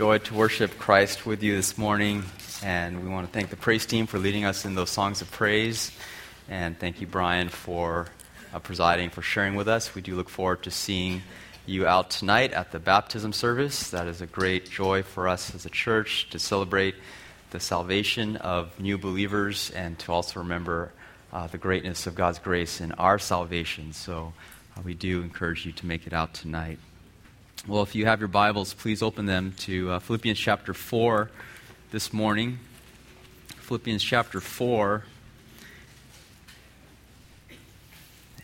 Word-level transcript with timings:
joy 0.00 0.16
to 0.16 0.32
worship 0.32 0.78
Christ 0.78 1.26
with 1.26 1.42
you 1.42 1.54
this 1.54 1.76
morning. 1.76 2.24
And 2.62 3.02
we 3.02 3.10
want 3.10 3.26
to 3.26 3.32
thank 3.34 3.50
the 3.50 3.56
praise 3.56 3.84
team 3.84 4.06
for 4.06 4.18
leading 4.18 4.46
us 4.46 4.64
in 4.64 4.74
those 4.74 4.88
songs 4.88 5.20
of 5.20 5.30
praise. 5.30 5.92
And 6.48 6.78
thank 6.78 7.02
you, 7.02 7.06
Brian, 7.06 7.50
for 7.50 8.06
uh, 8.54 8.60
presiding, 8.60 9.10
for 9.10 9.20
sharing 9.20 9.56
with 9.56 9.68
us. 9.68 9.94
We 9.94 10.00
do 10.00 10.16
look 10.16 10.30
forward 10.30 10.62
to 10.62 10.70
seeing 10.70 11.20
you 11.66 11.86
out 11.86 12.08
tonight 12.08 12.54
at 12.54 12.72
the 12.72 12.78
baptism 12.78 13.34
service. 13.34 13.90
That 13.90 14.06
is 14.06 14.22
a 14.22 14.26
great 14.26 14.70
joy 14.70 15.02
for 15.02 15.28
us 15.28 15.54
as 15.54 15.66
a 15.66 15.70
church 15.70 16.30
to 16.30 16.38
celebrate 16.38 16.94
the 17.50 17.60
salvation 17.60 18.36
of 18.36 18.80
new 18.80 18.96
believers 18.96 19.70
and 19.72 19.98
to 19.98 20.12
also 20.12 20.40
remember 20.40 20.92
uh, 21.30 21.46
the 21.48 21.58
greatness 21.58 22.06
of 22.06 22.14
God's 22.14 22.38
grace 22.38 22.80
in 22.80 22.92
our 22.92 23.18
salvation. 23.18 23.92
So 23.92 24.32
uh, 24.78 24.80
we 24.82 24.94
do 24.94 25.20
encourage 25.20 25.66
you 25.66 25.72
to 25.72 25.84
make 25.84 26.06
it 26.06 26.14
out 26.14 26.32
tonight. 26.32 26.78
Well, 27.68 27.82
if 27.82 27.94
you 27.94 28.06
have 28.06 28.20
your 28.20 28.28
Bibles, 28.28 28.72
please 28.72 29.02
open 29.02 29.26
them 29.26 29.52
to 29.58 29.90
uh, 29.90 29.98
Philippians 29.98 30.38
chapter 30.38 30.72
4 30.72 31.30
this 31.90 32.10
morning. 32.10 32.58
Philippians 33.48 34.02
chapter 34.02 34.40
4. 34.40 35.04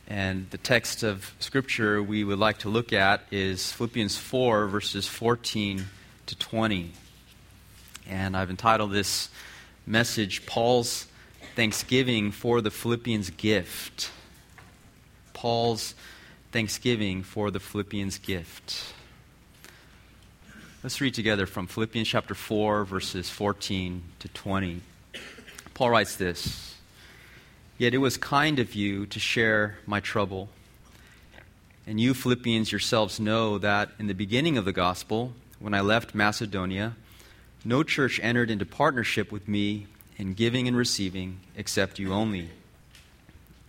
And 0.06 0.50
the 0.50 0.58
text 0.58 1.02
of 1.02 1.34
Scripture 1.38 2.02
we 2.02 2.24
would 2.24 2.38
like 2.38 2.58
to 2.58 2.68
look 2.68 2.92
at 2.92 3.22
is 3.30 3.72
Philippians 3.72 4.18
4, 4.18 4.66
verses 4.66 5.06
14 5.06 5.86
to 6.26 6.38
20. 6.38 6.92
And 8.06 8.36
I've 8.36 8.50
entitled 8.50 8.92
this 8.92 9.30
message, 9.86 10.44
Paul's 10.44 11.06
Thanksgiving 11.54 12.32
for 12.32 12.60
the 12.60 12.70
Philippians 12.70 13.30
Gift. 13.30 14.10
Paul's 15.32 15.94
Thanksgiving 16.52 17.22
for 17.22 17.50
the 17.50 17.60
Philippians 17.60 18.18
Gift. 18.18 18.92
Let's 20.86 21.00
read 21.00 21.14
together 21.14 21.46
from 21.46 21.66
Philippians 21.66 22.06
chapter 22.06 22.32
4, 22.36 22.84
verses 22.84 23.28
14 23.28 24.02
to 24.20 24.28
20. 24.28 24.82
Paul 25.74 25.90
writes 25.90 26.14
this 26.14 26.76
Yet 27.76 27.92
it 27.92 27.98
was 27.98 28.16
kind 28.16 28.60
of 28.60 28.76
you 28.76 29.04
to 29.06 29.18
share 29.18 29.78
my 29.84 29.98
trouble. 29.98 30.48
And 31.88 31.98
you, 31.98 32.14
Philippians, 32.14 32.70
yourselves 32.70 33.18
know 33.18 33.58
that 33.58 33.90
in 33.98 34.06
the 34.06 34.14
beginning 34.14 34.56
of 34.56 34.64
the 34.64 34.72
gospel, 34.72 35.32
when 35.58 35.74
I 35.74 35.80
left 35.80 36.14
Macedonia, 36.14 36.94
no 37.64 37.82
church 37.82 38.20
entered 38.22 38.48
into 38.48 38.64
partnership 38.64 39.32
with 39.32 39.48
me 39.48 39.88
in 40.18 40.34
giving 40.34 40.68
and 40.68 40.76
receiving 40.76 41.40
except 41.56 41.98
you 41.98 42.12
only. 42.12 42.50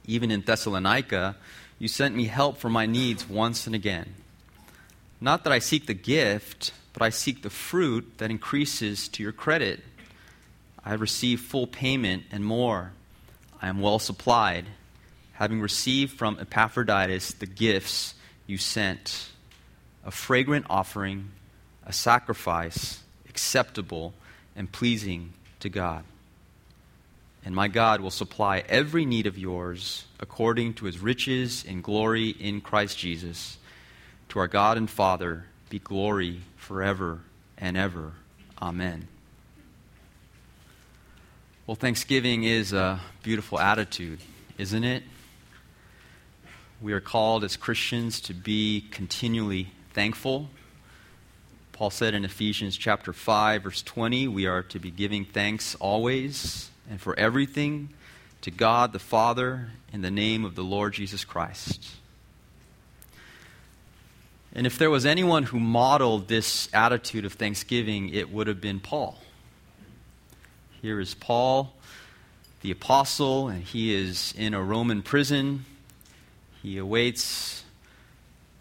Even 0.05 0.29
in 0.29 0.41
Thessalonica, 0.41 1.35
you 1.79 1.87
sent 1.87 2.15
me 2.15 2.25
help 2.25 2.59
for 2.59 2.69
my 2.69 2.85
needs 2.85 3.27
once 3.27 3.65
and 3.65 3.73
again. 3.73 4.13
Not 5.19 5.43
that 5.45 5.51
I 5.51 5.57
seek 5.57 5.87
the 5.87 5.95
gift 5.95 6.73
but 6.97 7.05
I 7.05 7.09
seek 7.09 7.43
the 7.43 7.51
fruit 7.51 8.17
that 8.17 8.31
increases 8.31 9.07
to 9.09 9.21
your 9.21 9.31
credit. 9.31 9.81
I 10.83 10.89
have 10.89 11.01
received 11.01 11.43
full 11.43 11.67
payment 11.67 12.23
and 12.31 12.43
more. 12.43 12.91
I 13.61 13.67
am 13.67 13.81
well 13.81 13.99
supplied, 13.99 14.65
having 15.33 15.61
received 15.61 16.17
from 16.17 16.39
Epaphroditus 16.39 17.33
the 17.33 17.45
gifts 17.45 18.15
you 18.47 18.57
sent 18.57 19.29
a 20.03 20.09
fragrant 20.09 20.65
offering, 20.71 21.29
a 21.85 21.93
sacrifice 21.93 23.03
acceptable 23.29 24.15
and 24.55 24.71
pleasing 24.71 25.33
to 25.59 25.69
God. 25.69 26.03
And 27.45 27.53
my 27.53 27.67
God 27.67 28.01
will 28.01 28.09
supply 28.09 28.63
every 28.67 29.05
need 29.05 29.27
of 29.27 29.37
yours 29.37 30.05
according 30.19 30.73
to 30.75 30.85
his 30.85 30.97
riches 30.97 31.63
in 31.63 31.81
glory 31.81 32.29
in 32.29 32.59
Christ 32.59 32.97
Jesus. 32.97 33.59
To 34.29 34.39
our 34.39 34.47
God 34.47 34.77
and 34.77 34.89
Father 34.89 35.45
be 35.69 35.79
glory 35.79 36.41
forever 36.55 37.19
and 37.57 37.75
ever. 37.75 38.13
Amen. 38.61 39.07
Well, 41.65 41.75
Thanksgiving 41.75 42.43
is 42.45 42.71
a 42.71 43.01
beautiful 43.23 43.59
attitude, 43.59 44.19
isn't 44.57 44.83
it? 44.83 45.03
We 46.81 46.93
are 46.93 47.01
called 47.01 47.43
as 47.43 47.57
Christians 47.57 48.21
to 48.21 48.33
be 48.33 48.85
continually 48.91 49.71
thankful. 49.93 50.49
Paul 51.73 51.89
said 51.89 52.13
in 52.13 52.23
Ephesians 52.23 52.77
chapter 52.77 53.11
5 53.11 53.63
verse 53.63 53.81
20, 53.81 54.27
we 54.29 54.45
are 54.45 54.63
to 54.63 54.79
be 54.79 54.91
giving 54.91 55.25
thanks 55.25 55.75
always 55.75 56.69
and 56.89 57.01
for 57.01 57.17
everything 57.19 57.89
to 58.41 58.51
God 58.51 58.93
the 58.93 58.99
Father 58.99 59.71
in 59.91 60.01
the 60.01 60.11
name 60.11 60.45
of 60.45 60.55
the 60.55 60.63
Lord 60.63 60.93
Jesus 60.93 61.25
Christ. 61.25 61.96
And 64.53 64.65
if 64.65 64.77
there 64.77 64.89
was 64.89 65.05
anyone 65.05 65.43
who 65.43 65.59
modeled 65.59 66.27
this 66.27 66.69
attitude 66.73 67.25
of 67.25 67.33
thanksgiving, 67.33 68.09
it 68.09 68.31
would 68.31 68.47
have 68.47 68.61
been 68.61 68.79
Paul. 68.79 69.19
Here 70.81 70.99
is 70.99 71.13
Paul, 71.13 71.73
the 72.61 72.71
apostle, 72.71 73.49
and 73.49 73.63
he 73.63 73.93
is 73.93 74.33
in 74.37 74.53
a 74.53 74.61
Roman 74.61 75.01
prison. 75.01 75.65
He 76.63 76.77
awaits 76.77 77.63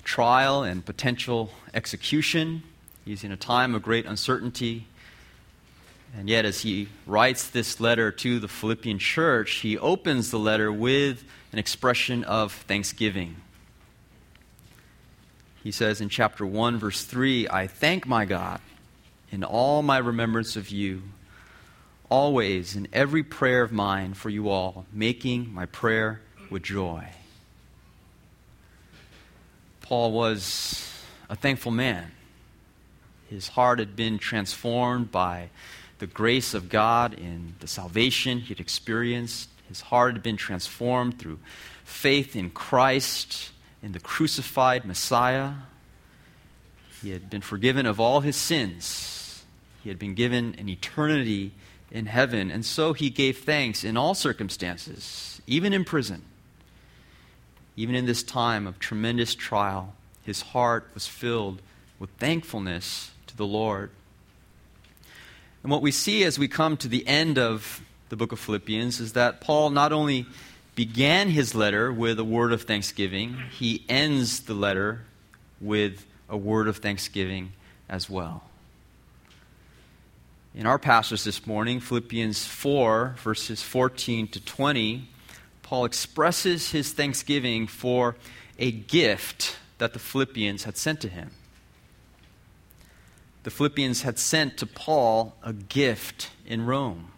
trial 0.05 0.63
and 0.63 0.85
potential 0.85 1.51
execution. 1.75 2.63
He's 3.05 3.25
in 3.25 3.33
a 3.33 3.37
time 3.37 3.75
of 3.75 3.83
great 3.83 4.07
uncertainty. 4.07 4.87
And 6.17 6.29
yet, 6.29 6.45
as 6.45 6.61
he 6.61 6.89
writes 7.07 7.49
this 7.49 7.81
letter 7.81 8.11
to 8.11 8.39
the 8.39 8.49
Philippian 8.49 8.99
church, 8.99 9.57
he 9.57 9.77
opens 9.77 10.31
the 10.31 10.39
letter 10.39 10.73
with 10.73 11.25
an 11.53 11.59
expression 11.59 12.25
of 12.25 12.53
thanksgiving. 12.53 13.37
He 15.67 15.73
says 15.73 16.01
in 16.01 16.11
chapter 16.11 16.47
1, 16.47 16.79
verse 16.79 17.03
3 17.03 17.49
I 17.49 17.67
thank 17.67 18.07
my 18.07 18.25
God 18.25 18.61
in 19.33 19.43
all 19.43 19.83
my 19.83 19.99
remembrance 19.99 20.55
of 20.55 20.71
you, 20.71 21.03
always 22.09 22.77
in 22.77 22.87
every 22.93 23.25
prayer 23.25 23.63
of 23.63 23.73
mine 23.73 24.15
for 24.15 24.31
you 24.31 24.49
all, 24.49 24.87
making 24.93 25.53
my 25.53 25.67
prayer 25.67 26.21
with 26.51 26.63
joy. 26.63 27.09
Paul 29.83 30.13
was 30.13 30.89
a 31.29 31.35
thankful 31.35 31.73
man. 31.73 32.13
His 33.29 33.49
heart 33.49 33.81
had 33.81 33.97
been 33.97 34.19
transformed 34.19 35.11
by 35.11 35.49
the 35.99 36.07
grace 36.07 36.55
of 36.55 36.69
God 36.69 37.13
in 37.13 37.57
the 37.59 37.67
salvation 37.67 38.39
he 38.39 38.51
had 38.51 38.61
experienced. 38.61 39.49
His 39.67 39.81
heart 39.81 40.13
had 40.13 40.23
been 40.23 40.37
transformed 40.37 41.19
through 41.19 41.41
faith 41.83 42.37
in 42.37 42.51
Christ 42.51 43.51
in 43.87 43.93
the 43.93 44.01
crucified 44.01 44.85
Messiah. 44.85 45.53
He 47.01 47.11
had 47.11 47.31
been 47.31 47.41
forgiven 47.41 47.87
of 47.87 48.01
all 48.01 48.21
his 48.21 48.35
sins. 48.35 49.45
He 49.85 49.91
had 49.91 49.99
been 49.99 50.15
given 50.15 50.57
an 50.59 50.69
eternity 50.69 51.53
in 51.93 52.07
heaven. 52.07 52.51
And 52.51 52.67
so 52.67 52.95
he 52.95 53.11
gave 53.11 53.39
thanks 53.39 53.85
in 53.85 53.97
all 53.97 54.15
circumstances, 54.15 55.41
even 55.47 55.73
in 55.73 55.85
prison. 55.85 56.23
Even 57.77 57.95
in 57.95 58.07
this 58.07 58.25
time 58.25 58.67
of 58.67 58.81
tremendous 58.81 59.37
trial, 59.37 59.95
his 60.25 60.43
heart 60.43 60.91
was 60.93 61.07
filled 61.07 61.63
with 62.01 62.11
thankfulness 62.19 63.13
to 63.29 63.37
the 63.37 63.47
Lord. 63.47 63.91
And 65.63 65.71
what 65.71 65.81
we 65.81 65.93
see 65.93 66.25
as 66.25 66.41
we 66.41 66.49
come 66.49 66.77
to 66.79 66.89
the 66.89 67.07
end 67.07 67.39
of 67.39 67.81
the 68.09 68.17
book 68.17 68.33
of 68.33 68.41
Philippians 68.41 68.99
is 68.99 69.13
that 69.13 69.41
Paul 69.41 69.71
not 69.71 69.93
only 69.93 70.27
began 70.77 71.31
his 71.31 71.55
letter 71.55 71.91
with 71.91 72.21
a 72.21 72.25
word 72.25 72.53
of 72.53 72.63
thanksgiving, 72.63 73.39
he 73.51 73.83
ends 73.89 74.41
the 74.41 74.55
letter 74.55 75.01
with 75.61 76.07
a 76.29 76.37
word 76.37 76.69
of 76.69 76.77
thanksgiving 76.77 77.53
as 77.89 78.09
well. 78.09 78.45
In 80.55 80.67
our 80.67 80.79
passage 80.79 81.25
this 81.25 81.47
morning, 81.47 81.81
Philippians 81.81 82.47
4, 82.47 83.17
verses 83.23 83.63
14 83.63 84.29
to 84.29 84.41
20, 84.45 85.09
Paul 85.63 85.87
expresses 85.87 86.71
his 86.71 86.93
thanksgiving 86.93 87.67
for 87.67 88.17
a 88.59 88.71
gift 88.71 89.57
that 89.79 89.95
the 89.95 89.99
Philippians 89.99 90.65
had 90.65 90.77
sent 90.77 91.01
to 91.01 91.09
him. 91.09 91.31
The 93.45 93.51
Philippians 93.51 94.03
had 94.03 94.19
sent 94.19 94.59
to 94.59 94.67
Paul 94.67 95.37
a 95.43 95.53
gift 95.53 96.31
in 96.47 96.67
Rome. 96.67 97.13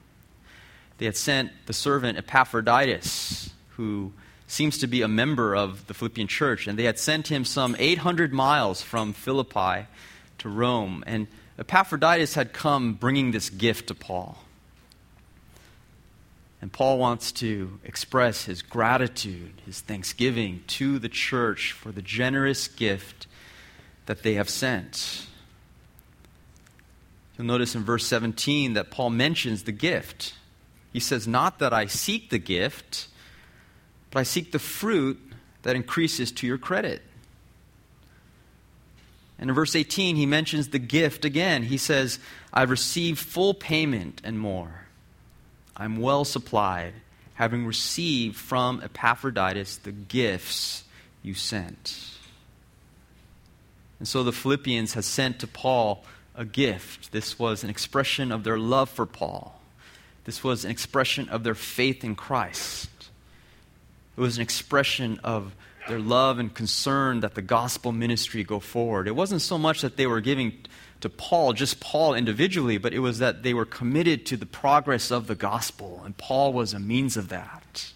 They 0.98 1.06
had 1.06 1.16
sent 1.16 1.52
the 1.66 1.72
servant 1.72 2.18
Epaphroditus, 2.18 3.50
who 3.70 4.12
seems 4.46 4.78
to 4.78 4.86
be 4.86 5.02
a 5.02 5.08
member 5.08 5.54
of 5.54 5.86
the 5.86 5.94
Philippian 5.94 6.26
church, 6.26 6.66
and 6.66 6.78
they 6.78 6.84
had 6.84 6.98
sent 6.98 7.28
him 7.28 7.44
some 7.44 7.76
800 7.78 8.32
miles 8.32 8.82
from 8.82 9.12
Philippi 9.12 9.86
to 10.38 10.48
Rome. 10.48 11.04
And 11.06 11.28
Epaphroditus 11.58 12.34
had 12.34 12.52
come 12.52 12.94
bringing 12.94 13.30
this 13.30 13.50
gift 13.50 13.88
to 13.88 13.94
Paul. 13.94 14.38
And 16.60 16.72
Paul 16.72 16.98
wants 16.98 17.30
to 17.32 17.78
express 17.84 18.46
his 18.46 18.62
gratitude, 18.62 19.52
his 19.64 19.80
thanksgiving 19.80 20.64
to 20.68 20.98
the 20.98 21.08
church 21.08 21.72
for 21.72 21.92
the 21.92 22.02
generous 22.02 22.66
gift 22.66 23.28
that 24.06 24.22
they 24.22 24.34
have 24.34 24.48
sent. 24.48 25.26
You'll 27.36 27.46
notice 27.46 27.76
in 27.76 27.84
verse 27.84 28.06
17 28.06 28.72
that 28.72 28.90
Paul 28.90 29.10
mentions 29.10 29.62
the 29.62 29.72
gift. 29.72 30.34
He 30.98 31.00
says, 31.00 31.28
Not 31.28 31.60
that 31.60 31.72
I 31.72 31.86
seek 31.86 32.30
the 32.30 32.40
gift, 32.40 33.06
but 34.10 34.18
I 34.18 34.22
seek 34.24 34.50
the 34.50 34.58
fruit 34.58 35.16
that 35.62 35.76
increases 35.76 36.32
to 36.32 36.46
your 36.48 36.58
credit. 36.58 37.02
And 39.38 39.48
in 39.48 39.54
verse 39.54 39.76
18, 39.76 40.16
he 40.16 40.26
mentions 40.26 40.70
the 40.70 40.80
gift 40.80 41.24
again. 41.24 41.62
He 41.62 41.76
says, 41.76 42.18
I've 42.52 42.70
received 42.70 43.20
full 43.20 43.54
payment 43.54 44.20
and 44.24 44.40
more. 44.40 44.86
I'm 45.76 45.98
well 45.98 46.24
supplied, 46.24 46.94
having 47.34 47.64
received 47.64 48.34
from 48.34 48.80
Epaphroditus 48.82 49.76
the 49.76 49.92
gifts 49.92 50.82
you 51.22 51.34
sent. 51.34 51.96
And 54.00 54.08
so 54.08 54.24
the 54.24 54.32
Philippians 54.32 54.94
had 54.94 55.04
sent 55.04 55.38
to 55.38 55.46
Paul 55.46 56.04
a 56.34 56.44
gift. 56.44 57.12
This 57.12 57.38
was 57.38 57.62
an 57.62 57.70
expression 57.70 58.32
of 58.32 58.42
their 58.42 58.58
love 58.58 58.90
for 58.90 59.06
Paul. 59.06 59.57
This 60.28 60.44
was 60.44 60.66
an 60.66 60.70
expression 60.70 61.30
of 61.30 61.42
their 61.42 61.54
faith 61.54 62.04
in 62.04 62.14
Christ. 62.14 62.90
It 64.14 64.20
was 64.20 64.36
an 64.36 64.42
expression 64.42 65.18
of 65.24 65.56
their 65.88 65.98
love 65.98 66.38
and 66.38 66.52
concern 66.52 67.20
that 67.20 67.34
the 67.34 67.40
gospel 67.40 67.92
ministry 67.92 68.44
go 68.44 68.60
forward. 68.60 69.08
It 69.08 69.16
wasn't 69.16 69.40
so 69.40 69.56
much 69.56 69.80
that 69.80 69.96
they 69.96 70.06
were 70.06 70.20
giving 70.20 70.52
to 71.00 71.08
Paul, 71.08 71.54
just 71.54 71.80
Paul 71.80 72.12
individually, 72.12 72.76
but 72.76 72.92
it 72.92 72.98
was 72.98 73.20
that 73.20 73.42
they 73.42 73.54
were 73.54 73.64
committed 73.64 74.26
to 74.26 74.36
the 74.36 74.44
progress 74.44 75.10
of 75.10 75.28
the 75.28 75.34
gospel, 75.34 76.02
and 76.04 76.14
Paul 76.14 76.52
was 76.52 76.74
a 76.74 76.78
means 76.78 77.16
of 77.16 77.30
that. 77.30 77.90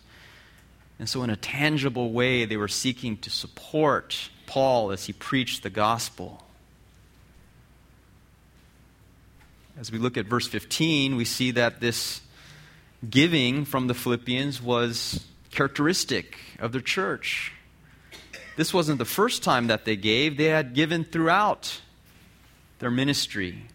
And 0.99 1.11
so, 1.11 1.23
in 1.23 1.29
a 1.29 1.37
tangible 1.37 2.13
way, 2.13 2.47
they 2.47 2.57
were 2.57 2.67
seeking 2.67 3.19
to 3.19 3.29
support 3.29 4.31
Paul 4.47 4.91
as 4.91 5.05
he 5.05 5.13
preached 5.13 5.63
the 5.63 5.69
gospel. 5.69 6.43
As 9.83 9.91
we 9.91 9.99
look 9.99 10.17
at 10.17 10.27
verse 10.27 10.47
15, 10.47 11.17
we 11.17 11.25
see 11.25 11.51
that 11.51 11.81
this 11.81 12.21
giving 13.11 13.65
from 13.65 13.89
the 13.89 13.95
Philippians 13.95 14.63
was 14.63 15.27
characteristic 15.51 16.37
of 16.61 16.71
their 16.71 16.81
church. 16.81 17.51
This 18.57 18.73
wasn't 18.73 19.01
the 19.01 19.05
first 19.05 19.43
time 19.43 19.67
that 19.67 19.85
they 19.85 19.97
gave, 19.97 20.37
they 20.37 20.45
had 20.45 20.75
given 20.75 21.03
throughout 21.03 21.81
their 22.79 22.93
ministry 22.93 23.67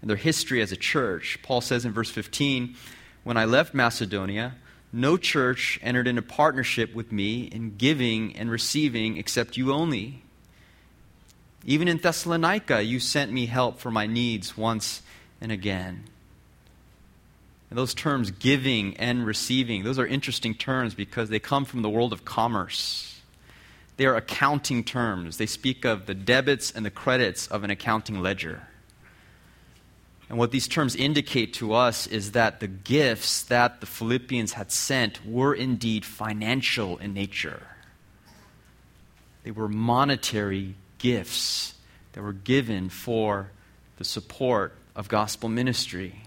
and 0.00 0.10
their 0.10 0.16
history 0.16 0.60
as 0.60 0.72
a 0.72 0.76
church. 0.76 1.38
Paul 1.44 1.60
says 1.60 1.84
in 1.84 1.92
verse 1.92 2.10
15, 2.10 2.74
When 3.22 3.36
I 3.36 3.44
left 3.44 3.72
Macedonia, 3.72 4.56
no 4.92 5.16
church 5.16 5.78
entered 5.80 6.08
into 6.08 6.22
partnership 6.22 6.92
with 6.92 7.12
me 7.12 7.44
in 7.44 7.76
giving 7.76 8.34
and 8.34 8.50
receiving 8.50 9.16
except 9.16 9.56
you 9.56 9.72
only. 9.72 10.24
Even 11.64 11.86
in 11.86 11.98
Thessalonica, 11.98 12.82
you 12.82 12.98
sent 12.98 13.30
me 13.30 13.46
help 13.46 13.78
for 13.78 13.92
my 13.92 14.08
needs 14.08 14.56
once 14.56 15.02
and 15.40 15.52
again. 15.52 16.04
And 17.68 17.78
those 17.78 17.94
terms, 17.94 18.30
giving 18.30 18.96
and 18.96 19.26
receiving, 19.26 19.82
those 19.82 19.98
are 19.98 20.06
interesting 20.06 20.54
terms 20.54 20.94
because 20.94 21.28
they 21.28 21.38
come 21.38 21.64
from 21.64 21.82
the 21.82 21.90
world 21.90 22.12
of 22.12 22.24
commerce. 22.24 23.20
They 23.96 24.06
are 24.06 24.14
accounting 24.14 24.84
terms. 24.84 25.38
They 25.38 25.46
speak 25.46 25.84
of 25.84 26.06
the 26.06 26.14
debits 26.14 26.70
and 26.70 26.84
the 26.84 26.90
credits 26.90 27.46
of 27.48 27.64
an 27.64 27.70
accounting 27.70 28.20
ledger. 28.20 28.68
And 30.28 30.38
what 30.38 30.50
these 30.50 30.68
terms 30.68 30.96
indicate 30.96 31.54
to 31.54 31.72
us 31.72 32.06
is 32.06 32.32
that 32.32 32.60
the 32.60 32.66
gifts 32.66 33.42
that 33.44 33.80
the 33.80 33.86
Philippians 33.86 34.54
had 34.54 34.72
sent 34.72 35.24
were 35.24 35.54
indeed 35.54 36.04
financial 36.04 36.98
in 36.98 37.14
nature. 37.14 37.62
They 39.44 39.52
were 39.52 39.68
monetary 39.68 40.74
gifts 40.98 41.74
that 42.12 42.22
were 42.22 42.32
given 42.32 42.88
for 42.88 43.50
the 43.98 44.04
support 44.04 44.74
of 44.96 45.08
gospel 45.08 45.48
ministry. 45.48 46.22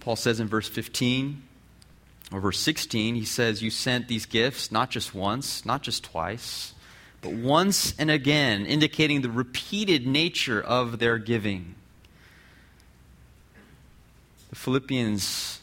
Paul 0.00 0.16
says 0.16 0.40
in 0.40 0.48
verse 0.48 0.68
15, 0.68 1.42
or 2.32 2.40
verse 2.40 2.58
16, 2.58 3.14
he 3.14 3.24
says, 3.24 3.62
You 3.62 3.70
sent 3.70 4.08
these 4.08 4.26
gifts 4.26 4.70
not 4.70 4.90
just 4.90 5.14
once, 5.14 5.64
not 5.64 5.82
just 5.82 6.04
twice, 6.04 6.74
but 7.22 7.32
once 7.32 7.94
and 7.98 8.10
again, 8.10 8.66
indicating 8.66 9.22
the 9.22 9.30
repeated 9.30 10.06
nature 10.06 10.60
of 10.60 10.98
their 10.98 11.18
giving. 11.18 11.76
The 14.50 14.56
Philippians 14.56 15.60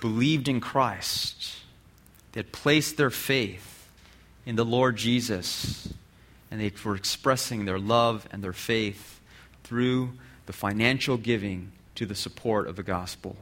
believed 0.00 0.48
in 0.48 0.60
Christ, 0.60 1.60
they 2.32 2.40
had 2.40 2.52
placed 2.52 2.96
their 2.96 3.10
faith 3.10 3.88
in 4.44 4.56
the 4.56 4.64
Lord 4.64 4.96
Jesus, 4.96 5.92
and 6.54 6.62
they 6.62 6.70
were 6.84 6.94
expressing 6.94 7.64
their 7.64 7.80
love 7.80 8.28
and 8.30 8.40
their 8.40 8.52
faith 8.52 9.20
through 9.64 10.12
the 10.46 10.52
financial 10.52 11.16
giving 11.16 11.72
to 11.96 12.06
the 12.06 12.14
support 12.14 12.68
of 12.68 12.76
the 12.76 12.82
gospel. 12.84 13.34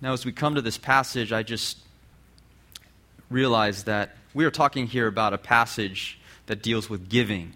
Now, 0.00 0.14
as 0.14 0.24
we 0.24 0.32
come 0.32 0.54
to 0.54 0.62
this 0.62 0.78
passage, 0.78 1.34
I 1.34 1.42
just 1.42 1.76
realize 3.28 3.84
that 3.84 4.16
we 4.32 4.46
are 4.46 4.50
talking 4.50 4.86
here 4.86 5.06
about 5.06 5.34
a 5.34 5.38
passage 5.38 6.18
that 6.46 6.62
deals 6.62 6.88
with 6.88 7.10
giving. 7.10 7.52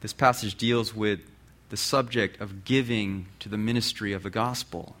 This 0.00 0.14
passage 0.14 0.54
deals 0.54 0.94
with 0.94 1.20
the 1.68 1.76
subject 1.76 2.40
of 2.40 2.64
giving 2.64 3.26
to 3.40 3.50
the 3.50 3.58
ministry 3.58 4.14
of 4.14 4.22
the 4.22 4.30
gospel. 4.30 4.96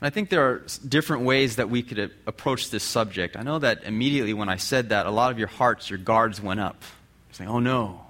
And 0.00 0.06
I 0.06 0.10
think 0.10 0.30
there 0.30 0.48
are 0.48 0.62
different 0.86 1.24
ways 1.24 1.56
that 1.56 1.68
we 1.68 1.82
could 1.82 2.10
approach 2.26 2.70
this 2.70 2.82
subject. 2.82 3.36
I 3.36 3.42
know 3.42 3.58
that 3.58 3.84
immediately 3.84 4.32
when 4.32 4.48
I 4.48 4.56
said 4.56 4.88
that, 4.88 5.04
a 5.04 5.10
lot 5.10 5.30
of 5.30 5.38
your 5.38 5.48
hearts, 5.48 5.90
your 5.90 5.98
guards 5.98 6.40
went 6.40 6.58
up. 6.58 6.82
You're 7.28 7.34
saying, 7.34 7.50
oh 7.50 7.58
no, 7.58 8.00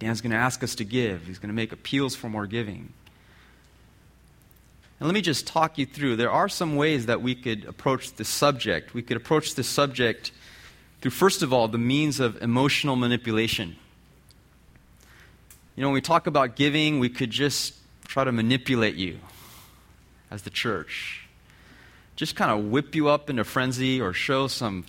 Dan's 0.00 0.20
going 0.20 0.32
to 0.32 0.36
ask 0.36 0.64
us 0.64 0.74
to 0.76 0.84
give. 0.84 1.26
He's 1.26 1.38
going 1.38 1.50
to 1.50 1.54
make 1.54 1.70
appeals 1.70 2.16
for 2.16 2.28
more 2.28 2.46
giving. 2.46 2.92
And 4.98 5.08
let 5.08 5.14
me 5.14 5.20
just 5.20 5.46
talk 5.46 5.78
you 5.78 5.86
through. 5.86 6.16
There 6.16 6.32
are 6.32 6.48
some 6.48 6.74
ways 6.74 7.06
that 7.06 7.22
we 7.22 7.36
could 7.36 7.64
approach 7.64 8.14
this 8.14 8.28
subject. 8.28 8.92
We 8.92 9.02
could 9.02 9.16
approach 9.16 9.54
this 9.54 9.68
subject 9.68 10.32
through, 11.00 11.12
first 11.12 11.44
of 11.44 11.52
all, 11.52 11.68
the 11.68 11.78
means 11.78 12.18
of 12.18 12.42
emotional 12.42 12.96
manipulation. 12.96 13.76
You 15.76 15.82
know, 15.82 15.88
when 15.88 15.94
we 15.94 16.00
talk 16.00 16.26
about 16.26 16.56
giving, 16.56 16.98
we 16.98 17.08
could 17.08 17.30
just 17.30 17.74
try 18.08 18.24
to 18.24 18.32
manipulate 18.32 18.96
you 18.96 19.20
as 20.34 20.42
the 20.42 20.50
church. 20.50 21.26
Just 22.16 22.34
kind 22.34 22.50
of 22.50 22.70
whip 22.70 22.94
you 22.94 23.08
up 23.08 23.30
into 23.30 23.44
frenzy 23.44 24.00
or 24.00 24.12
show 24.12 24.48
some 24.48 24.84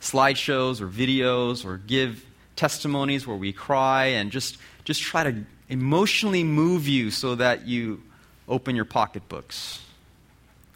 slideshows 0.00 0.80
or 0.80 0.86
videos 0.86 1.64
or 1.64 1.76
give 1.76 2.24
testimonies 2.54 3.26
where 3.26 3.36
we 3.36 3.52
cry 3.52 4.06
and 4.06 4.30
just, 4.30 4.58
just 4.84 5.02
try 5.02 5.24
to 5.24 5.44
emotionally 5.68 6.44
move 6.44 6.86
you 6.86 7.10
so 7.10 7.34
that 7.34 7.66
you 7.66 8.00
open 8.48 8.76
your 8.76 8.84
pocketbooks. 8.84 9.82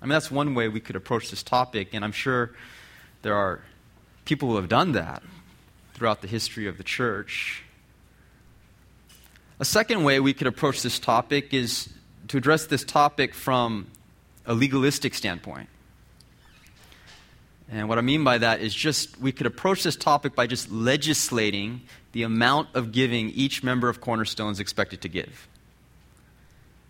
I 0.03 0.07
mean, 0.07 0.11
that's 0.11 0.31
one 0.31 0.55
way 0.55 0.69
we 0.69 0.81
could 0.81 0.97
approach 0.97 1.31
this 1.31 1.43
topic, 1.43 1.91
and 1.93 2.05
I'm 2.05 2.13
sure 2.13 2.51
there 3.23 3.37
are 3.37 3.61
people 4.25 4.49
who 4.49 4.57
have 4.57 4.69
done 4.69 4.93
that 4.93 5.23
throughout 5.95 6.21
the 6.21 6.29
history 6.29 6.67
of 6.67 6.79
the 6.79 6.85
church. 6.85 7.63
A 9.61 9.65
second 9.65 10.03
way 10.03 10.19
we 10.19 10.33
could 10.33 10.47
approach 10.47 10.83
this 10.83 10.99
topic 10.99 11.55
is 11.55 11.89
to 12.29 12.39
address 12.39 12.67
this 12.67 12.85
topic 12.85 13.35
from 13.35 13.87
a 14.51 14.55
legalistic 14.55 15.15
standpoint. 15.15 15.69
And 17.71 17.89
what 17.89 17.99
I 17.99 18.01
mean 18.01 18.25
by 18.25 18.39
that 18.39 18.61
is 18.61 18.75
just 18.75 19.17
we 19.21 19.31
could 19.31 19.47
approach 19.47 19.85
this 19.85 19.95
topic 19.95 20.35
by 20.35 20.49
just 20.49 20.73
legislating 20.73 21.83
the 22.11 22.25
amount 22.25 22.75
of 22.75 22.91
giving 22.91 23.31
each 23.31 23.63
member 23.63 23.89
of 23.89 24.01
Cornerstone 24.01 24.51
is 24.51 24.59
expected 24.59 25.03
to 25.03 25.09
give. 25.09 25.47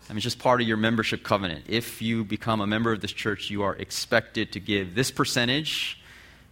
I 0.09 0.13
mean, 0.13 0.17
it's 0.17 0.23
just 0.23 0.39
part 0.39 0.59
of 0.59 0.67
your 0.67 0.77
membership 0.77 1.23
covenant. 1.23 1.65
If 1.67 2.01
you 2.01 2.23
become 2.23 2.61
a 2.61 2.67
member 2.67 2.91
of 2.91 2.99
this 2.99 3.11
church, 3.11 3.51
you 3.51 3.61
are 3.61 3.75
expected 3.75 4.51
to 4.53 4.59
give 4.59 4.95
this 4.95 5.11
percentage, 5.11 6.01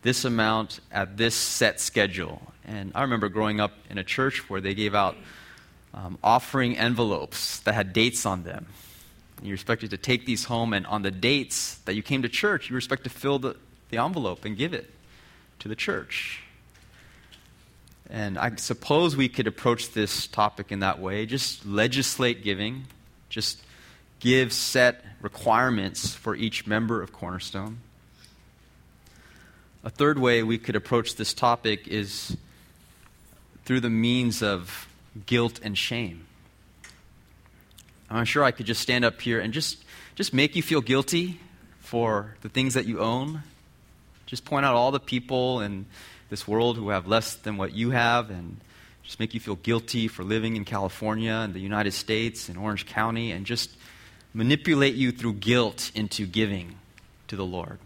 this 0.03 0.25
amount, 0.25 0.79
at 0.91 1.17
this 1.17 1.33
set 1.33 1.79
schedule. 1.79 2.53
And 2.65 2.91
I 2.93 3.01
remember 3.01 3.29
growing 3.29 3.59
up 3.59 3.71
in 3.89 3.97
a 3.97 4.03
church 4.03 4.47
where 4.47 4.61
they 4.61 4.75
gave 4.75 4.93
out 4.93 5.17
um, 5.91 6.19
offering 6.23 6.77
envelopes 6.77 7.61
that 7.61 7.73
had 7.73 7.93
dates 7.93 8.27
on 8.27 8.43
them. 8.43 8.67
And 9.39 9.47
you 9.47 9.51
were 9.51 9.55
expected 9.55 9.89
to 9.91 9.97
take 9.97 10.25
these 10.25 10.45
home, 10.45 10.73
and 10.73 10.85
on 10.85 11.01
the 11.01 11.11
dates 11.11 11.75
that 11.85 11.95
you 11.95 12.03
came 12.03 12.21
to 12.21 12.29
church, 12.29 12.69
you 12.69 12.73
were 12.73 12.77
expected 12.79 13.09
to 13.09 13.17
fill 13.17 13.39
the, 13.39 13.55
the 13.89 13.97
envelope 13.97 14.45
and 14.45 14.55
give 14.55 14.73
it 14.73 14.93
to 15.59 15.67
the 15.67 15.75
church. 15.75 16.43
And 18.09 18.37
I 18.37 18.55
suppose 18.55 19.15
we 19.15 19.29
could 19.29 19.47
approach 19.47 19.91
this 19.91 20.27
topic 20.27 20.71
in 20.71 20.79
that 20.79 20.99
way 20.99 21.25
just 21.25 21.65
legislate 21.65 22.43
giving 22.43 22.85
just 23.29 23.61
give 24.19 24.51
set 24.51 25.05
requirements 25.21 26.13
for 26.13 26.35
each 26.35 26.67
member 26.67 27.01
of 27.01 27.13
Cornerstone. 27.13 27.77
A 29.83 29.89
third 29.89 30.19
way 30.19 30.43
we 30.43 30.57
could 30.57 30.75
approach 30.75 31.15
this 31.15 31.33
topic 31.33 31.87
is 31.87 32.35
through 33.63 33.79
the 33.79 33.89
means 33.89 34.43
of 34.43 34.89
guilt 35.25 35.59
and 35.63 35.77
shame. 35.77 36.25
I'm 38.17 38.25
sure 38.25 38.43
I 38.43 38.51
could 38.51 38.65
just 38.65 38.81
stand 38.81 39.05
up 39.05 39.21
here 39.21 39.39
and 39.39 39.53
just, 39.53 39.83
just 40.15 40.33
make 40.33 40.55
you 40.55 40.63
feel 40.63 40.81
guilty 40.81 41.39
for 41.79 42.35
the 42.41 42.49
things 42.49 42.73
that 42.73 42.85
you 42.85 42.99
own. 42.99 43.43
Just 44.25 44.45
point 44.45 44.65
out 44.65 44.75
all 44.75 44.91
the 44.91 44.99
people 44.99 45.61
in 45.61 45.85
this 46.29 46.47
world 46.47 46.77
who 46.77 46.89
have 46.89 47.07
less 47.07 47.35
than 47.35 47.57
what 47.57 47.73
you 47.73 47.91
have 47.91 48.29
and 48.29 48.57
just 49.03 49.19
make 49.19 49.33
you 49.33 49.39
feel 49.39 49.55
guilty 49.55 50.07
for 50.07 50.23
living 50.23 50.55
in 50.55 50.65
California 50.65 51.33
and 51.33 51.53
the 51.53 51.59
United 51.59 51.91
States 51.91 52.49
and 52.49 52.57
Orange 52.57 52.85
County 52.85 53.31
and 53.31 53.45
just 53.45 53.71
manipulate 54.33 54.95
you 54.95 55.11
through 55.11 55.33
guilt 55.33 55.91
into 55.95 56.25
giving 56.25 56.75
to 57.27 57.35
the 57.35 57.45
Lord. 57.45 57.79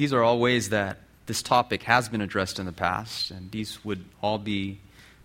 these 0.00 0.14
are 0.14 0.22
all 0.22 0.38
ways 0.38 0.70
that 0.70 0.96
this 1.26 1.42
topic 1.42 1.82
has 1.82 2.08
been 2.08 2.22
addressed 2.22 2.58
in 2.58 2.64
the 2.64 2.72
past, 2.72 3.30
and 3.30 3.50
these 3.50 3.84
would 3.84 4.02
all 4.22 4.38
be 4.38 4.78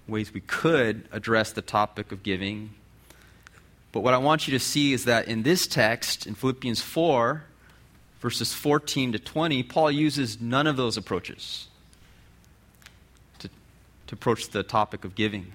ways 0.07 0.33
we 0.33 0.41
could 0.41 1.07
address 1.11 1.51
the 1.51 1.61
topic 1.61 2.11
of 2.11 2.23
giving. 2.23 2.71
But 3.91 4.01
what 4.01 4.13
I 4.13 4.17
want 4.17 4.47
you 4.47 4.51
to 4.51 4.59
see 4.59 4.93
is 4.93 5.05
that 5.05 5.27
in 5.27 5.43
this 5.43 5.67
text, 5.67 6.27
in 6.27 6.35
Philippians 6.35 6.81
4, 6.81 7.43
verses 8.19 8.53
14 8.53 9.13
to 9.13 9.19
20, 9.19 9.63
Paul 9.63 9.91
uses 9.91 10.41
none 10.41 10.67
of 10.67 10.77
those 10.77 10.97
approaches 10.97 11.67
to, 13.39 13.49
to 14.07 14.15
approach 14.15 14.49
the 14.49 14.63
topic 14.63 15.05
of 15.05 15.15
giving. 15.15 15.53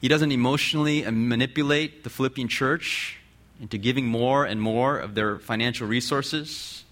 He 0.00 0.08
doesn't 0.08 0.32
emotionally 0.32 1.02
manipulate 1.10 2.04
the 2.04 2.10
Philippian 2.10 2.48
church 2.48 3.18
into 3.60 3.78
giving 3.78 4.06
more 4.06 4.44
and 4.44 4.60
more 4.60 4.98
of 4.98 5.14
their 5.14 5.38
financial 5.38 5.86
resources. 5.86 6.84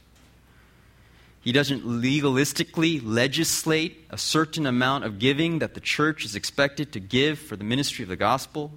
He 1.45 1.53
doesn't 1.53 1.85
legalistically 1.85 3.03
legislate 3.05 4.07
a 4.09 4.17
certain 4.17 4.65
amount 4.65 5.05
of 5.05 5.19
giving 5.19 5.59
that 5.59 5.75
the 5.75 5.81
church 5.81 6.25
is 6.25 6.35
expected 6.35 6.91
to 6.93 7.01
give 7.01 7.39
for 7.39 7.55
the 7.55 7.65
ministry 7.65 8.03
of 8.03 8.09
the 8.09 8.17
gospel. 8.17 8.73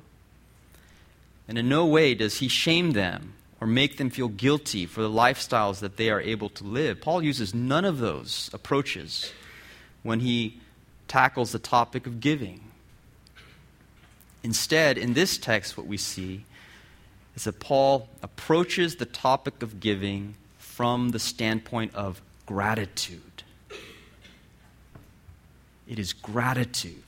And 1.48 1.58
in 1.58 1.70
no 1.70 1.86
way 1.86 2.14
does 2.14 2.40
he 2.40 2.50
shame 2.50 2.92
them 2.92 3.36
or 3.62 3.68
make 3.68 3.96
them 3.96 4.10
feel 4.10 4.28
guilty 4.28 4.86
for 4.86 5.02
the 5.02 5.10
lifestyles 5.10 5.80
that 5.80 5.96
they 5.96 6.10
are 6.10 6.20
able 6.20 6.50
to 6.50 6.66
live. 6.66 7.00
Paul 7.00 7.24
uses 7.24 7.54
none 7.54 7.86
of 7.86 8.00
those 8.00 8.50
approaches 8.52 9.32
when 10.04 10.20
he 10.20 10.60
tackles 11.08 11.54
the 11.54 11.60
topic 11.60 12.06
of 12.06 12.20
giving. 12.20 12.60
Instead, 14.44 14.98
in 14.98 15.14
this 15.14 15.38
text, 15.38 15.78
what 15.78 15.88
we 15.88 15.96
see 15.96 16.44
is 17.34 17.46
that 17.46 17.62
Paul 17.62 18.10
approaches 18.22 18.98
the 18.98 19.06
topic 19.06 19.64
of 19.64 19.80
giving 19.80 20.36
from 20.58 21.10
the 21.10 21.20
standpoint 21.20 21.96
of 21.96 22.22
gratitude. 22.48 23.44
It 25.88 26.00
is 26.00 26.14
gratitude 26.14 27.04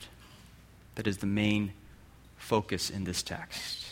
that 0.94 1.08
is 1.08 1.18
the 1.18 1.26
main 1.26 1.72
focus 2.36 2.88
in 2.88 3.02
this 3.02 3.24
text. 3.24 3.86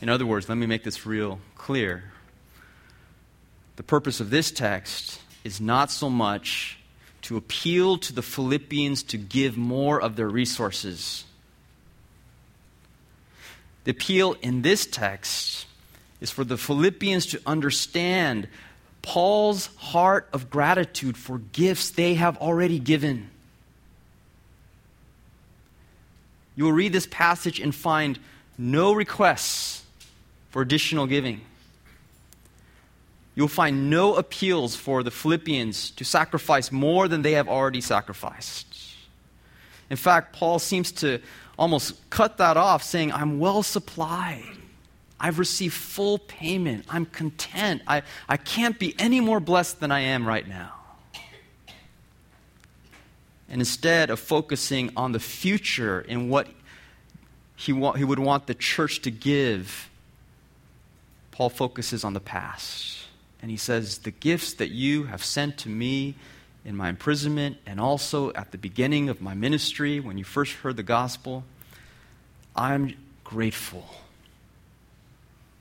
In 0.00 0.08
other 0.08 0.24
words, 0.24 0.48
let 0.48 0.56
me 0.56 0.66
make 0.66 0.84
this 0.84 1.04
real 1.04 1.40
clear. 1.56 2.04
The 3.74 3.82
purpose 3.82 4.20
of 4.20 4.30
this 4.30 4.52
text 4.52 5.20
is 5.42 5.60
not 5.60 5.90
so 5.90 6.08
much 6.08 6.78
to 7.22 7.36
appeal 7.36 7.98
to 7.98 8.12
the 8.12 8.22
Philippians 8.22 9.02
to 9.02 9.18
give 9.18 9.56
more 9.56 10.00
of 10.00 10.14
their 10.14 10.28
resources 10.28 11.24
the 13.84 13.92
appeal 13.92 14.36
in 14.42 14.62
this 14.62 14.86
text 14.86 15.66
is 16.20 16.30
for 16.30 16.44
the 16.44 16.58
Philippians 16.58 17.26
to 17.26 17.40
understand 17.46 18.46
Paul's 19.02 19.66
heart 19.76 20.28
of 20.32 20.50
gratitude 20.50 21.16
for 21.16 21.38
gifts 21.38 21.90
they 21.90 22.14
have 22.14 22.36
already 22.38 22.78
given. 22.78 23.30
You 26.54 26.64
will 26.64 26.72
read 26.72 26.92
this 26.92 27.06
passage 27.06 27.60
and 27.60 27.74
find 27.74 28.18
no 28.58 28.92
requests 28.92 29.82
for 30.50 30.60
additional 30.60 31.06
giving. 31.06 31.40
You'll 33.34 33.48
find 33.48 33.88
no 33.88 34.16
appeals 34.16 34.76
for 34.76 35.02
the 35.02 35.10
Philippians 35.10 35.92
to 35.92 36.04
sacrifice 36.04 36.70
more 36.70 37.08
than 37.08 37.22
they 37.22 37.32
have 37.32 37.48
already 37.48 37.80
sacrificed. 37.80 38.66
In 39.88 39.96
fact, 39.96 40.34
Paul 40.34 40.58
seems 40.58 40.92
to 40.92 41.20
almost 41.58 42.10
cut 42.10 42.36
that 42.38 42.56
off, 42.56 42.82
saying, 42.82 43.12
I'm 43.12 43.38
well 43.38 43.62
supplied. 43.62 44.44
I've 45.20 45.38
received 45.38 45.74
full 45.74 46.18
payment. 46.18 46.86
I'm 46.88 47.04
content. 47.04 47.82
I, 47.86 48.02
I 48.28 48.38
can't 48.38 48.78
be 48.78 48.94
any 48.98 49.20
more 49.20 49.38
blessed 49.38 49.80
than 49.80 49.92
I 49.92 50.00
am 50.00 50.26
right 50.26 50.48
now. 50.48 50.72
And 53.50 53.60
instead 53.60 54.10
of 54.10 54.18
focusing 54.18 54.92
on 54.96 55.12
the 55.12 55.20
future 55.20 56.04
and 56.08 56.30
what 56.30 56.46
he, 57.56 57.72
wa- 57.72 57.92
he 57.92 58.04
would 58.04 58.18
want 58.18 58.46
the 58.46 58.54
church 58.54 59.02
to 59.02 59.10
give, 59.10 59.90
Paul 61.32 61.50
focuses 61.50 62.04
on 62.04 62.14
the 62.14 62.20
past. 62.20 63.06
And 63.42 63.50
he 63.50 63.56
says, 63.56 63.98
The 63.98 64.12
gifts 64.12 64.54
that 64.54 64.70
you 64.70 65.04
have 65.04 65.24
sent 65.24 65.58
to 65.58 65.68
me 65.68 66.14
in 66.64 66.76
my 66.76 66.88
imprisonment 66.88 67.56
and 67.66 67.80
also 67.80 68.32
at 68.32 68.52
the 68.52 68.58
beginning 68.58 69.08
of 69.08 69.20
my 69.20 69.34
ministry 69.34 70.00
when 70.00 70.16
you 70.16 70.24
first 70.24 70.52
heard 70.52 70.76
the 70.76 70.82
gospel, 70.82 71.44
I'm 72.54 72.94
grateful. 73.24 73.84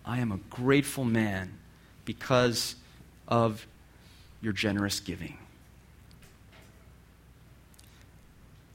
I 0.10 0.18
am 0.18 0.32
a 0.32 0.38
grateful 0.50 1.06
man 1.06 1.54
because 2.04 2.74
of 3.28 3.68
your 4.42 4.54
generous 4.54 5.00
giving. 5.00 5.38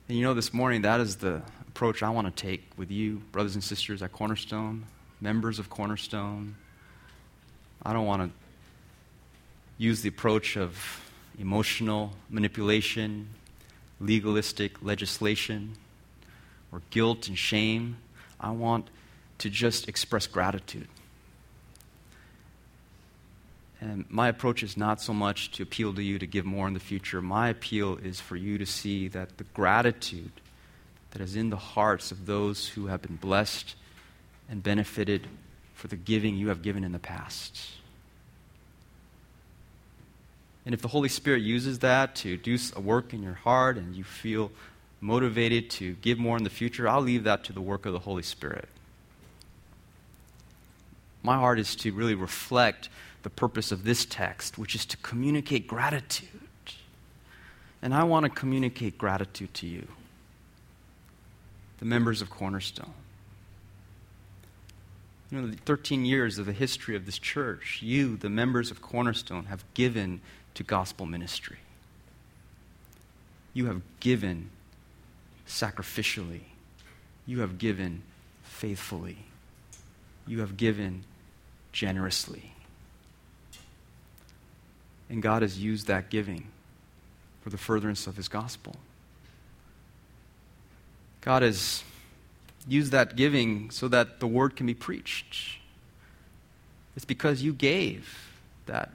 And 0.08 0.16
you 0.16 0.22
know, 0.22 0.32
this 0.32 0.54
morning, 0.54 0.82
that 0.82 1.00
is 1.00 1.16
the 1.16 1.42
approach 1.66 2.04
I 2.04 2.10
want 2.10 2.28
to 2.28 2.42
take 2.42 2.62
with 2.76 2.92
you, 2.92 3.20
brothers 3.32 3.56
and 3.56 3.64
sisters 3.64 4.00
at 4.00 4.12
Cornerstone, 4.12 4.84
members 5.20 5.58
of 5.58 5.68
Cornerstone. 5.68 6.54
I 7.82 7.92
don't 7.92 8.06
want 8.06 8.30
to 8.30 8.38
use 9.76 10.02
the 10.02 10.10
approach 10.10 10.56
of 10.56 11.00
emotional 11.36 12.12
manipulation, 12.30 13.28
legalistic 13.98 14.84
legislation, 14.84 15.74
or 16.70 16.80
guilt 16.90 17.26
and 17.26 17.36
shame. 17.36 17.96
I 18.38 18.52
want 18.52 18.86
to 19.38 19.50
just 19.50 19.88
express 19.88 20.28
gratitude. 20.28 20.86
And 23.84 24.06
my 24.08 24.28
approach 24.28 24.62
is 24.62 24.78
not 24.78 25.02
so 25.02 25.12
much 25.12 25.50
to 25.52 25.62
appeal 25.62 25.92
to 25.92 26.02
you 26.02 26.18
to 26.18 26.26
give 26.26 26.46
more 26.46 26.66
in 26.66 26.72
the 26.72 26.80
future. 26.80 27.20
My 27.20 27.50
appeal 27.50 27.98
is 27.98 28.18
for 28.18 28.34
you 28.34 28.56
to 28.56 28.64
see 28.64 29.08
that 29.08 29.36
the 29.36 29.44
gratitude 29.44 30.32
that 31.10 31.20
is 31.20 31.36
in 31.36 31.50
the 31.50 31.58
hearts 31.58 32.10
of 32.10 32.24
those 32.24 32.66
who 32.66 32.86
have 32.86 33.02
been 33.02 33.16
blessed 33.16 33.76
and 34.48 34.62
benefited 34.62 35.26
for 35.74 35.88
the 35.88 35.96
giving 35.96 36.34
you 36.34 36.48
have 36.48 36.62
given 36.62 36.82
in 36.82 36.92
the 36.92 36.98
past. 36.98 37.60
And 40.64 40.74
if 40.74 40.80
the 40.80 40.88
Holy 40.88 41.10
Spirit 41.10 41.42
uses 41.42 41.80
that 41.80 42.14
to 42.16 42.38
do 42.38 42.56
a 42.74 42.80
work 42.80 43.12
in 43.12 43.22
your 43.22 43.34
heart 43.34 43.76
and 43.76 43.94
you 43.94 44.02
feel 44.02 44.50
motivated 45.02 45.68
to 45.68 45.92
give 45.96 46.18
more 46.18 46.38
in 46.38 46.44
the 46.44 46.48
future, 46.48 46.88
I'll 46.88 47.02
leave 47.02 47.24
that 47.24 47.44
to 47.44 47.52
the 47.52 47.60
work 47.60 47.84
of 47.84 47.92
the 47.92 47.98
Holy 47.98 48.22
Spirit. 48.22 48.66
My 51.22 51.36
heart 51.36 51.58
is 51.58 51.76
to 51.76 51.92
really 51.92 52.14
reflect 52.14 52.88
the 53.24 53.30
purpose 53.30 53.72
of 53.72 53.84
this 53.84 54.04
text, 54.04 54.56
which 54.58 54.74
is 54.74 54.86
to 54.86 54.96
communicate 54.98 55.66
gratitude. 55.66 56.28
And 57.82 57.92
I 57.92 58.04
want 58.04 58.24
to 58.24 58.30
communicate 58.30 58.96
gratitude 58.96 59.52
to 59.54 59.66
you, 59.66 59.88
the 61.78 61.84
members 61.84 62.22
of 62.22 62.30
Cornerstone. 62.30 62.92
You 65.30 65.40
know, 65.40 65.46
the 65.48 65.56
13 65.56 66.04
years 66.04 66.38
of 66.38 66.46
the 66.46 66.52
history 66.52 66.94
of 66.94 67.06
this 67.06 67.18
church, 67.18 67.80
you, 67.82 68.16
the 68.16 68.28
members 68.28 68.70
of 68.70 68.80
Cornerstone, 68.80 69.46
have 69.46 69.64
given 69.74 70.20
to 70.54 70.62
gospel 70.62 71.06
ministry. 71.06 71.58
You 73.54 73.66
have 73.66 73.82
given 74.00 74.50
sacrificially. 75.48 76.42
You 77.26 77.40
have 77.40 77.58
given 77.58 78.02
faithfully. 78.42 79.18
You 80.26 80.40
have 80.40 80.56
given 80.56 81.04
generously. 81.72 82.52
And 85.14 85.22
God 85.22 85.42
has 85.42 85.60
used 85.60 85.86
that 85.86 86.10
giving 86.10 86.48
for 87.42 87.50
the 87.50 87.56
furtherance 87.56 88.08
of 88.08 88.16
His 88.16 88.26
gospel. 88.26 88.74
God 91.20 91.42
has 91.42 91.84
used 92.66 92.90
that 92.90 93.14
giving 93.14 93.70
so 93.70 93.86
that 93.86 94.18
the 94.18 94.26
word 94.26 94.56
can 94.56 94.66
be 94.66 94.74
preached. 94.74 95.58
It's 96.96 97.04
because 97.04 97.44
you 97.44 97.52
gave 97.52 98.32
that 98.66 98.90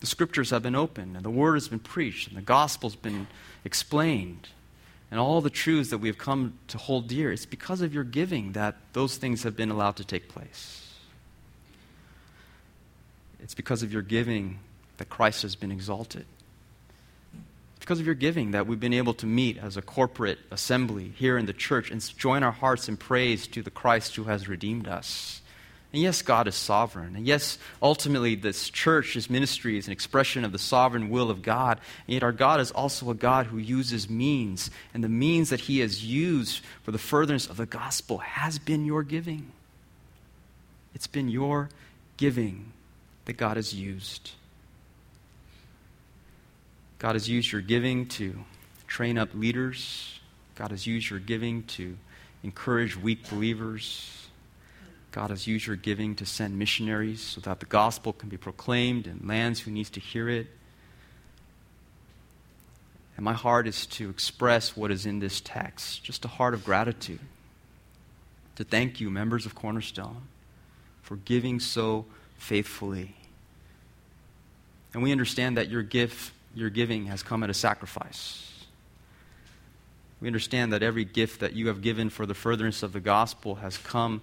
the 0.00 0.06
scriptures 0.06 0.50
have 0.50 0.62
been 0.62 0.76
opened 0.76 1.16
and 1.16 1.24
the 1.24 1.30
word 1.30 1.54
has 1.54 1.68
been 1.68 1.78
preached 1.78 2.28
and 2.28 2.36
the 2.36 2.42
gospel's 2.42 2.94
been 2.94 3.28
explained 3.64 4.50
and 5.10 5.18
all 5.18 5.40
the 5.40 5.48
truths 5.48 5.88
that 5.88 5.98
we 5.98 6.08
have 6.08 6.18
come 6.18 6.58
to 6.68 6.76
hold 6.76 7.08
dear. 7.08 7.32
It's 7.32 7.46
because 7.46 7.80
of 7.80 7.94
your 7.94 8.04
giving 8.04 8.52
that 8.52 8.76
those 8.92 9.16
things 9.16 9.42
have 9.44 9.56
been 9.56 9.70
allowed 9.70 9.96
to 9.96 10.04
take 10.04 10.28
place. 10.28 10.86
It's 13.42 13.54
because 13.54 13.82
of 13.82 13.90
your 13.90 14.02
giving 14.02 14.58
that 15.02 15.08
Christ 15.08 15.42
has 15.42 15.56
been 15.56 15.72
exalted. 15.72 16.26
Because 17.80 17.98
of 17.98 18.06
your 18.06 18.14
giving 18.14 18.52
that 18.52 18.68
we've 18.68 18.78
been 18.78 18.92
able 18.92 19.14
to 19.14 19.26
meet 19.26 19.58
as 19.58 19.76
a 19.76 19.82
corporate 19.82 20.38
assembly 20.52 21.12
here 21.16 21.36
in 21.36 21.46
the 21.46 21.52
church 21.52 21.90
and 21.90 22.00
join 22.16 22.44
our 22.44 22.52
hearts 22.52 22.88
in 22.88 22.96
praise 22.96 23.48
to 23.48 23.62
the 23.62 23.70
Christ 23.72 24.14
who 24.14 24.24
has 24.24 24.46
redeemed 24.46 24.86
us. 24.86 25.42
And 25.92 26.00
yes, 26.00 26.22
God 26.22 26.46
is 26.46 26.54
sovereign. 26.54 27.16
And 27.16 27.26
yes, 27.26 27.58
ultimately, 27.82 28.36
this 28.36 28.70
church, 28.70 29.14
this 29.14 29.28
ministry, 29.28 29.76
is 29.76 29.88
an 29.88 29.92
expression 29.92 30.44
of 30.44 30.52
the 30.52 30.58
sovereign 30.58 31.10
will 31.10 31.30
of 31.30 31.42
God. 31.42 31.80
And 32.06 32.14
yet, 32.14 32.22
our 32.22 32.30
God 32.30 32.60
is 32.60 32.70
also 32.70 33.10
a 33.10 33.14
God 33.14 33.46
who 33.46 33.58
uses 33.58 34.08
means. 34.08 34.70
And 34.94 35.02
the 35.02 35.08
means 35.08 35.50
that 35.50 35.62
He 35.62 35.80
has 35.80 36.04
used 36.04 36.64
for 36.84 36.92
the 36.92 36.98
furtherance 36.98 37.48
of 37.48 37.56
the 37.56 37.66
gospel 37.66 38.18
has 38.18 38.60
been 38.60 38.86
your 38.86 39.02
giving. 39.02 39.50
It's 40.94 41.08
been 41.08 41.28
your 41.28 41.70
giving 42.16 42.72
that 43.24 43.32
God 43.32 43.56
has 43.56 43.74
used. 43.74 44.30
God 47.02 47.16
has 47.16 47.28
used 47.28 47.50
your 47.50 47.60
giving 47.60 48.06
to 48.10 48.44
train 48.86 49.18
up 49.18 49.34
leaders. 49.34 50.20
God 50.54 50.70
has 50.70 50.86
used 50.86 51.10
your 51.10 51.18
giving 51.18 51.64
to 51.64 51.96
encourage 52.44 52.96
weak 52.96 53.28
believers. 53.28 54.28
God 55.10 55.30
has 55.30 55.48
used 55.48 55.66
your 55.66 55.74
giving 55.74 56.14
to 56.14 56.24
send 56.24 56.56
missionaries 56.56 57.20
so 57.20 57.40
that 57.40 57.58
the 57.58 57.66
gospel 57.66 58.12
can 58.12 58.28
be 58.28 58.36
proclaimed 58.36 59.08
in 59.08 59.26
lands 59.26 59.58
who 59.58 59.72
needs 59.72 59.90
to 59.90 59.98
hear 59.98 60.28
it. 60.28 60.46
And 63.16 63.24
my 63.24 63.32
heart 63.32 63.66
is 63.66 63.84
to 63.86 64.08
express 64.08 64.76
what 64.76 64.92
is 64.92 65.04
in 65.04 65.18
this 65.18 65.40
text, 65.40 66.04
just 66.04 66.24
a 66.24 66.28
heart 66.28 66.54
of 66.54 66.64
gratitude. 66.64 67.18
To 68.54 68.62
thank 68.62 69.00
you, 69.00 69.10
members 69.10 69.44
of 69.44 69.56
Cornerstone, 69.56 70.22
for 71.02 71.16
giving 71.16 71.58
so 71.58 72.06
faithfully. 72.38 73.16
And 74.94 75.02
we 75.02 75.10
understand 75.10 75.56
that 75.56 75.68
your 75.68 75.82
gift, 75.82 76.32
your 76.54 76.70
giving 76.70 77.06
has 77.06 77.22
come 77.22 77.42
at 77.42 77.50
a 77.50 77.54
sacrifice. 77.54 78.48
We 80.20 80.28
understand 80.28 80.72
that 80.72 80.82
every 80.82 81.04
gift 81.04 81.40
that 81.40 81.54
you 81.54 81.68
have 81.68 81.82
given 81.82 82.10
for 82.10 82.26
the 82.26 82.34
furtherance 82.34 82.82
of 82.82 82.92
the 82.92 83.00
gospel 83.00 83.56
has 83.56 83.76
come 83.78 84.22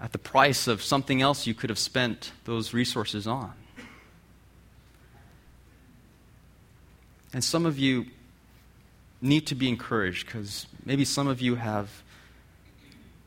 at 0.00 0.12
the 0.12 0.18
price 0.18 0.66
of 0.66 0.82
something 0.82 1.20
else 1.20 1.46
you 1.46 1.52
could 1.52 1.68
have 1.68 1.78
spent 1.78 2.32
those 2.44 2.72
resources 2.72 3.26
on. 3.26 3.52
And 7.32 7.44
some 7.44 7.66
of 7.66 7.78
you 7.78 8.06
need 9.20 9.46
to 9.48 9.54
be 9.54 9.68
encouraged 9.68 10.26
because 10.26 10.66
maybe 10.84 11.04
some 11.04 11.28
of 11.28 11.40
you 11.40 11.56
have 11.56 12.02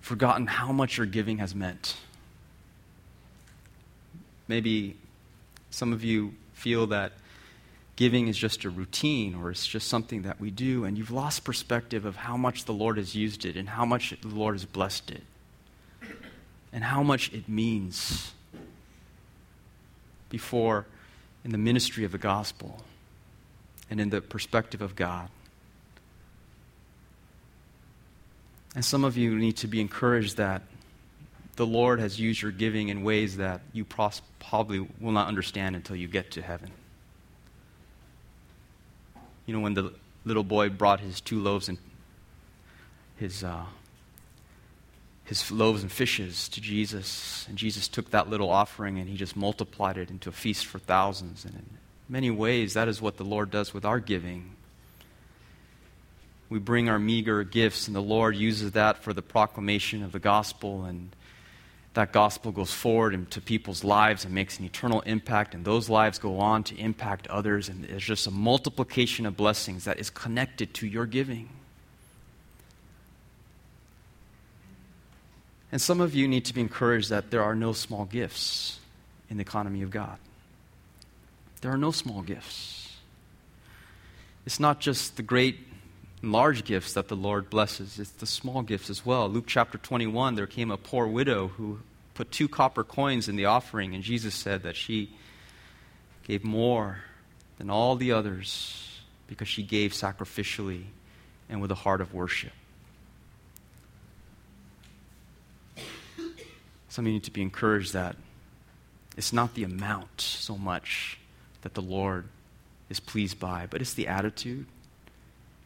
forgotten 0.01 0.47
how 0.47 0.71
much 0.71 0.97
your 0.97 1.05
giving 1.05 1.37
has 1.37 1.53
meant. 1.53 1.95
Maybe 4.47 4.97
some 5.69 5.93
of 5.93 6.03
you 6.03 6.33
feel 6.53 6.87
that 6.87 7.13
giving 7.95 8.27
is 8.27 8.37
just 8.37 8.63
a 8.63 8.69
routine 8.69 9.35
or 9.35 9.51
it's 9.51 9.67
just 9.67 9.87
something 9.87 10.23
that 10.23 10.39
we 10.39 10.51
do, 10.51 10.83
and 10.85 10.97
you've 10.97 11.11
lost 11.11 11.43
perspective 11.43 12.05
of 12.05 12.15
how 12.15 12.35
much 12.35 12.65
the 12.65 12.73
Lord 12.73 12.97
has 12.97 13.15
used 13.15 13.45
it 13.45 13.55
and 13.55 13.69
how 13.69 13.85
much 13.85 14.15
the 14.21 14.27
Lord 14.27 14.55
has 14.55 14.65
blessed 14.65 15.11
it 15.11 15.23
and 16.71 16.83
how 16.83 17.03
much 17.03 17.31
it 17.31 17.47
means 17.47 18.33
before 20.29 20.87
in 21.45 21.51
the 21.51 21.57
ministry 21.57 22.03
of 22.03 22.11
the 22.11 22.17
gospel 22.17 22.83
and 23.89 24.01
in 24.01 24.09
the 24.09 24.21
perspective 24.21 24.81
of 24.81 24.95
God. 24.95 25.29
And 28.75 28.83
some 28.83 29.03
of 29.03 29.17
you 29.17 29.35
need 29.35 29.57
to 29.57 29.67
be 29.67 29.79
encouraged 29.79 30.37
that 30.37 30.63
the 31.57 31.65
Lord 31.67 31.99
has 31.99 32.19
used 32.19 32.41
your 32.41 32.51
giving 32.51 32.89
in 32.89 33.03
ways 33.03 33.37
that 33.37 33.61
you 33.71 33.85
probably 33.85 34.79
will 34.99 35.11
not 35.11 35.27
understand 35.27 35.75
until 35.75 35.95
you 35.95 36.07
get 36.07 36.31
to 36.31 36.41
heaven. 36.41 36.71
You 39.45 39.53
know, 39.53 39.59
when 39.59 39.73
the 39.73 39.93
little 40.25 40.43
boy 40.43 40.69
brought 40.69 40.99
his 40.99 41.19
two 41.19 41.41
loaves 41.41 41.69
and 41.69 41.77
his, 43.17 43.43
uh, 43.43 43.65
his 45.25 45.51
loaves 45.51 45.81
and 45.81 45.91
fishes 45.91 46.47
to 46.49 46.61
Jesus, 46.61 47.45
and 47.47 47.57
Jesus 47.57 47.87
took 47.87 48.11
that 48.11 48.29
little 48.29 48.49
offering 48.49 48.99
and 48.99 49.09
he 49.09 49.17
just 49.17 49.35
multiplied 49.35 49.97
it 49.97 50.09
into 50.09 50.29
a 50.29 50.33
feast 50.33 50.65
for 50.65 50.79
thousands. 50.79 51.45
And 51.45 51.55
in 51.55 51.65
many 52.07 52.31
ways, 52.31 52.73
that 52.73 52.87
is 52.87 53.01
what 53.01 53.17
the 53.17 53.25
Lord 53.25 53.51
does 53.51 53.73
with 53.73 53.85
our 53.85 53.99
giving. 53.99 54.55
We 56.49 56.59
bring 56.59 56.87
our 56.87 56.99
meager 56.99 57.43
gifts, 57.43 57.87
and 57.87 57.95
the 57.95 58.01
Lord 58.01 58.35
uses 58.35 58.73
that 58.73 59.01
for 59.01 59.11
the 59.11 59.23
proclamation 59.23 60.03
of 60.03 60.11
the 60.11 60.19
gospel 60.19 60.85
and 60.85 61.09
that 61.93 62.11
gospel 62.11 62.51
goes 62.51 62.73
forward 62.73 63.13
into 63.13 63.39
people's 63.39 63.83
lives 63.83 64.25
and 64.25 64.33
makes 64.33 64.57
an 64.57 64.65
eternal 64.65 65.01
impact, 65.01 65.53
and 65.53 65.63
those 65.63 65.89
lives 65.89 66.17
go 66.17 66.39
on 66.39 66.63
to 66.63 66.75
impact 66.77 67.27
others, 67.27 67.69
and 67.69 67.83
there's 67.83 68.03
just 68.03 68.25
a 68.25 68.31
multiplication 68.31 69.25
of 69.25 69.37
blessings 69.37 69.83
that 69.85 69.99
is 69.99 70.09
connected 70.09 70.73
to 70.73 70.87
your 70.87 71.05
giving. 71.05 71.49
And 75.71 75.81
some 75.81 76.01
of 76.01 76.13
you 76.13 76.27
need 76.27 76.45
to 76.45 76.53
be 76.53 76.61
encouraged 76.61 77.09
that 77.09 77.31
there 77.31 77.43
are 77.43 77.55
no 77.55 77.73
small 77.73 78.05
gifts 78.05 78.79
in 79.29 79.37
the 79.37 79.41
economy 79.41 79.81
of 79.81 79.89
God. 79.89 80.17
There 81.61 81.71
are 81.71 81.77
no 81.77 81.91
small 81.91 82.21
gifts. 82.21 82.95
It's 84.45 84.59
not 84.59 84.79
just 84.79 85.15
the 85.15 85.23
great 85.23 85.57
large 86.23 86.63
gifts 86.63 86.93
that 86.93 87.09
the 87.09 87.15
Lord 87.15 87.49
blesses, 87.49 87.99
it's 87.99 88.11
the 88.11 88.25
small 88.25 88.61
gifts 88.61 88.89
as 88.89 89.05
well. 89.05 89.27
Luke 89.29 89.45
chapter 89.45 89.77
21, 89.77 90.35
there 90.35 90.47
came 90.47 90.71
a 90.71 90.77
poor 90.77 91.05
widow 91.05 91.49
who 91.49 91.79
put 92.13 92.31
two 92.31 92.47
copper 92.47 92.83
coins 92.83 93.27
in 93.27 93.35
the 93.35 93.45
offering, 93.45 93.93
and 93.93 94.03
Jesus 94.03 94.33
said 94.33 94.63
that 94.63 94.75
she 94.75 95.11
gave 96.23 96.43
more 96.43 96.99
than 97.57 97.69
all 97.69 97.95
the 97.95 98.13
others 98.13 99.01
because 99.27 99.47
she 99.47 99.63
gave 99.63 99.91
sacrificially 99.91 100.85
and 101.49 101.61
with 101.61 101.71
a 101.71 101.75
heart 101.75 101.99
of 101.99 102.13
worship. 102.13 102.53
Some 106.87 107.05
of 107.05 107.07
you 107.07 107.13
need 107.13 107.23
to 107.23 107.31
be 107.31 107.41
encouraged 107.41 107.93
that 107.93 108.15
it's 109.17 109.33
not 109.33 109.55
the 109.55 109.63
amount 109.63 110.21
so 110.21 110.57
much 110.57 111.19
that 111.63 111.73
the 111.73 111.81
Lord 111.81 112.27
is 112.89 112.99
pleased 112.99 113.39
by, 113.39 113.67
but 113.69 113.81
it's 113.81 113.93
the 113.93 114.07
attitude 114.07 114.67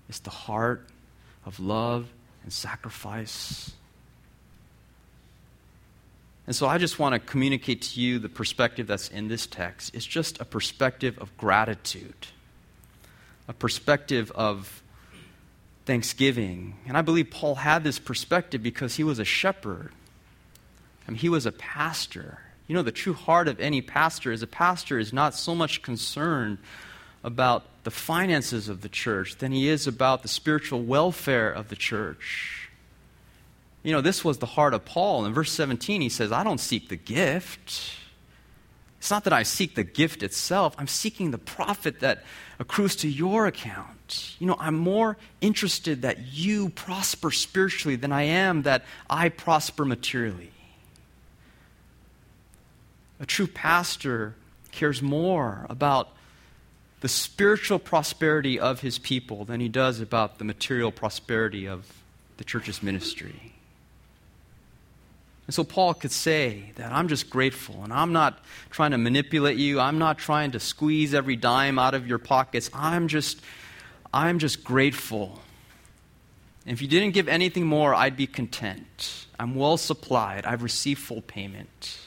it's 0.10 0.20
the 0.20 0.30
heart 0.30 0.88
of 1.46 1.60
love 1.60 2.08
and 2.44 2.52
sacrifice. 2.52 3.72
And 6.46 6.56
so 6.56 6.66
I 6.66 6.78
just 6.78 6.98
want 6.98 7.14
to 7.14 7.20
communicate 7.20 7.82
to 7.84 8.00
you 8.00 8.20
the 8.20 8.30
perspective 8.30 8.88
that's 8.88 9.10
in 9.10 9.28
this 9.28 9.46
text. 9.48 9.94
It's 9.94 10.06
just 10.06 10.40
a 10.40 10.46
perspective 10.46 11.20
of 11.20 11.36
gratitude, 11.38 12.28
a 13.50 13.54
perspective 13.54 14.32
of 14.32 14.82
thanksgiving. 15.86 16.76
And 16.88 16.98
I 16.98 17.02
believe 17.02 17.32
Paul 17.32 17.56
had 17.56 17.84
this 17.84 18.00
perspective 18.00 18.64
because 18.64 18.96
he 18.96 19.04
was 19.04 19.20
a 19.20 19.26
shepherd. 19.26 19.92
I 21.06 21.12
mean, 21.12 21.20
he 21.20 21.30
was 21.30 21.46
a 21.46 21.52
pastor. 21.52 22.40
You 22.68 22.76
know, 22.76 22.82
the 22.82 22.92
true 22.92 23.14
heart 23.14 23.50
of 23.50 23.60
any 23.60 23.82
pastor 23.82 24.32
is 24.32 24.42
a 24.42 24.48
pastor 24.48 25.00
is 25.00 25.12
not 25.12 25.34
so 25.34 25.54
much 25.54 25.82
concerned 25.82 26.60
about 27.24 27.64
the 27.84 27.92
finances 27.92 28.70
of 28.70 28.82
the 28.82 28.90
church 28.90 29.38
than 29.38 29.52
he 29.52 29.68
is 29.68 29.88
about 29.88 30.22
the 30.22 30.28
spiritual 30.28 30.82
welfare 30.84 31.52
of 31.52 31.70
the 31.70 31.76
church. 31.76 32.70
You 33.84 33.94
know, 33.94 34.02
this 34.02 34.24
was 34.26 34.40
the 34.40 34.46
heart 34.46 34.74
of 34.74 34.84
Paul. 34.86 35.26
In 35.26 35.34
verse 35.34 35.52
17, 35.52 36.02
he 36.02 36.10
says, 36.10 36.32
I 36.32 36.44
don't 36.44 36.60
seek 36.60 36.90
the 36.90 36.96
gift. 36.96 37.94
It's 39.00 39.12
not 39.12 39.24
that 39.24 39.34
I 39.34 39.44
seek 39.44 39.76
the 39.76 39.84
gift 39.84 40.24
itself, 40.24 40.76
I'm 40.78 40.88
seeking 40.88 41.32
the 41.32 41.38
profit 41.38 42.02
that 42.02 42.24
accrues 42.60 42.96
to 42.98 43.08
your 43.08 43.46
account. 43.46 44.36
You 44.40 44.48
know, 44.48 44.58
I'm 44.60 44.76
more 44.76 45.18
interested 45.40 46.02
that 46.02 46.34
you 46.34 46.70
prosper 46.70 47.32
spiritually 47.32 47.96
than 47.96 48.12
I 48.12 48.24
am 48.24 48.64
that 48.64 48.84
I 49.10 49.30
prosper 49.30 49.86
materially. 49.86 50.52
A 53.20 53.26
true 53.26 53.48
pastor 53.48 54.36
cares 54.72 55.02
more 55.02 55.66
about 55.70 56.10
the 57.02 57.08
spiritual 57.08 57.80
prosperity 57.80 58.60
of 58.60 58.82
his 58.82 58.98
people 58.98 59.46
than 59.46 59.60
he 59.60 59.70
does 59.70 60.00
about 60.00 60.40
the 60.40 60.44
material 60.44 60.92
prosperity 60.92 61.68
of 61.68 61.86
the 62.38 62.44
church's 62.44 62.82
ministry. 62.82 63.54
And 65.46 65.54
so 65.54 65.64
Paul 65.64 65.94
could 65.94 66.12
say 66.12 66.74
that 66.76 66.92
I'm 66.92 67.08
just 67.08 67.30
grateful 67.30 67.84
and 67.84 67.94
I'm 67.94 68.12
not 68.12 68.40
trying 68.70 68.92
to 68.92 68.98
manipulate 68.98 69.58
you. 69.58 69.80
I'm 69.80 69.98
not 69.98 70.18
trying 70.18 70.52
to 70.52 70.60
squeeze 70.60 71.14
every 71.14 71.38
dime 71.38 71.80
out 71.80 71.94
of 71.94 72.06
your 72.06 72.18
pockets. 72.18 72.70
I'm 72.74 73.08
just 73.08 73.40
I'm 74.14 74.40
just 74.40 74.64
grateful. 74.64 75.40
And 76.66 76.74
if 76.74 76.82
you 76.82 76.88
didn't 76.88 77.12
give 77.12 77.30
anything 77.30 77.66
more, 77.66 77.94
I'd 77.94 78.18
be 78.18 78.28
content. 78.28 79.26
I'm 79.40 79.56
well 79.56 79.78
supplied. 79.78 80.46
I've 80.46 80.64
received 80.64 81.00
full 81.00 81.22
payment. 81.22 82.00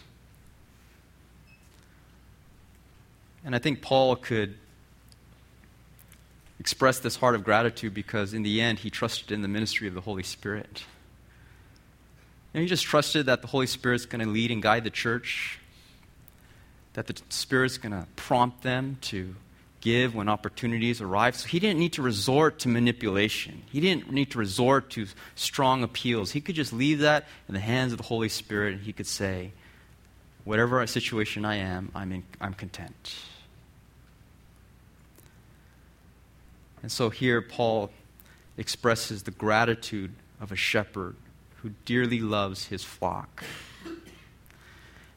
And 3.43 3.55
I 3.55 3.59
think 3.59 3.81
Paul 3.81 4.17
could 4.17 4.57
expressed 6.61 7.03
this 7.03 7.17
heart 7.17 7.35
of 7.35 7.43
gratitude 7.43 7.95
because 7.95 8.35
in 8.35 8.43
the 8.43 8.61
end 8.61 8.79
he 8.79 8.91
trusted 8.91 9.33
in 9.33 9.41
the 9.41 9.49
ministry 9.49 9.89
of 9.89 9.95
the 9.95 10.03
Holy 10.03 10.23
Spirit. 10.23 10.85
And 12.53 12.63
he 12.63 12.69
just 12.69 12.85
trusted 12.85 13.27
that 13.27 13.41
the 13.41 13.49
Holy 13.49 13.67
Spirit's 13.67 14.07
going 14.07 14.25
to 14.25 14.31
lead 14.31 14.51
and 14.51 14.63
guide 14.63 14.85
the 14.85 14.91
church, 14.91 15.59
that 16.93 17.07
the 17.07 17.21
Spirit's 17.31 17.79
going 17.79 17.93
to 17.93 18.07
prompt 18.15 18.63
them 18.63 18.99
to 19.03 19.35
give 19.81 20.15
when 20.15 20.29
opportunities 20.29 21.01
arrive. 21.01 21.35
So 21.35 21.49
he 21.49 21.59
didn't 21.59 21.79
need 21.79 21.95
to 21.95 22.03
resort 22.03 22.59
to 22.61 22.69
manipulation. 22.69 23.63
He 23.73 23.81
didn't 23.81 24.13
need 24.13 24.33
to 24.33 24.39
resort 24.39 24.91
to 24.91 25.07
strong 25.37 25.83
appeals. 25.83 26.33
He 26.33 26.43
could 26.43 26.57
just 26.57 26.75
leave 26.75 26.99
that 26.99 27.25
in 27.49 27.55
the 27.55 27.61
hands 27.61 27.93
of 27.93 27.99
the 27.99 28.05
Holy 28.05 28.29
Spirit 28.29 28.75
and 28.75 28.83
he 28.83 28.93
could 28.93 29.07
say, 29.07 29.53
whatever 30.45 30.87
situation 30.87 31.47
I 31.47 31.57
am, 31.57 31.91
I'm, 31.95 32.13
in, 32.13 32.25
I'm 32.39 32.53
content. 32.53 33.15
And 36.83 36.91
so 36.91 37.11
here 37.11 37.43
Paul 37.43 37.91
expresses 38.57 39.23
the 39.23 39.31
gratitude 39.31 40.13
of 40.41 40.53
a 40.53 40.57
shepherd 40.57 41.17
who 41.57 41.71
dearly 41.85 42.21
loves 42.21 42.67
his 42.67 42.83
flock. 42.83 43.45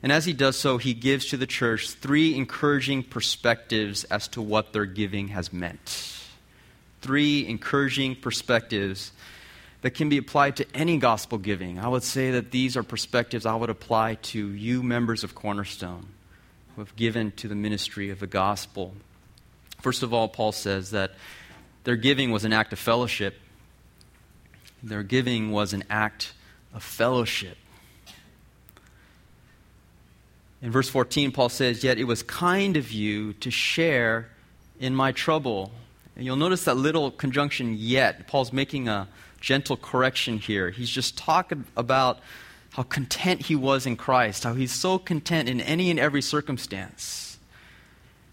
And 0.01 0.11
as 0.11 0.25
he 0.25 0.33
does 0.33 0.57
so, 0.57 0.77
he 0.77 0.93
gives 0.93 1.27
to 1.27 1.37
the 1.37 1.47
church 1.47 1.89
three 1.89 2.35
encouraging 2.35 3.03
perspectives 3.03 4.03
as 4.05 4.27
to 4.29 4.41
what 4.41 4.73
their 4.73 4.85
giving 4.85 5.29
has 5.29 5.53
meant. 5.53 6.19
Three 7.01 7.47
encouraging 7.47 8.17
perspectives 8.17 9.13
that 9.81 9.91
can 9.91 10.09
be 10.09 10.17
applied 10.17 10.57
to 10.57 10.65
any 10.73 10.97
gospel 10.97 11.37
giving. 11.37 11.79
I 11.79 11.87
would 11.87 12.03
say 12.03 12.31
that 12.31 12.51
these 12.51 12.75
are 12.75 12.83
perspectives 12.83 13.45
I 13.45 13.55
would 13.55 13.69
apply 13.69 14.15
to 14.15 14.47
you, 14.49 14.83
members 14.83 15.23
of 15.23 15.35
Cornerstone, 15.35 16.07
who 16.75 16.81
have 16.81 16.95
given 16.97 17.31
to 17.33 17.47
the 17.47 17.55
ministry 17.55 18.09
of 18.09 18.19
the 18.19 18.27
gospel. 18.27 18.93
First 19.81 20.03
of 20.03 20.13
all, 20.13 20.27
Paul 20.27 20.51
says 20.53 20.91
that 20.91 21.11
their 21.83 21.95
giving 21.95 22.31
was 22.31 22.45
an 22.45 22.53
act 22.53 22.73
of 22.73 22.79
fellowship. 22.79 23.39
Their 24.81 25.03
giving 25.03 25.51
was 25.51 25.73
an 25.73 25.83
act 25.89 26.33
of 26.73 26.83
fellowship. 26.83 27.57
In 30.61 30.71
verse 30.71 30.87
14, 30.89 31.31
Paul 31.31 31.49
says, 31.49 31.83
Yet 31.83 31.97
it 31.97 32.05
was 32.05 32.23
kind 32.23 32.77
of 32.77 32.91
you 32.91 33.33
to 33.33 33.51
share 33.51 34.29
in 34.79 34.95
my 34.95 35.11
trouble. 35.11 35.71
And 36.15 36.25
you'll 36.25 36.37
notice 36.37 36.63
that 36.65 36.75
little 36.75 37.11
conjunction, 37.11 37.75
yet. 37.77 38.27
Paul's 38.27 38.53
making 38.53 38.87
a 38.87 39.09
gentle 39.41 39.75
correction 39.75 40.37
here. 40.37 40.69
He's 40.69 40.89
just 40.89 41.17
talking 41.17 41.65
about 41.75 42.19
how 42.71 42.83
content 42.83 43.41
he 43.41 43.55
was 43.55 43.85
in 43.85 43.97
Christ, 43.97 44.45
how 44.45 44.53
he's 44.53 44.71
so 44.71 44.97
content 44.97 45.49
in 45.49 45.59
any 45.59 45.91
and 45.91 45.99
every 45.99 46.21
circumstance. 46.21 47.37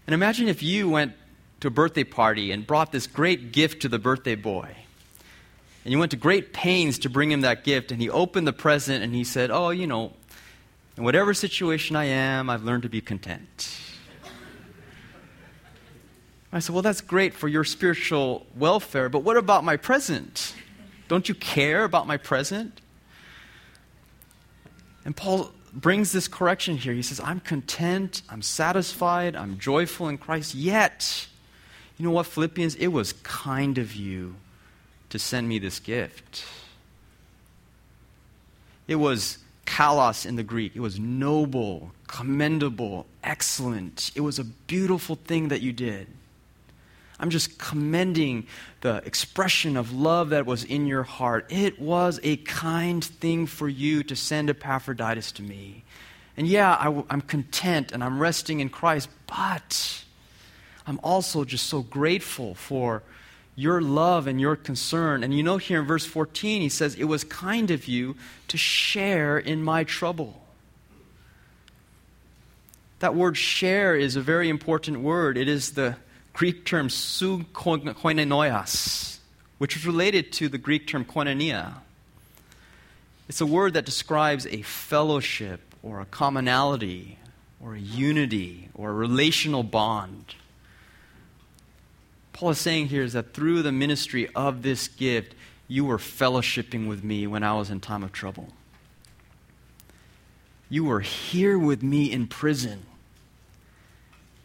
And 0.07 0.13
imagine 0.13 0.47
if 0.47 0.63
you 0.63 0.89
went 0.89 1.13
to 1.61 1.67
a 1.67 1.71
birthday 1.71 2.03
party 2.03 2.51
and 2.51 2.67
brought 2.67 2.91
this 2.91 3.07
great 3.07 3.51
gift 3.51 3.83
to 3.83 3.89
the 3.89 3.99
birthday 3.99 4.35
boy. 4.35 4.75
And 5.83 5.91
you 5.91 5.97
went 5.97 6.11
to 6.11 6.17
great 6.17 6.53
pains 6.53 6.99
to 6.99 7.09
bring 7.09 7.31
him 7.31 7.41
that 7.41 7.63
gift, 7.63 7.91
and 7.91 8.01
he 8.01 8.09
opened 8.09 8.45
the 8.45 8.53
present 8.53 9.03
and 9.03 9.15
he 9.15 9.23
said, 9.23 9.49
Oh, 9.49 9.69
you 9.69 9.87
know, 9.87 10.13
in 10.97 11.03
whatever 11.03 11.33
situation 11.33 11.95
I 11.95 12.05
am, 12.05 12.49
I've 12.49 12.63
learned 12.63 12.83
to 12.83 12.89
be 12.89 13.01
content. 13.01 13.77
I 16.53 16.59
said, 16.59 16.73
Well, 16.73 16.83
that's 16.83 17.01
great 17.01 17.33
for 17.33 17.47
your 17.47 17.63
spiritual 17.63 18.45
welfare, 18.55 19.09
but 19.09 19.19
what 19.19 19.37
about 19.37 19.63
my 19.63 19.77
present? 19.77 20.53
Don't 21.07 21.27
you 21.27 21.35
care 21.35 21.83
about 21.83 22.07
my 22.07 22.17
present? 22.17 22.79
And 25.03 25.15
Paul 25.15 25.51
brings 25.73 26.11
this 26.11 26.27
correction 26.27 26.77
here. 26.77 26.93
He 26.93 27.01
says, 27.01 27.19
I'm 27.23 27.39
content, 27.39 28.21
I'm 28.29 28.41
satisfied, 28.41 29.35
I'm 29.35 29.57
joyful 29.57 30.09
in 30.09 30.17
Christ, 30.17 30.53
yet, 30.53 31.27
you 32.01 32.07
know 32.07 32.13
what, 32.13 32.25
Philippians? 32.25 32.73
It 32.77 32.87
was 32.87 33.13
kind 33.21 33.77
of 33.77 33.93
you 33.93 34.33
to 35.09 35.19
send 35.19 35.47
me 35.47 35.59
this 35.59 35.79
gift. 35.79 36.43
It 38.87 38.95
was 38.95 39.37
kalos 39.67 40.25
in 40.25 40.35
the 40.35 40.41
Greek. 40.41 40.75
It 40.75 40.79
was 40.79 40.99
noble, 40.99 41.91
commendable, 42.07 43.05
excellent. 43.23 44.09
It 44.15 44.21
was 44.21 44.39
a 44.39 44.43
beautiful 44.43 45.15
thing 45.15 45.49
that 45.49 45.61
you 45.61 45.71
did. 45.71 46.07
I'm 47.19 47.29
just 47.29 47.59
commending 47.59 48.47
the 48.81 49.03
expression 49.05 49.77
of 49.77 49.93
love 49.93 50.29
that 50.29 50.47
was 50.47 50.63
in 50.63 50.87
your 50.87 51.03
heart. 51.03 51.45
It 51.49 51.79
was 51.79 52.19
a 52.23 52.37
kind 52.37 53.05
thing 53.05 53.45
for 53.45 53.69
you 53.69 54.01
to 54.05 54.15
send 54.15 54.49
Epaphroditus 54.49 55.33
to 55.33 55.43
me. 55.43 55.83
And 56.35 56.47
yeah, 56.47 56.73
I, 56.73 57.13
am 57.13 57.21
content 57.21 57.91
and 57.91 58.03
I'm 58.03 58.17
resting 58.17 58.59
in 58.59 58.69
Christ, 58.69 59.07
but 59.27 60.03
I'm 60.91 60.99
also 61.03 61.45
just 61.45 61.67
so 61.67 61.83
grateful 61.83 62.53
for 62.53 63.01
your 63.55 63.81
love 63.81 64.27
and 64.27 64.41
your 64.41 64.57
concern. 64.57 65.23
And 65.23 65.33
you 65.33 65.41
know, 65.41 65.55
here 65.55 65.79
in 65.79 65.87
verse 65.87 66.05
14, 66.05 66.61
he 66.61 66.67
says, 66.67 66.95
It 66.95 67.05
was 67.05 67.23
kind 67.23 67.71
of 67.71 67.87
you 67.87 68.17
to 68.49 68.57
share 68.57 69.39
in 69.39 69.63
my 69.63 69.85
trouble. 69.85 70.41
That 72.99 73.15
word 73.15 73.37
share 73.37 73.95
is 73.95 74.17
a 74.17 74.21
very 74.21 74.49
important 74.49 74.99
word. 74.99 75.37
It 75.37 75.47
is 75.47 75.75
the 75.75 75.95
Greek 76.33 76.65
term 76.65 76.89
su 76.89 77.45
koinonias, 77.53 79.19
which 79.59 79.77
is 79.77 79.85
related 79.85 80.33
to 80.33 80.49
the 80.49 80.57
Greek 80.57 80.87
term 80.87 81.05
koinonia. 81.05 81.75
It's 83.29 83.39
a 83.39 83.45
word 83.45 83.75
that 83.75 83.85
describes 83.85 84.45
a 84.45 84.61
fellowship 84.63 85.61
or 85.81 86.01
a 86.01 86.05
commonality 86.05 87.17
or 87.63 87.75
a 87.75 87.79
unity 87.79 88.67
or 88.75 88.89
a 88.89 88.93
relational 88.93 89.63
bond. 89.63 90.35
Paul 92.33 92.51
is 92.51 92.59
saying 92.59 92.87
here 92.87 93.03
is 93.03 93.13
that 93.13 93.33
through 93.33 93.61
the 93.61 93.71
ministry 93.71 94.29
of 94.35 94.61
this 94.61 94.87
gift, 94.87 95.35
you 95.67 95.85
were 95.85 95.97
fellowshipping 95.97 96.87
with 96.87 97.03
me 97.03 97.27
when 97.27 97.43
I 97.43 97.53
was 97.53 97.69
in 97.69 97.79
time 97.79 98.03
of 98.03 98.11
trouble. 98.11 98.49
You 100.69 100.85
were 100.85 101.01
here 101.01 101.57
with 101.59 101.83
me 101.83 102.11
in 102.11 102.27
prison. 102.27 102.85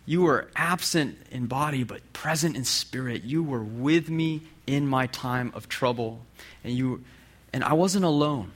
You 0.05 0.23
were 0.23 0.49
absent 0.55 1.19
in 1.31 1.47
body, 1.47 1.85
but 1.85 2.13
present 2.13 2.57
in 2.57 2.65
spirit. 2.65 3.25
You 3.25 3.43
were 3.43 3.63
with 3.63 4.09
me 4.09 4.43
in 4.67 4.87
my 4.87 5.07
time 5.07 5.53
of 5.55 5.69
trouble. 5.69 6.21
And, 6.65 6.75
you, 6.75 7.05
and 7.53 7.65
I 7.65 7.73
wasn't 7.73 8.05
alone 8.05 8.53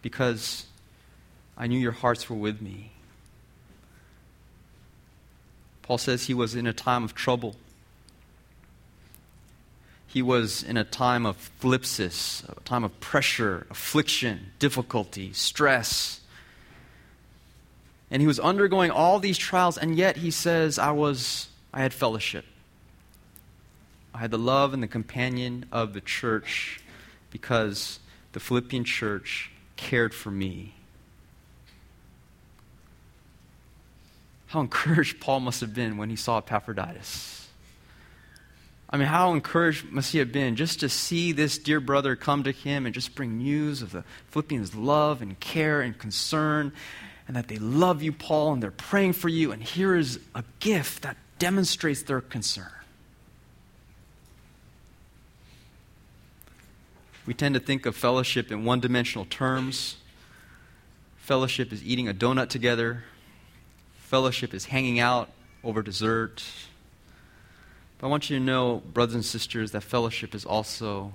because 0.00 0.66
I 1.56 1.66
knew 1.66 1.78
your 1.78 1.92
hearts 1.92 2.28
were 2.28 2.36
with 2.36 2.60
me. 2.60 2.92
Paul 5.82 5.98
says 5.98 6.26
he 6.26 6.34
was 6.34 6.54
in 6.54 6.66
a 6.66 6.72
time 6.72 7.04
of 7.04 7.14
trouble 7.14 7.56
he 10.12 10.20
was 10.20 10.62
in 10.62 10.76
a 10.76 10.84
time 10.84 11.24
of 11.24 11.50
thlipsis, 11.62 12.46
a 12.46 12.60
time 12.64 12.84
of 12.84 13.00
pressure, 13.00 13.66
affliction, 13.70 14.52
difficulty, 14.58 15.32
stress. 15.32 16.20
And 18.10 18.20
he 18.20 18.28
was 18.28 18.38
undergoing 18.38 18.90
all 18.90 19.20
these 19.20 19.38
trials, 19.38 19.78
and 19.78 19.96
yet 19.96 20.18
he 20.18 20.30
says, 20.30 20.78
I 20.78 20.90
was, 20.90 21.48
I 21.72 21.80
had 21.80 21.94
fellowship. 21.94 22.44
I 24.12 24.18
had 24.18 24.30
the 24.30 24.38
love 24.38 24.74
and 24.74 24.82
the 24.82 24.86
companion 24.86 25.64
of 25.72 25.94
the 25.94 26.02
church 26.02 26.80
because 27.30 27.98
the 28.32 28.40
Philippian 28.40 28.84
church 28.84 29.50
cared 29.76 30.12
for 30.12 30.30
me. 30.30 30.74
How 34.48 34.60
encouraged 34.60 35.20
Paul 35.20 35.40
must 35.40 35.62
have 35.62 35.72
been 35.72 35.96
when 35.96 36.10
he 36.10 36.16
saw 36.16 36.36
Epaphroditus. 36.36 37.41
I 38.92 38.98
mean, 38.98 39.08
how 39.08 39.32
encouraged 39.32 39.90
must 39.90 40.12
he 40.12 40.18
have 40.18 40.32
been 40.32 40.54
just 40.54 40.80
to 40.80 40.88
see 40.90 41.32
this 41.32 41.56
dear 41.56 41.80
brother 41.80 42.14
come 42.14 42.42
to 42.42 42.52
him 42.52 42.84
and 42.84 42.94
just 42.94 43.14
bring 43.14 43.38
news 43.38 43.80
of 43.80 43.90
the 43.90 44.04
Philippians' 44.28 44.74
love 44.74 45.22
and 45.22 45.40
care 45.40 45.80
and 45.80 45.98
concern, 45.98 46.72
and 47.26 47.34
that 47.34 47.48
they 47.48 47.56
love 47.56 48.02
you, 48.02 48.12
Paul, 48.12 48.52
and 48.52 48.62
they're 48.62 48.70
praying 48.70 49.14
for 49.14 49.30
you, 49.30 49.50
and 49.50 49.62
here 49.62 49.96
is 49.96 50.20
a 50.34 50.44
gift 50.60 51.02
that 51.02 51.16
demonstrates 51.38 52.02
their 52.02 52.20
concern. 52.20 52.70
We 57.24 57.32
tend 57.32 57.54
to 57.54 57.60
think 57.60 57.86
of 57.86 57.96
fellowship 57.96 58.52
in 58.52 58.66
one 58.66 58.80
dimensional 58.80 59.24
terms. 59.24 59.96
Fellowship 61.16 61.72
is 61.72 61.82
eating 61.82 62.08
a 62.08 62.14
donut 62.14 62.50
together, 62.50 63.04
fellowship 63.96 64.52
is 64.52 64.66
hanging 64.66 65.00
out 65.00 65.30
over 65.64 65.80
dessert. 65.80 66.42
But 68.02 68.08
I 68.08 68.10
want 68.10 68.30
you 68.30 68.38
to 68.40 68.44
know, 68.44 68.82
brothers 68.92 69.14
and 69.14 69.24
sisters, 69.24 69.70
that 69.70 69.82
fellowship 69.82 70.34
is 70.34 70.44
also 70.44 71.12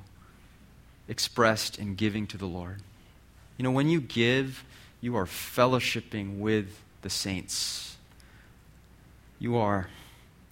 expressed 1.09 1.77
in 1.77 1.95
giving 1.95 2.27
to 2.27 2.37
the 2.37 2.45
Lord. 2.45 2.81
You 3.57 3.63
know, 3.63 3.71
when 3.71 3.89
you 3.89 3.99
give, 3.99 4.63
you 5.01 5.17
are 5.17 5.25
fellowshipping 5.25 6.39
with 6.39 6.81
the 7.01 7.09
saints. 7.09 7.97
You 9.37 9.57
are 9.57 9.89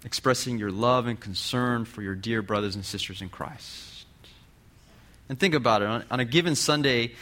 expressing 0.04 0.58
your 0.58 0.72
love 0.72 1.08
and 1.08 1.18
concern 1.18 1.86
for 1.86 2.02
your 2.02 2.16
dear 2.16 2.42
brothers 2.42 2.76
and 2.76 2.84
sisters 2.84 3.22
in 3.22 3.30
Christ. 3.30 4.06
And 5.30 5.40
think 5.40 5.54
about 5.54 5.84
it. 5.84 6.06
On, 6.12 6.20
a 6.20 6.26
given 6.26 6.56
Sunday, 6.56 7.14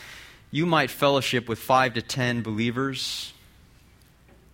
you 0.50 0.66
might 0.66 0.90
fellowship 0.90 1.48
with 1.48 1.60
five 1.60 1.94
to 1.94 2.02
ten 2.02 2.42
believers 2.42 3.32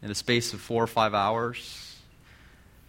in 0.02 0.10
the 0.10 0.16
space 0.16 0.52
of 0.52 0.60
four 0.60 0.84
or 0.84 0.88
five 0.88 1.14
hours. 1.14 1.89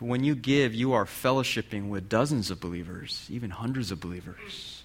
But 0.01 0.07
when 0.07 0.25
you 0.25 0.35
give, 0.35 0.75
you 0.75 0.95
are 0.95 1.05
fellowshipping 1.05 1.91
with 1.91 2.09
dozens 2.09 2.51
of 2.51 2.59
believers, 2.59 3.27
even 3.29 3.51
hundreds 3.51 3.91
of 3.91 4.01
believers. 4.01 4.83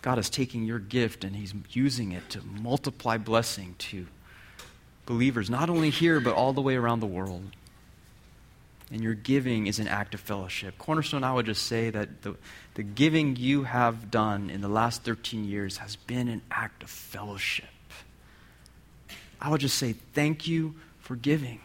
God 0.00 0.18
is 0.18 0.30
taking 0.30 0.64
your 0.64 0.78
gift 0.78 1.24
and 1.24 1.36
He's 1.36 1.52
using 1.72 2.12
it 2.12 2.30
to 2.30 2.40
multiply 2.40 3.18
blessing 3.18 3.74
to 3.78 4.06
believers, 5.04 5.50
not 5.50 5.68
only 5.68 5.90
here, 5.90 6.20
but 6.20 6.34
all 6.34 6.54
the 6.54 6.62
way 6.62 6.74
around 6.76 7.00
the 7.00 7.06
world. 7.06 7.42
And 8.90 9.02
your 9.02 9.12
giving 9.12 9.66
is 9.66 9.78
an 9.78 9.88
act 9.88 10.14
of 10.14 10.20
fellowship. 10.20 10.78
Cornerstone, 10.78 11.22
I 11.22 11.34
would 11.34 11.44
just 11.44 11.66
say 11.66 11.90
that 11.90 12.22
the, 12.22 12.34
the 12.74 12.82
giving 12.82 13.36
you 13.36 13.64
have 13.64 14.10
done 14.10 14.48
in 14.48 14.62
the 14.62 14.68
last 14.68 15.04
13 15.04 15.44
years 15.44 15.76
has 15.76 15.96
been 15.96 16.28
an 16.28 16.40
act 16.50 16.82
of 16.82 16.88
fellowship. 16.88 17.66
I 19.38 19.50
would 19.50 19.60
just 19.60 19.76
say 19.76 19.92
thank 20.14 20.48
you 20.48 20.76
for 20.98 21.14
giving 21.14 21.60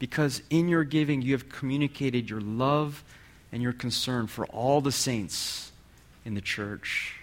because 0.00 0.42
in 0.50 0.66
your 0.66 0.82
giving 0.82 1.22
you 1.22 1.32
have 1.34 1.48
communicated 1.48 2.28
your 2.28 2.40
love 2.40 3.04
and 3.52 3.62
your 3.62 3.72
concern 3.72 4.26
for 4.26 4.46
all 4.46 4.80
the 4.80 4.90
saints 4.90 5.70
in 6.24 6.34
the 6.34 6.40
church. 6.40 7.14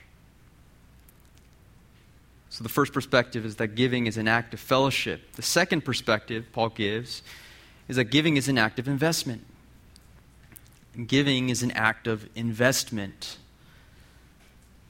So, 2.50 2.64
the 2.64 2.70
first 2.70 2.94
perspective 2.94 3.46
is 3.46 3.58
that 3.58 3.76
giving 3.76 4.08
is 4.08 4.18
an 4.18 4.28
act 4.28 4.54
of 4.54 4.60
fellowship. 4.60 5.34
The 5.34 5.42
second 5.42 5.82
perspective 5.82 6.46
Paul 6.54 6.70
gives 6.70 7.22
is 7.88 7.98
that 7.98 8.06
giving 8.06 8.38
is 8.38 8.48
an 8.48 8.58
act 8.58 8.80
of 8.80 8.88
investment. 8.88 9.44
And 10.96 11.08
giving 11.08 11.50
is 11.50 11.62
an 11.62 11.72
act 11.72 12.08
of 12.08 12.28
investment. 12.36 13.38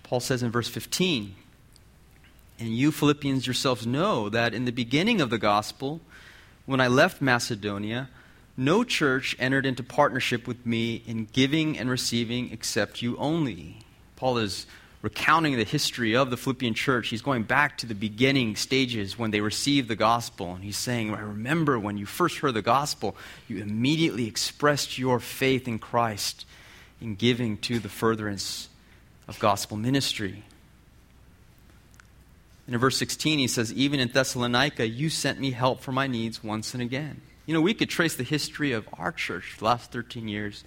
Paul 0.03 0.19
says 0.19 0.43
in 0.43 0.51
verse 0.51 0.69
15, 0.69 1.35
and 2.59 2.69
you 2.69 2.91
Philippians 2.91 3.45
yourselves 3.45 3.85
know 3.85 4.29
that 4.29 4.53
in 4.53 4.65
the 4.65 4.71
beginning 4.71 5.19
of 5.19 5.29
the 5.29 5.37
gospel, 5.37 5.99
when 6.67 6.79
I 6.79 6.87
left 6.87 7.21
Macedonia, 7.21 8.09
no 8.55 8.83
church 8.83 9.35
entered 9.39 9.65
into 9.65 9.81
partnership 9.81 10.47
with 10.47 10.63
me 10.65 11.01
in 11.07 11.27
giving 11.31 11.77
and 11.79 11.89
receiving 11.89 12.51
except 12.51 13.01
you 13.01 13.17
only. 13.17 13.79
Paul 14.15 14.37
is 14.37 14.67
recounting 15.01 15.55
the 15.55 15.63
history 15.63 16.15
of 16.15 16.29
the 16.29 16.37
Philippian 16.37 16.73
church. 16.73 17.07
He's 17.07 17.21
going 17.21 17.43
back 17.43 17.77
to 17.77 17.85
the 17.85 17.95
beginning 17.95 18.55
stages 18.57 19.17
when 19.17 19.31
they 19.31 19.39
received 19.39 19.87
the 19.87 19.95
gospel. 19.95 20.53
And 20.53 20.63
he's 20.63 20.77
saying, 20.77 21.13
I 21.13 21.21
remember 21.21 21.79
when 21.79 21.97
you 21.97 22.05
first 22.05 22.39
heard 22.39 22.55
the 22.55 22.61
gospel, 22.61 23.15
you 23.47 23.61
immediately 23.61 24.27
expressed 24.27 24.97
your 24.97 25.19
faith 25.19 25.67
in 25.67 25.79
Christ 25.79 26.45
in 26.99 27.15
giving 27.15 27.57
to 27.59 27.79
the 27.79 27.89
furtherance 27.89 28.67
of 29.27 29.39
gospel 29.39 29.77
ministry. 29.77 30.43
And 32.67 32.73
in 32.75 32.81
verse 32.81 32.97
16, 32.97 33.39
he 33.39 33.47
says, 33.47 33.73
Even 33.73 34.01
in 34.01 34.09
Thessalonica, 34.09 34.87
you 34.87 35.09
sent 35.09 35.39
me 35.39 35.51
help 35.51 35.79
for 35.79 35.93
my 35.93 36.05
needs 36.05 36.43
once 36.43 36.73
and 36.73 36.83
again. 36.83 37.21
You 37.45 37.53
know, 37.53 37.61
we 37.61 37.73
could 37.73 37.89
trace 37.89 38.15
the 38.15 38.23
history 38.23 38.73
of 38.73 38.87
our 38.93 39.13
church 39.13 39.55
the 39.57 39.65
last 39.65 39.91
13 39.93 40.27
years, 40.27 40.65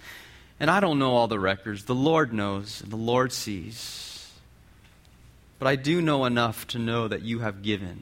and 0.59 0.71
I 0.71 0.79
don't 0.79 0.97
know 0.97 1.13
all 1.13 1.27
the 1.27 1.39
records. 1.39 1.85
The 1.85 1.93
Lord 1.93 2.33
knows, 2.33 2.81
and 2.81 2.91
the 2.91 2.97
Lord 2.97 3.31
sees. 3.31 4.31
But 5.59 5.67
I 5.67 5.75
do 5.75 6.01
know 6.01 6.25
enough 6.25 6.65
to 6.69 6.79
know 6.79 7.07
that 7.07 7.21
you 7.21 7.39
have 7.39 7.61
given, 7.61 8.01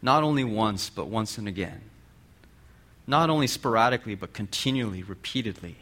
not 0.00 0.22
only 0.22 0.44
once, 0.44 0.88
but 0.88 1.08
once 1.08 1.38
and 1.38 1.48
again. 1.48 1.80
Not 3.04 3.30
only 3.30 3.48
sporadically, 3.48 4.14
but 4.14 4.32
continually, 4.32 5.02
repeatedly. 5.02 5.74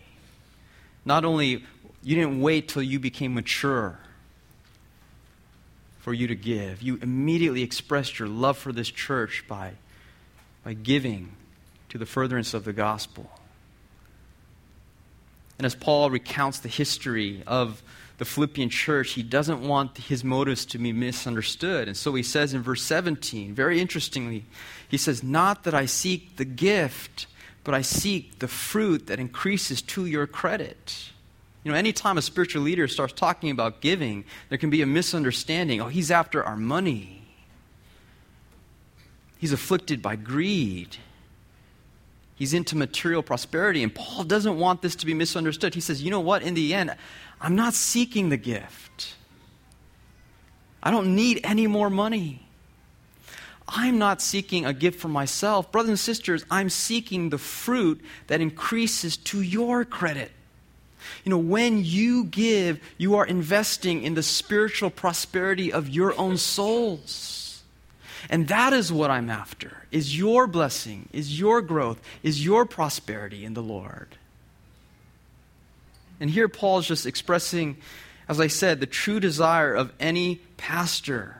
Not 1.04 1.26
only, 1.26 1.66
you 2.02 2.16
didn't 2.16 2.40
wait 2.40 2.68
till 2.68 2.82
you 2.82 2.98
became 2.98 3.34
mature 3.34 3.98
for 6.00 6.12
you 6.12 6.26
to 6.26 6.34
give. 6.34 6.82
You 6.82 6.98
immediately 7.02 7.62
expressed 7.62 8.18
your 8.18 8.28
love 8.28 8.58
for 8.58 8.72
this 8.72 8.90
church 8.90 9.44
by, 9.46 9.72
by 10.64 10.72
giving 10.72 11.32
to 11.90 11.98
the 11.98 12.06
furtherance 12.06 12.54
of 12.54 12.64
the 12.64 12.72
gospel. 12.72 13.30
And 15.58 15.66
as 15.66 15.74
Paul 15.74 16.10
recounts 16.10 16.60
the 16.60 16.68
history 16.68 17.42
of 17.46 17.82
the 18.16 18.24
Philippian 18.24 18.70
church, 18.70 19.12
he 19.12 19.22
doesn't 19.22 19.60
want 19.60 19.98
his 19.98 20.24
motives 20.24 20.64
to 20.66 20.78
be 20.78 20.92
misunderstood. 20.92 21.86
And 21.86 21.96
so 21.96 22.14
he 22.14 22.22
says 22.22 22.54
in 22.54 22.62
verse 22.62 22.82
17, 22.82 23.54
very 23.54 23.80
interestingly, 23.80 24.44
he 24.88 24.96
says, 24.96 25.22
Not 25.22 25.64
that 25.64 25.74
I 25.74 25.84
seek 25.84 26.36
the 26.36 26.44
gift, 26.46 27.26
but 27.62 27.74
I 27.74 27.82
seek 27.82 28.38
the 28.38 28.48
fruit 28.48 29.06
that 29.08 29.18
increases 29.18 29.82
to 29.82 30.06
your 30.06 30.26
credit. 30.26 31.10
You 31.62 31.72
know, 31.72 31.76
anytime 31.76 32.16
a 32.16 32.22
spiritual 32.22 32.62
leader 32.62 32.88
starts 32.88 33.12
talking 33.12 33.50
about 33.50 33.80
giving, 33.80 34.24
there 34.48 34.58
can 34.58 34.70
be 34.70 34.80
a 34.82 34.86
misunderstanding. 34.86 35.80
Oh, 35.80 35.88
he's 35.88 36.10
after 36.10 36.42
our 36.42 36.56
money. 36.56 37.22
He's 39.38 39.52
afflicted 39.52 40.00
by 40.00 40.16
greed. 40.16 40.96
He's 42.34 42.54
into 42.54 42.76
material 42.76 43.22
prosperity. 43.22 43.82
And 43.82 43.94
Paul 43.94 44.24
doesn't 44.24 44.58
want 44.58 44.80
this 44.80 44.96
to 44.96 45.06
be 45.06 45.12
misunderstood. 45.12 45.74
He 45.74 45.80
says, 45.80 46.02
you 46.02 46.10
know 46.10 46.20
what? 46.20 46.42
In 46.42 46.54
the 46.54 46.72
end, 46.72 46.94
I'm 47.40 47.56
not 47.56 47.74
seeking 47.74 48.30
the 48.30 48.38
gift. 48.38 49.14
I 50.82 50.90
don't 50.90 51.14
need 51.14 51.40
any 51.44 51.66
more 51.66 51.90
money. 51.90 52.46
I'm 53.68 53.98
not 53.98 54.22
seeking 54.22 54.64
a 54.64 54.72
gift 54.72 54.98
for 54.98 55.08
myself. 55.08 55.70
Brothers 55.70 55.90
and 55.90 55.98
sisters, 55.98 56.44
I'm 56.50 56.70
seeking 56.70 57.28
the 57.28 57.38
fruit 57.38 58.02
that 58.28 58.40
increases 58.40 59.18
to 59.18 59.42
your 59.42 59.84
credit. 59.84 60.32
You 61.24 61.30
know, 61.30 61.38
when 61.38 61.84
you 61.84 62.24
give, 62.24 62.80
you 62.98 63.16
are 63.16 63.26
investing 63.26 64.02
in 64.02 64.14
the 64.14 64.22
spiritual 64.22 64.90
prosperity 64.90 65.72
of 65.72 65.88
your 65.88 66.18
own 66.18 66.36
souls. 66.36 67.62
And 68.28 68.48
that 68.48 68.72
is 68.72 68.92
what 68.92 69.10
I'm 69.10 69.30
after. 69.30 69.76
Is 69.90 70.16
your 70.16 70.46
blessing, 70.46 71.08
is 71.12 71.38
your 71.38 71.62
growth, 71.62 72.00
is 72.22 72.44
your 72.44 72.64
prosperity 72.66 73.44
in 73.44 73.54
the 73.54 73.62
Lord. 73.62 74.08
And 76.20 76.30
here 76.30 76.48
Paul 76.48 76.80
is 76.80 76.86
just 76.86 77.06
expressing, 77.06 77.78
as 78.28 78.38
I 78.38 78.46
said, 78.46 78.80
the 78.80 78.86
true 78.86 79.20
desire 79.20 79.74
of 79.74 79.92
any 79.98 80.36
pastor. 80.58 81.36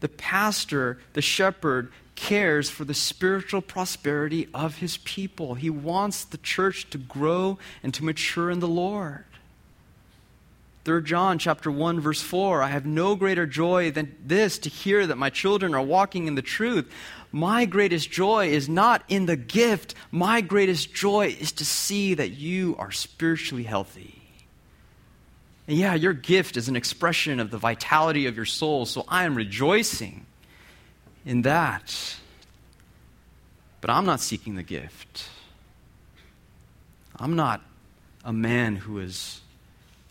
The 0.00 0.08
pastor, 0.08 0.98
the 1.14 1.22
shepherd, 1.22 1.90
cares 2.16 2.68
for 2.68 2.84
the 2.84 2.94
spiritual 2.94 3.60
prosperity 3.60 4.48
of 4.52 4.76
his 4.78 4.96
people. 4.98 5.54
He 5.54 5.70
wants 5.70 6.24
the 6.24 6.38
church 6.38 6.90
to 6.90 6.98
grow 6.98 7.58
and 7.82 7.94
to 7.94 8.04
mature 8.04 8.50
in 8.50 8.60
the 8.60 8.68
Lord. 8.68 9.24
3 10.84 11.02
John 11.02 11.38
chapter 11.38 11.70
1 11.70 11.98
verse 12.00 12.22
4 12.22 12.62
I 12.62 12.68
have 12.68 12.86
no 12.86 13.16
greater 13.16 13.44
joy 13.44 13.90
than 13.90 14.14
this 14.24 14.56
to 14.60 14.68
hear 14.68 15.04
that 15.06 15.18
my 15.18 15.30
children 15.30 15.74
are 15.74 15.82
walking 15.82 16.28
in 16.28 16.36
the 16.36 16.42
truth. 16.42 16.90
My 17.32 17.64
greatest 17.64 18.10
joy 18.10 18.48
is 18.50 18.68
not 18.68 19.02
in 19.08 19.26
the 19.26 19.36
gift. 19.36 19.94
My 20.10 20.40
greatest 20.40 20.94
joy 20.94 21.36
is 21.40 21.52
to 21.52 21.64
see 21.64 22.14
that 22.14 22.30
you 22.30 22.76
are 22.78 22.92
spiritually 22.92 23.64
healthy. 23.64 24.22
And 25.66 25.76
yeah, 25.76 25.94
your 25.94 26.12
gift 26.12 26.56
is 26.56 26.68
an 26.68 26.76
expression 26.76 27.40
of 27.40 27.50
the 27.50 27.58
vitality 27.58 28.26
of 28.26 28.36
your 28.36 28.44
soul, 28.44 28.86
so 28.86 29.04
I 29.08 29.24
am 29.24 29.34
rejoicing 29.34 30.24
in 31.26 31.42
that. 31.42 32.16
But 33.82 33.90
I'm 33.90 34.06
not 34.06 34.20
seeking 34.20 34.54
the 34.54 34.62
gift. 34.62 35.28
I'm 37.16 37.36
not 37.36 37.60
a 38.24 38.32
man 38.32 38.76
who 38.76 38.98
is 38.98 39.42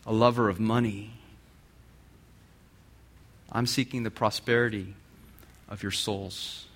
a 0.06 0.12
lover 0.12 0.48
of 0.48 0.60
money. 0.60 1.10
I'm 3.50 3.66
seeking 3.66 4.02
the 4.02 4.10
prosperity 4.10 4.94
of 5.68 5.82
your 5.82 5.92
souls. 5.92 6.66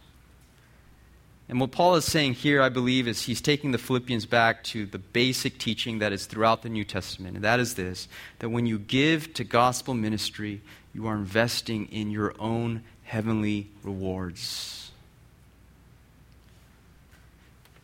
And 1.48 1.60
what 1.60 1.72
Paul 1.72 1.96
is 1.96 2.04
saying 2.04 2.34
here, 2.34 2.62
I 2.62 2.68
believe, 2.68 3.08
is 3.08 3.22
he's 3.22 3.40
taking 3.40 3.72
the 3.72 3.78
Philippians 3.78 4.24
back 4.24 4.62
to 4.64 4.86
the 4.86 4.98
basic 4.98 5.58
teaching 5.58 5.98
that 5.98 6.12
is 6.12 6.26
throughout 6.26 6.62
the 6.62 6.68
New 6.68 6.84
Testament. 6.84 7.34
And 7.34 7.44
that 7.44 7.58
is 7.58 7.74
this 7.74 8.06
that 8.38 8.50
when 8.50 8.66
you 8.66 8.78
give 8.78 9.34
to 9.34 9.44
gospel 9.44 9.94
ministry, 9.94 10.60
you 10.94 11.08
are 11.08 11.16
investing 11.16 11.86
in 11.86 12.10
your 12.10 12.34
own 12.38 12.84
heavenly 13.10 13.66
rewards. 13.82 14.92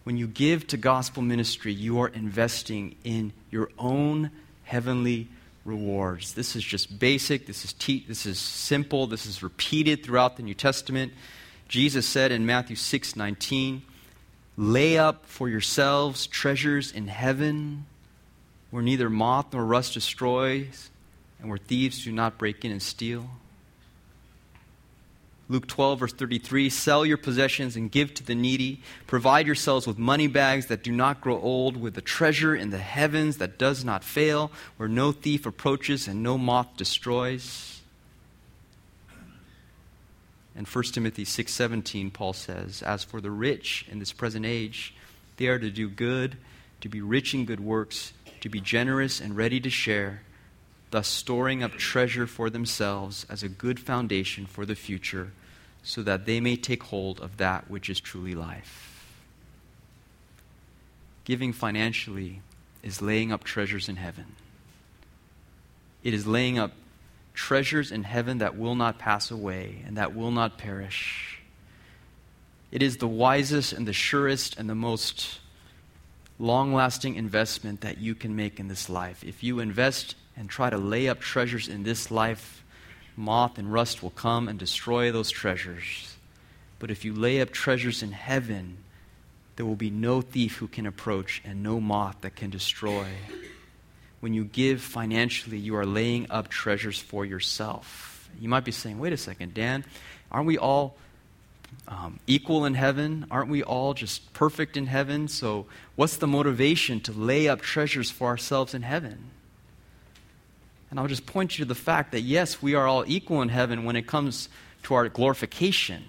When 0.04 0.16
you 0.16 0.28
give 0.28 0.68
to 0.68 0.76
gospel 0.76 1.20
ministry, 1.20 1.72
you 1.72 1.98
are 1.98 2.06
investing 2.06 2.94
in 3.02 3.32
your 3.50 3.68
own 3.76 4.30
heavenly 4.62 5.26
rewards. 5.64 6.34
This 6.34 6.54
is 6.54 6.62
just 6.62 7.00
basic, 7.00 7.48
this 7.48 7.64
is, 7.64 7.72
te- 7.72 8.04
this 8.06 8.24
is 8.24 8.38
simple, 8.38 9.08
this 9.08 9.26
is 9.26 9.42
repeated 9.42 10.04
throughout 10.04 10.36
the 10.36 10.44
New 10.44 10.54
Testament. 10.54 11.12
Jesus 11.66 12.06
said 12.06 12.30
in 12.30 12.46
Matthew 12.46 12.76
6 12.76 13.16
19, 13.16 13.82
Lay 14.56 14.96
up 14.96 15.26
for 15.26 15.48
yourselves 15.48 16.28
treasures 16.28 16.92
in 16.92 17.08
heaven 17.08 17.86
where 18.70 18.82
neither 18.82 19.10
moth 19.10 19.52
nor 19.52 19.64
rust 19.64 19.94
destroys 19.94 20.88
and 21.40 21.48
where 21.48 21.58
thieves 21.58 22.04
do 22.04 22.12
not 22.12 22.38
break 22.38 22.64
in 22.64 22.70
and 22.70 22.80
steal. 22.80 23.28
Luke 25.48 25.68
12, 25.68 26.00
verse 26.00 26.12
33 26.12 26.68
Sell 26.70 27.06
your 27.06 27.16
possessions 27.16 27.76
and 27.76 27.90
give 27.90 28.12
to 28.14 28.24
the 28.24 28.34
needy. 28.34 28.80
Provide 29.06 29.46
yourselves 29.46 29.86
with 29.86 29.98
money 29.98 30.26
bags 30.26 30.66
that 30.66 30.82
do 30.82 30.90
not 30.90 31.20
grow 31.20 31.40
old, 31.40 31.76
with 31.76 31.96
a 31.96 32.00
treasure 32.00 32.54
in 32.54 32.70
the 32.70 32.78
heavens 32.78 33.38
that 33.38 33.58
does 33.58 33.84
not 33.84 34.02
fail, 34.02 34.50
where 34.76 34.88
no 34.88 35.12
thief 35.12 35.46
approaches 35.46 36.08
and 36.08 36.22
no 36.22 36.36
moth 36.36 36.76
destroys. 36.76 37.80
And 40.56 40.66
1 40.66 40.84
Timothy 40.94 41.24
6:17 41.24 42.10
Paul 42.10 42.32
says, 42.32 42.82
"As 42.82 43.04
for 43.04 43.20
the 43.20 43.30
rich 43.30 43.84
in 43.88 44.00
this 44.00 44.12
present 44.12 44.44
age, 44.46 44.94
they 45.36 45.46
are 45.46 45.58
to 45.58 45.70
do 45.70 45.88
good, 45.88 46.38
to 46.80 46.88
be 46.88 47.00
rich 47.00 47.34
in 47.34 47.44
good 47.44 47.60
works, 47.60 48.12
to 48.40 48.48
be 48.48 48.60
generous 48.60 49.20
and 49.20 49.36
ready 49.36 49.60
to 49.60 49.70
share." 49.70 50.22
Thus 50.90 51.08
storing 51.08 51.62
up 51.62 51.72
treasure 51.72 52.26
for 52.26 52.48
themselves 52.50 53.26
as 53.28 53.42
a 53.42 53.48
good 53.48 53.80
foundation 53.80 54.46
for 54.46 54.64
the 54.64 54.74
future, 54.74 55.32
so 55.82 56.02
that 56.02 56.26
they 56.26 56.40
may 56.40 56.56
take 56.56 56.82
hold 56.84 57.20
of 57.20 57.36
that 57.36 57.70
which 57.70 57.88
is 57.88 58.00
truly 58.00 58.34
life. 58.34 59.04
Giving 61.24 61.52
financially 61.52 62.40
is 62.82 63.02
laying 63.02 63.32
up 63.32 63.44
treasures 63.44 63.88
in 63.88 63.96
heaven. 63.96 64.36
It 66.02 66.14
is 66.14 66.26
laying 66.26 66.58
up 66.58 66.72
treasures 67.34 67.92
in 67.92 68.04
heaven 68.04 68.38
that 68.38 68.56
will 68.56 68.74
not 68.74 68.98
pass 68.98 69.30
away 69.30 69.82
and 69.86 69.96
that 69.96 70.14
will 70.14 70.30
not 70.30 70.56
perish. 70.56 71.40
It 72.70 72.82
is 72.82 72.96
the 72.96 73.08
wisest 73.08 73.72
and 73.72 73.86
the 73.86 73.92
surest 73.92 74.58
and 74.58 74.68
the 74.68 74.74
most 74.74 75.40
long 76.38 76.74
lasting 76.74 77.14
investment 77.14 77.80
that 77.80 77.98
you 77.98 78.14
can 78.14 78.36
make 78.36 78.60
in 78.60 78.68
this 78.68 78.88
life. 78.88 79.24
If 79.24 79.42
you 79.42 79.60
invest 79.60 80.14
and 80.36 80.48
try 80.48 80.70
to 80.70 80.76
lay 80.76 81.08
up 81.08 81.20
treasures 81.20 81.68
in 81.68 81.82
this 81.82 82.10
life 82.10 82.62
moth 83.16 83.58
and 83.58 83.72
rust 83.72 84.02
will 84.02 84.10
come 84.10 84.48
and 84.48 84.58
destroy 84.58 85.10
those 85.10 85.30
treasures. 85.30 86.16
But 86.78 86.90
if 86.90 87.04
you 87.04 87.14
lay 87.14 87.40
up 87.40 87.50
treasures 87.50 88.02
in 88.02 88.12
heaven, 88.12 88.78
there 89.56 89.64
will 89.64 89.76
be 89.76 89.90
no 89.90 90.20
thief 90.20 90.56
who 90.56 90.68
can 90.68 90.86
approach 90.86 91.40
and 91.44 91.62
no 91.62 91.80
moth 91.80 92.16
that 92.20 92.36
can 92.36 92.50
destroy. 92.50 93.06
When 94.20 94.34
you 94.34 94.44
give 94.44 94.82
financially, 94.82 95.58
you 95.58 95.76
are 95.76 95.86
laying 95.86 96.30
up 96.30 96.48
treasures 96.48 96.98
for 96.98 97.24
yourself. 97.24 98.28
You 98.38 98.48
might 98.48 98.64
be 98.64 98.72
saying, 98.72 98.98
wait 98.98 99.14
a 99.14 99.16
second, 99.16 99.54
Dan, 99.54 99.84
aren't 100.30 100.46
we 100.46 100.58
all 100.58 100.96
um, 101.88 102.20
equal 102.26 102.66
in 102.66 102.74
heaven? 102.74 103.26
Aren't 103.30 103.48
we 103.48 103.62
all 103.62 103.94
just 103.94 104.32
perfect 104.34 104.76
in 104.76 104.86
heaven? 104.86 105.28
So, 105.28 105.66
what's 105.94 106.16
the 106.16 106.26
motivation 106.26 107.00
to 107.00 107.12
lay 107.12 107.48
up 107.48 107.62
treasures 107.62 108.10
for 108.10 108.28
ourselves 108.28 108.74
in 108.74 108.82
heaven? 108.82 109.30
And 110.90 111.00
I'll 111.00 111.08
just 111.08 111.26
point 111.26 111.58
you 111.58 111.64
to 111.64 111.68
the 111.68 111.74
fact 111.74 112.12
that 112.12 112.20
yes, 112.20 112.62
we 112.62 112.74
are 112.74 112.86
all 112.86 113.04
equal 113.06 113.42
in 113.42 113.48
heaven 113.48 113.84
when 113.84 113.96
it 113.96 114.06
comes 114.06 114.48
to 114.84 114.94
our 114.94 115.08
glorification. 115.08 116.04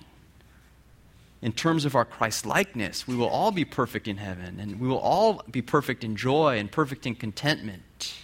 In 1.42 1.52
terms 1.52 1.86
of 1.86 1.96
our 1.96 2.06
Christ 2.06 2.46
likeness, 2.46 3.08
we 3.08 3.16
will 3.16 3.28
all 3.28 3.52
be 3.52 3.66
perfect 3.66 4.08
in 4.08 4.18
heaven, 4.18 4.60
and 4.60 4.80
we 4.80 4.88
will 4.88 4.98
all 4.98 5.44
be 5.50 5.62
perfect 5.62 6.04
in 6.04 6.16
joy 6.16 6.58
and 6.58 6.72
perfect 6.72 7.06
in 7.06 7.16
contentment. 7.16 8.16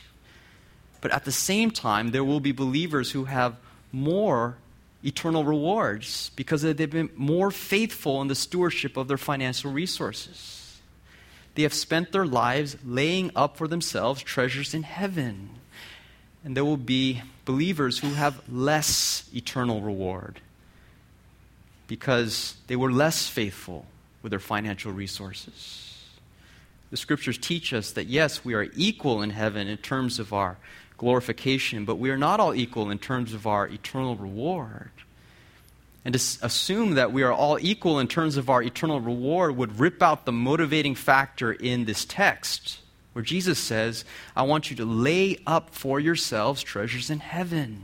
But 1.02 1.12
at 1.12 1.26
the 1.26 1.32
same 1.32 1.70
time, 1.70 2.12
there 2.12 2.24
will 2.24 2.40
be 2.40 2.52
believers 2.52 3.12
who 3.12 3.26
have 3.26 3.58
more 3.92 4.58
eternal 5.04 5.44
rewards 5.44 6.32
because 6.36 6.62
they've 6.62 6.90
been 6.90 7.10
more 7.16 7.52
faithful 7.52 8.22
in 8.22 8.30
the 8.30 8.36
stewardship 8.36 8.98
of 8.98 9.08
their 9.08 9.18
financial 9.18 9.72
resources. 9.72 10.82
They 11.56 11.64
have 11.64 11.74
spent 11.74 12.12
their 12.12 12.26
lives 12.26 12.78
laying 12.84 13.32
up 13.36 13.58
for 13.58 13.68
themselves 13.68 14.24
treasures 14.24 14.74
in 14.74 14.84
heaven. 14.84 15.50
And 16.44 16.58
there 16.58 16.66
will 16.66 16.78
be 16.78 17.22
believers 17.46 18.00
who 18.00 18.10
have 18.14 18.42
less 18.50 19.30
eternal 19.34 19.82
reward 19.82 20.42
because 21.88 22.56
they 22.68 22.76
were 22.76 22.92
less 22.92 23.28
faithful 23.28 23.86
with 24.22 24.32
their 24.32 24.40
financial 24.40 24.92
resources. 24.92 25.80
The 26.92 26.98
scriptures 26.98 27.38
teach 27.38 27.74
us 27.74 27.92
that 27.92 28.08
yes, 28.08 28.44
we 28.46 28.54
are 28.54 28.68
equal 28.76 29.22
in 29.22 29.32
heaven 29.32 29.68
in 29.68 29.78
terms 29.78 30.20
of 30.20 30.34
our 30.34 30.58
glorification, 30.98 31.86
but 31.86 31.96
we 31.96 32.10
are 32.10 32.18
not 32.18 32.40
all 32.40 32.54
equal 32.54 32.92
in 32.92 33.00
terms 33.00 33.34
of 33.34 33.48
our 33.48 33.68
eternal 33.68 34.16
reward. 34.16 34.92
And 36.06 36.14
to 36.14 36.20
assume 36.42 36.96
that 36.96 37.12
we 37.12 37.24
are 37.24 37.32
all 37.32 37.58
equal 37.60 38.00
in 38.00 38.08
terms 38.08 38.38
of 38.38 38.50
our 38.50 38.62
eternal 38.62 39.00
reward 39.00 39.56
would 39.56 39.80
rip 39.80 40.02
out 40.04 40.26
the 40.26 40.32
motivating 40.32 40.96
factor 40.96 41.52
in 41.52 41.86
this 41.86 42.06
text, 42.06 42.80
where 43.14 43.24
Jesus 43.24 43.60
says, 43.60 44.06
I 44.36 44.44
want 44.44 44.70
you 44.70 44.76
to 44.78 44.86
lay 44.86 45.38
up 45.48 45.70
for 45.72 46.00
yourselves 46.00 46.62
treasures 46.62 47.10
in 47.10 47.20
heaven. 47.20 47.82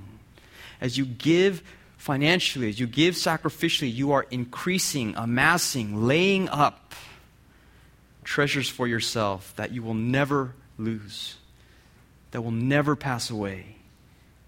As 0.82 0.98
you 0.98 1.06
give 1.06 1.64
financially, 1.98 2.70
as 2.70 2.80
you 2.80 2.88
give 2.88 3.16
sacrificially, 3.16 3.94
you 3.94 4.12
are 4.12 4.26
increasing, 4.32 5.16
amassing, 5.16 6.06
laying 6.06 6.50
up 6.50 6.94
treasures 8.24 8.70
for 8.70 8.88
yourself 8.88 9.54
that 9.56 9.72
you 9.72 9.82
will 9.82 9.94
never 9.94 10.54
lose 10.78 11.36
that 12.32 12.42
will 12.42 12.52
never 12.52 12.96
pass 12.96 13.30
away. 13.30 13.76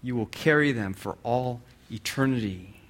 You 0.02 0.16
will 0.16 0.26
carry 0.26 0.72
them 0.72 0.94
for 0.94 1.16
all 1.22 1.62
eternity. 1.90 2.80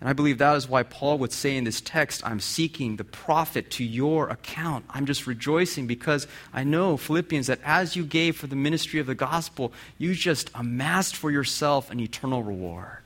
And 0.00 0.08
I 0.08 0.12
believe 0.12 0.38
that 0.38 0.56
is 0.56 0.68
why 0.68 0.84
Paul 0.84 1.18
would 1.18 1.32
say 1.32 1.56
in 1.56 1.64
this 1.64 1.80
text, 1.80 2.24
I'm 2.24 2.38
seeking 2.38 2.96
the 2.96 3.04
profit 3.04 3.70
to 3.72 3.84
your 3.84 4.28
account. 4.28 4.84
I'm 4.90 5.06
just 5.06 5.26
rejoicing 5.26 5.86
because 5.88 6.28
I 6.52 6.62
know, 6.62 6.96
Philippians, 6.96 7.48
that 7.48 7.58
as 7.64 7.96
you 7.96 8.04
gave 8.04 8.36
for 8.36 8.46
the 8.46 8.56
ministry 8.56 9.00
of 9.00 9.06
the 9.06 9.16
gospel, 9.16 9.72
you 9.98 10.14
just 10.14 10.50
amassed 10.54 11.16
for 11.16 11.30
yourself 11.30 11.90
an 11.90 11.98
eternal 11.98 12.44
reward. 12.44 13.02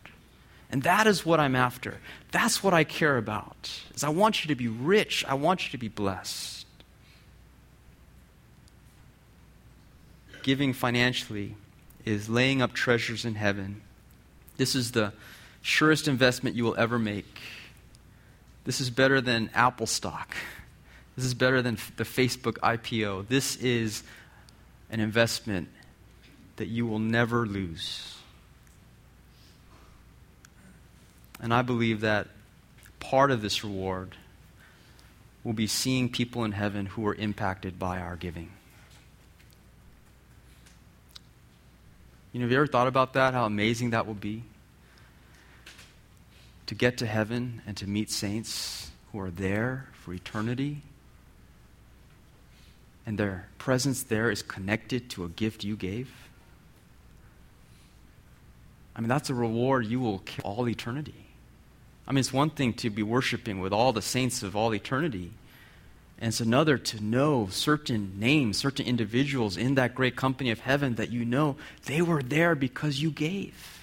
And 0.71 0.83
that 0.83 1.07
is 1.07 1.25
what 1.25 1.41
I'm 1.41 1.57
after. 1.57 1.99
That's 2.31 2.63
what 2.63 2.75
I 2.75 2.85
care 2.85 3.17
about. 3.17 3.71
Is 3.95 4.05
I 4.05 4.11
want 4.11 4.45
you 4.45 4.49
to 4.49 4.55
be 4.55 4.69
rich. 4.69 5.25
I 5.27 5.35
want 5.35 5.65
you 5.65 5.71
to 5.71 5.79
be 5.79 5.89
blessed. 5.89 6.63
giving 10.43 10.73
financially 10.73 11.55
is 12.05 12.29
laying 12.29 12.61
up 12.61 12.73
treasures 12.73 13.25
in 13.25 13.37
heaven. 13.37 13.81
This 14.57 14.75
is 14.75 14.93
the 14.93 15.13
surest 15.63 16.09
investment 16.09 16.57
you 16.57 16.65
will 16.65 16.77
ever 16.77 16.99
make. 16.99 17.41
This 18.65 18.81
is 18.81 18.91
better 18.91 19.21
than 19.21 19.51
Apple 19.55 19.87
stock. 19.87 20.37
This 21.17 21.25
is 21.25 21.35
better 21.35 21.63
than 21.63 21.79
the 21.97 22.05
Facebook 22.05 22.59
IPO. 22.59 23.29
This 23.29 23.57
is 23.57 24.03
an 24.91 25.01
investment 25.01 25.69
that 26.57 26.67
you 26.67 26.87
will 26.87 26.99
never 26.99 27.47
lose. 27.47 28.17
And 31.41 31.53
I 31.53 31.63
believe 31.63 32.01
that 32.03 32.29
part 33.01 33.31
of 33.31 33.43
this 33.43 33.65
reward 33.65 34.17
will 35.43 35.53
be 35.53 35.67
seeing 35.67 36.09
people 36.09 36.45
in 36.45 36.53
heaven 36.53 36.87
who 36.87 37.07
are 37.07 37.15
impacted 37.15 37.79
by 37.79 37.99
our 37.99 38.15
giving. 38.15 38.51
You 42.33 42.41
know, 42.41 42.45
have 42.45 42.53
you 42.53 42.59
ever 42.59 42.67
thought 42.67 42.87
about 42.87 43.15
that? 43.15 43.35
How 43.35 43.45
amazing 43.45 43.91
that 43.91 44.07
will 44.07 44.15
be? 44.15 44.45
To 46.73 46.79
get 46.79 46.97
to 46.99 47.07
heaven 47.07 47.61
and 47.67 47.77
to 47.77 47.87
meet 47.87 48.11
saints 48.11 48.91
who 49.13 49.21
are 49.21 49.31
there 49.31 49.89
for 49.93 50.15
eternity. 50.15 50.81
And 53.05 53.19
their 53.19 53.47
presence 53.59 54.05
there 54.05 54.31
is 54.31 54.41
connected 54.41 55.11
to 55.11 55.27
a 55.27 55.29
gift 55.29 55.65
you 55.65 55.77
gave. 55.77 56.11
I 58.97 59.03
mean, 59.03 59.11
that's 59.11 59.29
a 59.29 59.35
reward 59.35 59.85
you 59.85 60.01
will 60.01 60.21
carry 60.21 60.45
all 60.45 60.67
eternity. 60.67 61.27
I 62.09 62.13
mean, 62.13 62.21
it's 62.21 62.33
one 62.33 62.49
thing 62.49 62.73
to 62.73 62.89
be 62.89 63.03
worshiping 63.03 63.61
with 63.61 63.75
all 63.75 63.93
the 63.93 64.01
saints 64.01 64.43
of 64.43 64.57
all 64.57 64.75
eternity. 64.75 65.31
And 66.19 66.29
it's 66.29 66.41
another 66.41 66.79
to 66.79 67.05
know 67.05 67.49
certain 67.51 68.19
names, 68.19 68.57
certain 68.57 68.87
individuals 68.87 69.59
in 69.59 69.75
that 69.75 69.95
great 69.95 70.17
company 70.17 70.51
of 70.51 70.61
heaven 70.61 70.95
that 70.95 71.11
you 71.11 71.27
know 71.27 71.57
they 71.85 72.01
were 72.01 72.23
there 72.23 72.55
because 72.55 73.03
you 73.03 73.11
gave. 73.11 73.82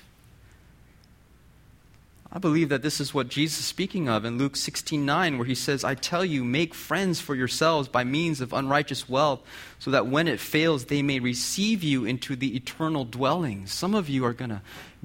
I 2.31 2.37
believe 2.37 2.69
that 2.69 2.83
this 2.83 2.99
is 2.99 3.13
what 3.13 3.29
Jesus 3.29 3.61
is 3.61 3.65
speaking 3.65 4.07
of 4.07 4.23
in 4.23 4.37
Luke 4.37 4.55
16 4.55 5.03
9, 5.03 5.37
where 5.37 5.47
he 5.47 5.55
says, 5.55 5.83
I 5.83 5.95
tell 5.95 6.23
you, 6.23 6.43
make 6.43 6.75
friends 6.75 7.19
for 7.19 7.33
yourselves 7.33 7.87
by 7.87 8.03
means 8.03 8.39
of 8.39 8.53
unrighteous 8.53 9.09
wealth, 9.09 9.41
so 9.79 9.89
that 9.91 10.07
when 10.07 10.27
it 10.27 10.39
fails, 10.39 10.85
they 10.85 11.01
may 11.01 11.19
receive 11.19 11.83
you 11.83 12.05
into 12.05 12.35
the 12.35 12.55
eternal 12.55 13.03
dwellings. 13.03 13.73
Some 13.73 13.95
of 13.95 14.09
you 14.09 14.25
are 14.25 14.33
going 14.33 14.51
to 14.51 14.61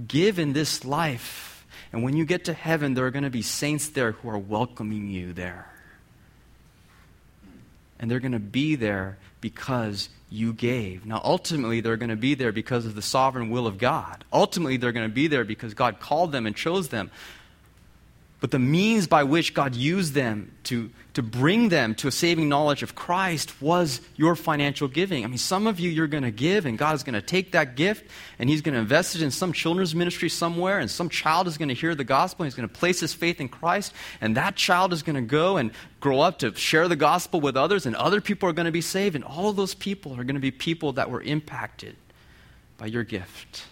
give 0.06 0.38
in 0.38 0.52
this 0.52 0.84
life, 0.84 1.66
and 1.92 2.02
when 2.02 2.16
you 2.16 2.26
get 2.26 2.44
to 2.44 2.52
heaven, 2.52 2.92
there 2.92 3.06
are 3.06 3.10
going 3.10 3.24
to 3.24 3.30
be 3.30 3.42
saints 3.42 3.88
there 3.88 4.12
who 4.12 4.28
are 4.28 4.38
welcoming 4.38 5.08
you 5.08 5.32
there 5.32 5.70
and 8.04 8.10
they're 8.10 8.20
going 8.20 8.32
to 8.32 8.38
be 8.38 8.74
there 8.74 9.16
because 9.40 10.10
you 10.30 10.52
gave. 10.52 11.06
Now, 11.06 11.20
ultimately, 11.22 11.80
they're 11.80 11.96
going 11.96 12.10
to 12.10 12.16
be 12.16 12.34
there 12.34 12.52
because 12.52 12.86
of 12.86 12.94
the 12.94 13.02
sovereign 13.02 13.50
will 13.50 13.66
of 13.66 13.78
God. 13.78 14.24
Ultimately, 14.32 14.76
they're 14.76 14.92
going 14.92 15.08
to 15.08 15.14
be 15.14 15.26
there 15.26 15.44
because 15.44 15.74
God 15.74 16.00
called 16.00 16.32
them 16.32 16.46
and 16.46 16.56
chose 16.56 16.88
them. 16.88 17.10
But 18.40 18.50
the 18.50 18.58
means 18.58 19.06
by 19.06 19.22
which 19.22 19.54
God 19.54 19.74
used 19.74 20.12
them 20.12 20.52
to, 20.64 20.90
to 21.14 21.22
bring 21.22 21.70
them 21.70 21.94
to 21.94 22.08
a 22.08 22.12
saving 22.12 22.48
knowledge 22.48 22.82
of 22.82 22.94
Christ 22.94 23.62
was 23.62 24.02
your 24.16 24.36
financial 24.36 24.86
giving. 24.86 25.24
I 25.24 25.28
mean, 25.28 25.38
some 25.38 25.66
of 25.66 25.80
you, 25.80 25.88
you're 25.88 26.08
going 26.08 26.24
to 26.24 26.30
give, 26.30 26.66
and 26.66 26.76
God 26.76 26.94
is 26.94 27.02
going 27.02 27.14
to 27.14 27.22
take 27.22 27.52
that 27.52 27.74
gift 27.74 28.04
and 28.38 28.50
He's 28.50 28.60
going 28.60 28.74
to 28.74 28.80
invest 28.80 29.14
it 29.14 29.22
in 29.22 29.30
some 29.30 29.54
children's 29.54 29.94
ministry 29.94 30.28
somewhere, 30.28 30.78
and 30.78 30.90
some 30.90 31.08
child 31.08 31.46
is 31.46 31.56
going 31.56 31.70
to 31.70 31.74
hear 31.74 31.94
the 31.94 32.04
gospel, 32.04 32.42
and 32.42 32.52
He's 32.52 32.56
going 32.56 32.68
to 32.68 32.74
place 32.74 33.00
his 33.00 33.14
faith 33.14 33.40
in 33.40 33.48
Christ, 33.48 33.94
and 34.20 34.36
that 34.36 34.56
child 34.56 34.92
is 34.92 35.02
going 35.02 35.16
to 35.16 35.22
go 35.22 35.56
and 35.56 35.70
grow 36.00 36.20
up 36.20 36.40
to 36.40 36.54
share 36.54 36.86
the 36.86 36.96
gospel 36.96 37.40
with 37.40 37.56
others, 37.56 37.86
and 37.86 37.96
other 37.96 38.20
people 38.20 38.46
are 38.48 38.52
going 38.52 38.66
to 38.66 38.72
be 38.72 38.82
saved, 38.82 39.14
and 39.14 39.24
all 39.24 39.54
those 39.54 39.74
people 39.74 40.12
are 40.12 40.24
going 40.24 40.34
to 40.34 40.40
be 40.40 40.50
people 40.50 40.92
that 40.92 41.10
were 41.10 41.22
impacted 41.22 41.96
by 42.76 42.86
your 42.86 43.04
gift. 43.04 43.64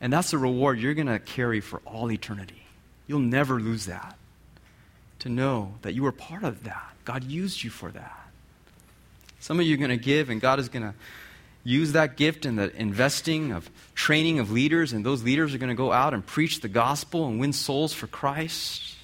And 0.00 0.12
that's 0.12 0.32
the 0.32 0.38
reward 0.38 0.80
you're 0.80 0.94
going 0.94 1.06
to 1.06 1.20
carry 1.20 1.60
for 1.60 1.80
all 1.86 2.10
eternity. 2.10 2.65
You'll 3.06 3.20
never 3.20 3.60
lose 3.60 3.86
that. 3.86 4.16
To 5.20 5.28
know 5.28 5.74
that 5.82 5.94
you 5.94 6.02
were 6.02 6.12
part 6.12 6.44
of 6.44 6.64
that. 6.64 6.92
God 7.04 7.24
used 7.24 7.62
you 7.62 7.70
for 7.70 7.90
that. 7.90 8.28
Some 9.40 9.60
of 9.60 9.66
you 9.66 9.74
are 9.74 9.78
going 9.78 9.90
to 9.90 9.96
give, 9.96 10.28
and 10.28 10.40
God 10.40 10.58
is 10.58 10.68
going 10.68 10.82
to 10.82 10.94
use 11.64 11.92
that 11.92 12.16
gift 12.16 12.46
in 12.46 12.56
the 12.56 12.74
investing 12.76 13.52
of 13.52 13.68
training 13.94 14.38
of 14.38 14.52
leaders, 14.52 14.92
and 14.92 15.04
those 15.04 15.22
leaders 15.22 15.54
are 15.54 15.58
going 15.58 15.68
to 15.68 15.74
go 15.74 15.92
out 15.92 16.14
and 16.14 16.24
preach 16.24 16.60
the 16.60 16.68
gospel 16.68 17.26
and 17.26 17.40
win 17.40 17.52
souls 17.52 17.92
for 17.92 18.06
Christ. 18.06 18.94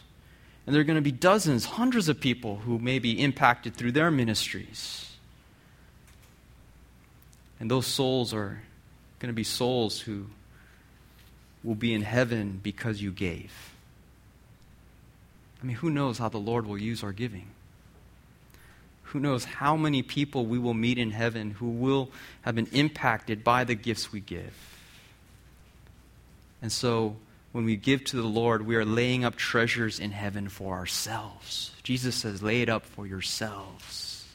And 0.67 0.75
there 0.75 0.81
are 0.81 0.85
going 0.85 0.97
to 0.97 1.03
be 1.03 1.13
dozens, 1.13 1.65
hundreds 1.65 2.09
of 2.09 2.21
people 2.21 2.57
who 2.57 2.79
may 2.79 3.01
be 3.01 3.21
impacted 3.21 3.75
through 3.75 3.93
their 3.93 4.11
ministries. 4.11 5.11
And 7.59 7.71
those 7.71 7.87
souls 7.87 8.33
are 8.33 8.63
going 9.19 9.29
to 9.29 9.37
be 9.37 9.45
souls 9.45 10.01
who 10.01 10.27
will 11.65 11.75
be 11.75 11.95
in 11.95 12.03
heaven 12.03 12.61
because 12.63 13.03
you 13.03 13.11
gave. 13.11 13.72
I 15.63 15.65
mean, 15.65 15.77
who 15.77 15.91
knows 15.91 16.19
how 16.19 16.29
the 16.29 16.39
Lord 16.39 16.67
will 16.67 16.79
use 16.79 17.05
our 17.05 17.13
giving? 17.13 17.47
Who 19.05 19.21
knows 19.21 19.45
how 19.45 19.77
many 19.77 20.03
people 20.03 20.47
we 20.47 20.59
will 20.59 20.75
meet 20.75 20.99
in 20.99 21.11
heaven 21.11 21.53
who 21.53 21.69
will 21.69 22.11
have 22.43 22.55
been 22.55 22.69
impacted 22.73 23.45
by 23.45 23.65
the 23.65 23.75
gifts 23.75 24.11
we 24.11 24.21
give? 24.21 24.55
And 26.61 26.73
so 26.73 27.17
when 27.53 27.65
we 27.65 27.77
give 27.77 28.05
to 28.05 28.17
the 28.17 28.23
Lord, 28.23 28.67
we 28.67 28.75
are 28.77 28.85
laying 28.85 29.25
up 29.25 29.37
treasures 29.37 30.01
in 30.01 30.11
heaven 30.11 30.49
for 30.49 30.75
ourselves. 30.75 31.71
Jesus 31.83 32.17
says, 32.17 32.43
lay 32.43 32.63
it 32.63 32.69
up 32.69 32.85
for 32.85 33.07
yourselves. 33.07 34.27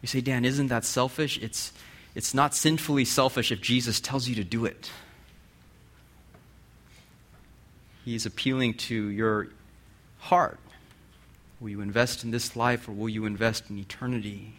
You 0.00 0.06
say, 0.08 0.20
Dan, 0.20 0.44
isn't 0.44 0.68
that 0.68 0.84
selfish? 0.84 1.38
It's, 1.42 1.72
it's 2.14 2.32
not 2.32 2.54
sinfully 2.54 3.04
selfish 3.04 3.50
if 3.52 3.60
Jesus 3.60 4.00
tells 4.00 4.28
you 4.28 4.36
to 4.36 4.44
do 4.44 4.64
it. 4.64 4.90
He's 8.04 8.24
appealing 8.24 8.74
to 8.74 9.08
your 9.08 9.48
heart. 10.20 10.58
Will 11.60 11.68
you 11.68 11.80
invest 11.80 12.24
in 12.24 12.30
this 12.30 12.56
life 12.56 12.88
or 12.88 12.92
will 12.92 13.08
you 13.08 13.26
invest 13.26 13.68
in 13.68 13.78
eternity? 13.78 14.54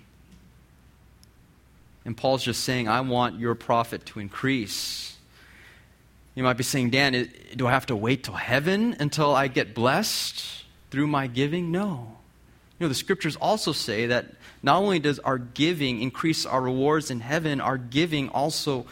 And 2.05 2.15
Paul's 2.17 2.43
just 2.43 2.63
saying, 2.63 2.87
I 2.87 3.01
want 3.01 3.39
your 3.39 3.55
profit 3.55 4.05
to 4.07 4.19
increase. 4.19 5.17
You 6.35 6.43
might 6.43 6.57
be 6.57 6.63
saying, 6.63 6.91
Dan, 6.91 7.29
do 7.55 7.67
I 7.67 7.71
have 7.71 7.87
to 7.87 7.95
wait 7.95 8.23
till 8.23 8.35
heaven 8.35 8.95
until 8.99 9.35
I 9.35 9.47
get 9.47 9.73
blessed 9.73 10.43
through 10.89 11.07
my 11.07 11.27
giving? 11.27 11.71
No. 11.71 12.17
You 12.79 12.85
know, 12.85 12.87
the 12.87 12.95
scriptures 12.95 13.35
also 13.35 13.71
say 13.71 14.07
that 14.07 14.27
not 14.63 14.77
only 14.77 14.99
does 14.99 15.19
our 15.19 15.37
giving 15.37 16.01
increase 16.01 16.45
our 16.45 16.61
rewards 16.61 17.11
in 17.11 17.19
heaven, 17.19 17.61
our 17.61 17.77
giving 17.77 18.29
also 18.29 18.85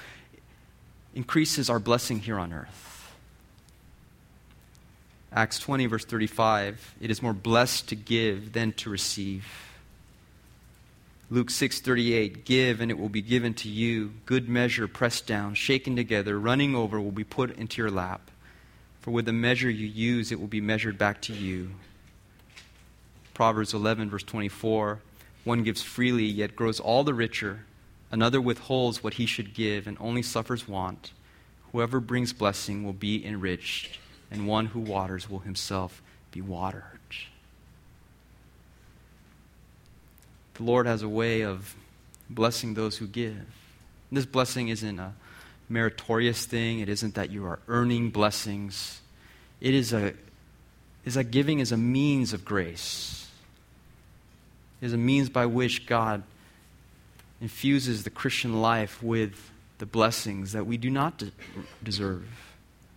increases 1.15 1.69
our 1.69 1.79
blessing 1.79 2.19
here 2.19 2.37
on 2.37 2.53
earth. 2.53 2.88
Acts 5.31 5.59
20, 5.59 5.85
verse 5.85 6.05
35 6.05 6.95
it 6.99 7.11
is 7.11 7.21
more 7.21 7.33
blessed 7.33 7.89
to 7.89 7.95
give 7.95 8.53
than 8.53 8.73
to 8.73 8.89
receive. 8.89 9.45
Luke 11.29 11.51
6:38 11.51 12.45
Give 12.45 12.81
and 12.81 12.89
it 12.89 12.97
will 12.97 13.09
be 13.09 13.21
given 13.21 13.53
to 13.55 13.69
you. 13.69 14.13
Good 14.25 14.49
measure 14.49 14.87
pressed 14.87 15.27
down 15.27 15.53
shaken 15.53 15.95
together 15.95 16.39
running 16.39 16.75
over 16.75 16.99
will 16.99 17.11
be 17.11 17.23
put 17.23 17.55
into 17.57 17.79
your 17.79 17.91
lap. 17.91 18.31
For 19.01 19.11
with 19.11 19.25
the 19.25 19.33
measure 19.33 19.69
you 19.69 19.85
use 19.85 20.31
it 20.31 20.39
will 20.39 20.47
be 20.47 20.61
measured 20.61 20.97
back 20.97 21.21
to 21.23 21.33
you. 21.33 21.71
Proverbs 23.35 23.75
11 23.75 24.09
verse 24.09 24.23
24 24.23 24.99
One 25.43 25.61
gives 25.61 25.83
freely 25.83 26.25
yet 26.25 26.55
grows 26.55 26.79
all 26.79 27.03
the 27.03 27.13
richer. 27.13 27.65
Another 28.11 28.41
withholds 28.41 29.03
what 29.03 29.13
he 29.13 29.27
should 29.27 29.53
give 29.53 29.85
and 29.85 29.95
only 29.99 30.23
suffers 30.23 30.67
want. 30.67 31.11
Whoever 31.71 31.99
brings 31.99 32.33
blessing 32.33 32.83
will 32.83 32.93
be 32.93 33.23
enriched 33.23 33.99
and 34.31 34.47
one 34.47 34.67
who 34.67 34.79
waters 34.79 35.29
will 35.29 35.39
himself 35.39 36.01
be 36.31 36.41
watered 36.41 36.99
The 40.59 40.65
Lord 40.65 40.87
has 40.87 41.01
a 41.03 41.09
way 41.09 41.43
of 41.43 41.73
blessing 42.29 42.73
those 42.73 42.97
who 42.97 43.07
give. 43.07 43.45
This 44.11 44.25
blessing 44.25 44.67
isn't 44.67 44.99
a 44.99 45.13
meritorious 45.69 46.45
thing, 46.45 46.79
it 46.79 46.89
isn't 46.89 47.15
that 47.15 47.31
you 47.31 47.45
are 47.45 47.59
earning 47.69 48.09
blessings. 48.09 48.99
It 49.61 49.73
is 49.73 49.93
a 49.93 50.13
is 51.05 51.13
that 51.13 51.31
giving 51.31 51.59
is 51.59 51.71
a 51.71 51.77
means 51.77 52.33
of 52.33 52.43
grace. 52.43 53.29
It 54.81 54.87
is 54.87 54.93
a 54.93 54.97
means 54.97 55.29
by 55.29 55.45
which 55.45 55.85
God 55.85 56.23
infuses 57.39 58.03
the 58.03 58.09
Christian 58.09 58.61
life 58.61 59.01
with 59.01 59.51
the 59.77 59.85
blessings 59.85 60.51
that 60.51 60.65
we 60.65 60.75
do 60.75 60.89
not 60.89 61.17
de- 61.17 61.31
deserve 61.81 62.27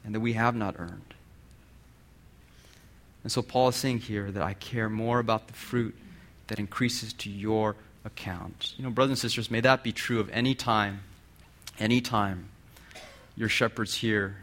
and 0.04 0.16
that 0.16 0.20
we 0.20 0.32
have 0.32 0.56
not 0.56 0.74
earned. 0.78 1.14
And 3.22 3.30
so 3.30 3.42
Paul 3.42 3.68
is 3.68 3.76
saying 3.76 4.00
here 4.00 4.30
that 4.30 4.42
I 4.42 4.54
care 4.54 4.88
more 4.88 5.18
about 5.18 5.46
the 5.46 5.52
fruit 5.52 5.94
that 6.48 6.58
increases 6.58 7.12
to 7.14 7.30
your 7.30 7.76
account. 8.04 8.74
You 8.76 8.84
know, 8.84 8.90
brothers 8.90 9.10
and 9.10 9.18
sisters, 9.18 9.50
may 9.50 9.60
that 9.60 9.82
be 9.82 9.92
true 9.92 10.20
of 10.20 10.28
any 10.30 10.54
time, 10.54 11.00
any 11.78 12.00
time 12.00 12.48
your 13.36 13.48
shepherds 13.48 13.94
here, 13.94 14.36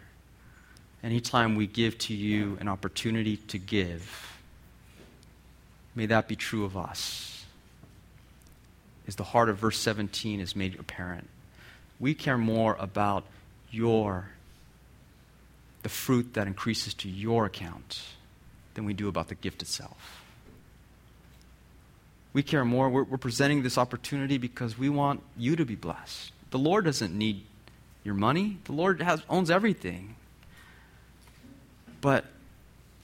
any 1.03 1.19
time 1.19 1.55
we 1.55 1.67
give 1.67 1.97
to 1.97 2.13
you 2.13 2.57
an 2.59 2.67
opportunity 2.67 3.37
to 3.37 3.57
give. 3.57 4.37
May 5.95 6.05
that 6.07 6.27
be 6.27 6.35
true 6.35 6.65
of 6.65 6.77
us. 6.77 7.45
As 9.07 9.15
the 9.15 9.23
heart 9.23 9.49
of 9.49 9.57
verse 9.57 9.79
17 9.79 10.39
is 10.39 10.55
made 10.55 10.79
apparent, 10.79 11.27
we 11.99 12.13
care 12.13 12.37
more 12.37 12.75
about 12.79 13.25
your, 13.71 14.29
the 15.83 15.89
fruit 15.89 16.33
that 16.33 16.47
increases 16.47 16.93
to 16.95 17.09
your 17.09 17.45
account, 17.45 18.01
than 18.73 18.85
we 18.85 18.93
do 18.93 19.07
about 19.07 19.27
the 19.27 19.35
gift 19.35 19.61
itself. 19.61 20.23
We 22.33 22.43
care 22.43 22.63
more. 22.63 22.89
We're, 22.89 23.03
we're, 23.03 23.17
presenting 23.17 23.63
this 23.63 23.77
opportunity 23.77 24.37
because 24.37 24.77
we 24.77 24.87
want 24.89 25.21
you 25.35 25.55
to 25.55 25.65
be 25.65 25.75
blessed. 25.75 26.31
The 26.51 26.59
Lord 26.59 26.85
doesn't 26.85 27.17
need 27.17 27.43
your 28.03 28.15
money, 28.15 28.57
the 28.63 28.71
Lord 28.71 29.01
has, 29.01 29.21
owns 29.29 29.51
everything. 29.51 30.15
But 32.01 32.25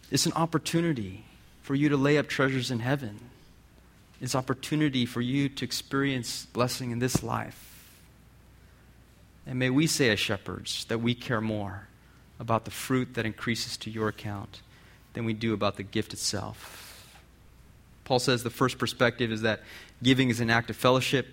it's 0.10 0.26
an 0.26 0.34
opportunity 0.34 1.26
for 1.62 1.76
you 1.76 1.90
to 1.90 1.98
lay 1.98 2.18
up 2.18 2.28
treasures 2.28 2.72
in 2.72 2.80
heaven. 2.80 3.20
It's 4.22 4.36
opportunity 4.36 5.06
for 5.06 5.20
you 5.20 5.50
to 5.50 5.66
experience 5.66 6.46
blessing 6.46 6.92
in 6.92 7.00
this 7.00 7.22
life. 7.22 7.76
And 9.46 9.60
may 9.60 9.70
we 9.70 9.86
say 9.88 10.10
as 10.10 10.20
shepherds 10.20 10.86
that 10.86 11.00
we 11.02 11.14
care 11.14 11.42
more 11.42 11.88
about 12.40 12.66
the 12.66 12.72
fruit 12.72 13.14
that 13.16 13.26
increases 13.26 13.78
to 13.78 13.90
your 13.90 14.08
account 14.08 14.62
than 15.16 15.26
we 15.26 15.34
do 15.34 15.54
about 15.54 15.78
the 15.78 15.84
gift 15.84 16.14
itself. 16.14 17.10
Paul 18.04 18.20
says 18.20 18.44
the 18.44 18.52
first 18.52 18.78
perspective 18.78 19.32
is 19.32 19.42
that 19.42 19.62
giving 20.04 20.30
is 20.30 20.40
an 20.40 20.52
act 20.52 20.70
of 20.70 20.76
fellowship. 20.76 21.28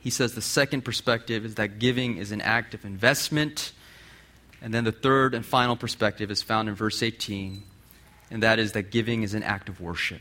He 0.00 0.10
says 0.10 0.34
the 0.34 0.42
second 0.42 0.84
perspective 0.84 1.44
is 1.44 1.54
that 1.54 1.78
giving 1.78 2.18
is 2.18 2.30
an 2.30 2.42
act 2.42 2.74
of 2.74 2.84
investment. 2.84 3.72
And 4.60 4.72
then 4.72 4.84
the 4.84 4.92
third 4.92 5.34
and 5.34 5.44
final 5.44 5.76
perspective 5.76 6.30
is 6.30 6.42
found 6.42 6.68
in 6.68 6.74
verse 6.74 7.02
18, 7.02 7.62
and 8.30 8.42
that 8.42 8.58
is 8.58 8.72
that 8.72 8.90
giving 8.90 9.22
is 9.22 9.34
an 9.34 9.42
act 9.42 9.68
of 9.68 9.80
worship. 9.80 10.20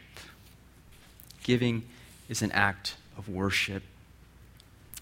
Giving 1.44 1.84
is 2.30 2.42
an 2.42 2.52
act 2.52 2.96
of 3.18 3.30
worship. 3.30 3.84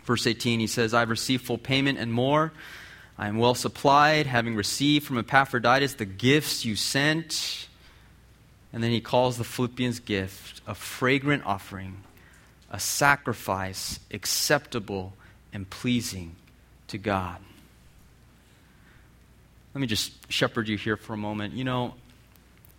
Verse 0.04 0.26
18, 0.26 0.60
he 0.60 0.68
says, 0.68 0.94
I've 0.94 1.10
received 1.10 1.46
full 1.46 1.58
payment 1.58 2.00
and 2.00 2.12
more. 2.12 2.52
I 3.20 3.28
am 3.28 3.38
well 3.38 3.54
supplied, 3.54 4.28
having 4.28 4.56
received 4.56 5.06
from 5.06 5.18
Epaphroditus 5.18 5.96
the 5.96 6.06
gifts 6.06 6.64
you 6.64 6.78
sent. 6.78 7.68
And 8.72 8.82
then 8.82 8.92
he 8.92 9.02
calls 9.02 9.38
the 9.38 9.44
Philippians' 9.44 10.00
gift 10.00 10.62
a 10.66 10.74
fragrant 10.74 11.46
offering, 11.46 11.98
a 12.72 12.80
sacrifice 12.80 14.00
acceptable 14.10 15.14
and 15.52 15.70
pleasing 15.70 16.38
to 16.88 16.98
God. 16.98 17.42
Let 19.74 19.82
me 19.82 19.88
just 19.88 20.32
shepherd 20.32 20.70
you 20.70 20.78
here 20.78 20.96
for 20.96 21.12
a 21.12 21.18
moment. 21.18 21.54
You 21.54 21.66
know, 21.66 21.96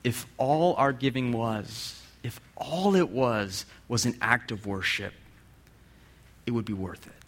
if 0.03 0.27
all 0.39 0.75
our 0.77 0.95
giving 0.95 1.33
was, 1.33 2.01
if 2.23 2.41
all 2.57 2.97
it 2.97 3.11
was, 3.11 3.67
was 3.89 4.07
an 4.07 4.17
act 4.23 4.53
of 4.53 4.67
worship, 4.67 5.13
it 6.47 6.53
would 6.53 6.65
be 6.65 6.73
worth 6.73 7.07
it. 7.07 7.20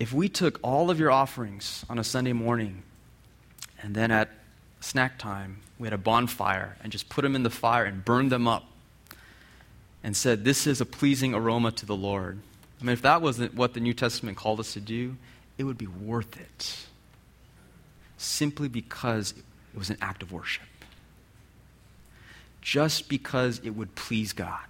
If 0.00 0.14
we 0.14 0.30
took 0.30 0.58
all 0.62 0.90
of 0.90 0.98
your 0.98 1.10
offerings 1.10 1.84
on 1.90 1.98
a 1.98 2.04
Sunday 2.04 2.32
morning 2.32 2.82
and 3.82 3.94
then 3.94 4.10
at 4.10 4.30
snack 4.80 5.18
time, 5.18 5.60
we 5.78 5.86
had 5.86 5.92
a 5.92 5.98
bonfire 5.98 6.78
and 6.82 6.90
just 6.90 7.10
put 7.10 7.20
them 7.20 7.36
in 7.36 7.42
the 7.42 7.50
fire 7.50 7.84
and 7.84 8.02
burned 8.02 8.32
them 8.32 8.48
up 8.48 8.64
and 10.02 10.16
said, 10.16 10.42
This 10.42 10.66
is 10.66 10.80
a 10.80 10.86
pleasing 10.86 11.34
aroma 11.34 11.70
to 11.72 11.84
the 11.84 11.94
Lord. 11.94 12.40
I 12.80 12.84
mean, 12.84 12.94
if 12.94 13.02
that 13.02 13.20
wasn't 13.20 13.54
what 13.54 13.74
the 13.74 13.80
New 13.80 13.92
Testament 13.92 14.38
called 14.38 14.58
us 14.58 14.72
to 14.72 14.80
do, 14.80 15.16
it 15.58 15.64
would 15.64 15.76
be 15.76 15.86
worth 15.86 16.40
it. 16.40 16.86
Simply 18.16 18.68
because 18.68 19.32
it 19.32 19.78
was 19.78 19.90
an 19.90 19.98
act 20.00 20.22
of 20.22 20.32
worship. 20.32 20.64
Just 22.62 23.10
because 23.10 23.60
it 23.62 23.70
would 23.70 23.94
please 23.94 24.32
God. 24.32 24.64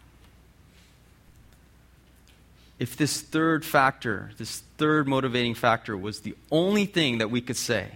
If 2.80 2.96
this 2.96 3.20
third 3.20 3.62
factor, 3.62 4.30
this 4.38 4.60
third 4.78 5.06
motivating 5.06 5.54
factor, 5.54 5.94
was 5.98 6.20
the 6.20 6.34
only 6.50 6.86
thing 6.86 7.18
that 7.18 7.30
we 7.30 7.42
could 7.42 7.58
say, 7.58 7.90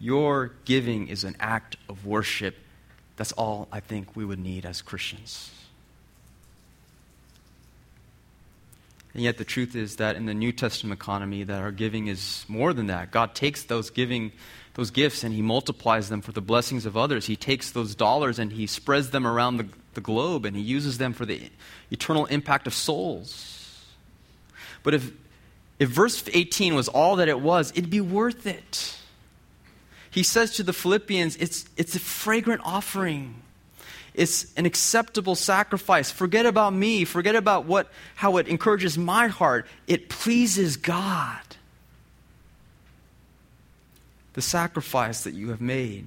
your 0.00 0.50
giving 0.64 1.06
is 1.06 1.22
an 1.22 1.36
act 1.38 1.76
of 1.88 2.04
worship. 2.04 2.56
That's 3.14 3.30
all 3.32 3.68
I 3.70 3.78
think 3.78 4.16
we 4.16 4.24
would 4.24 4.40
need 4.40 4.66
as 4.66 4.82
Christians. 4.82 5.52
And 9.14 9.22
yet 9.22 9.38
the 9.38 9.44
truth 9.44 9.76
is 9.76 9.94
that 9.96 10.16
in 10.16 10.26
the 10.26 10.34
New 10.34 10.50
Testament 10.50 11.00
economy 11.00 11.44
that 11.44 11.62
our 11.62 11.70
giving 11.70 12.08
is 12.08 12.44
more 12.48 12.72
than 12.72 12.88
that. 12.88 13.12
God 13.12 13.36
takes 13.36 13.62
those 13.62 13.90
giving 13.90 14.32
those 14.74 14.90
gifts 14.90 15.22
and 15.22 15.32
he 15.32 15.40
multiplies 15.40 16.08
them 16.08 16.20
for 16.20 16.32
the 16.32 16.40
blessings 16.40 16.84
of 16.84 16.96
others. 16.96 17.26
He 17.26 17.36
takes 17.36 17.70
those 17.70 17.94
dollars 17.94 18.40
and 18.40 18.50
he 18.50 18.66
spreads 18.66 19.10
them 19.10 19.24
around 19.24 19.58
the, 19.58 19.68
the 19.94 20.00
globe 20.00 20.44
and 20.44 20.56
he 20.56 20.62
uses 20.62 20.98
them 20.98 21.12
for 21.12 21.24
the 21.24 21.48
eternal 21.92 22.26
impact 22.26 22.66
of 22.66 22.74
souls. 22.74 23.53
But 24.84 24.94
if 24.94 25.10
if 25.80 25.88
verse 25.88 26.22
18 26.32 26.76
was 26.76 26.86
all 26.86 27.16
that 27.16 27.28
it 27.28 27.40
was, 27.40 27.72
it'd 27.72 27.90
be 27.90 28.00
worth 28.00 28.46
it 28.46 28.94
he 30.14 30.22
says 30.22 30.52
to 30.52 30.62
the 30.62 30.72
Philippians, 30.72 31.34
it's, 31.38 31.64
it's 31.76 31.96
a 31.96 31.98
fragrant 31.98 32.60
offering. 32.64 33.34
It's 34.14 34.54
an 34.54 34.64
acceptable 34.64 35.34
sacrifice. 35.34 36.08
Forget 36.08 36.46
about 36.46 36.72
me. 36.72 37.04
Forget 37.04 37.34
about 37.34 37.64
what, 37.64 37.90
how 38.14 38.36
it 38.36 38.46
encourages 38.46 38.96
my 38.96 39.26
heart. 39.26 39.66
It 39.88 40.08
pleases 40.08 40.76
God. 40.76 41.40
the 44.34 44.42
sacrifice 44.42 45.24
that 45.24 45.34
you 45.34 45.48
have 45.50 45.60
made. 45.60 46.06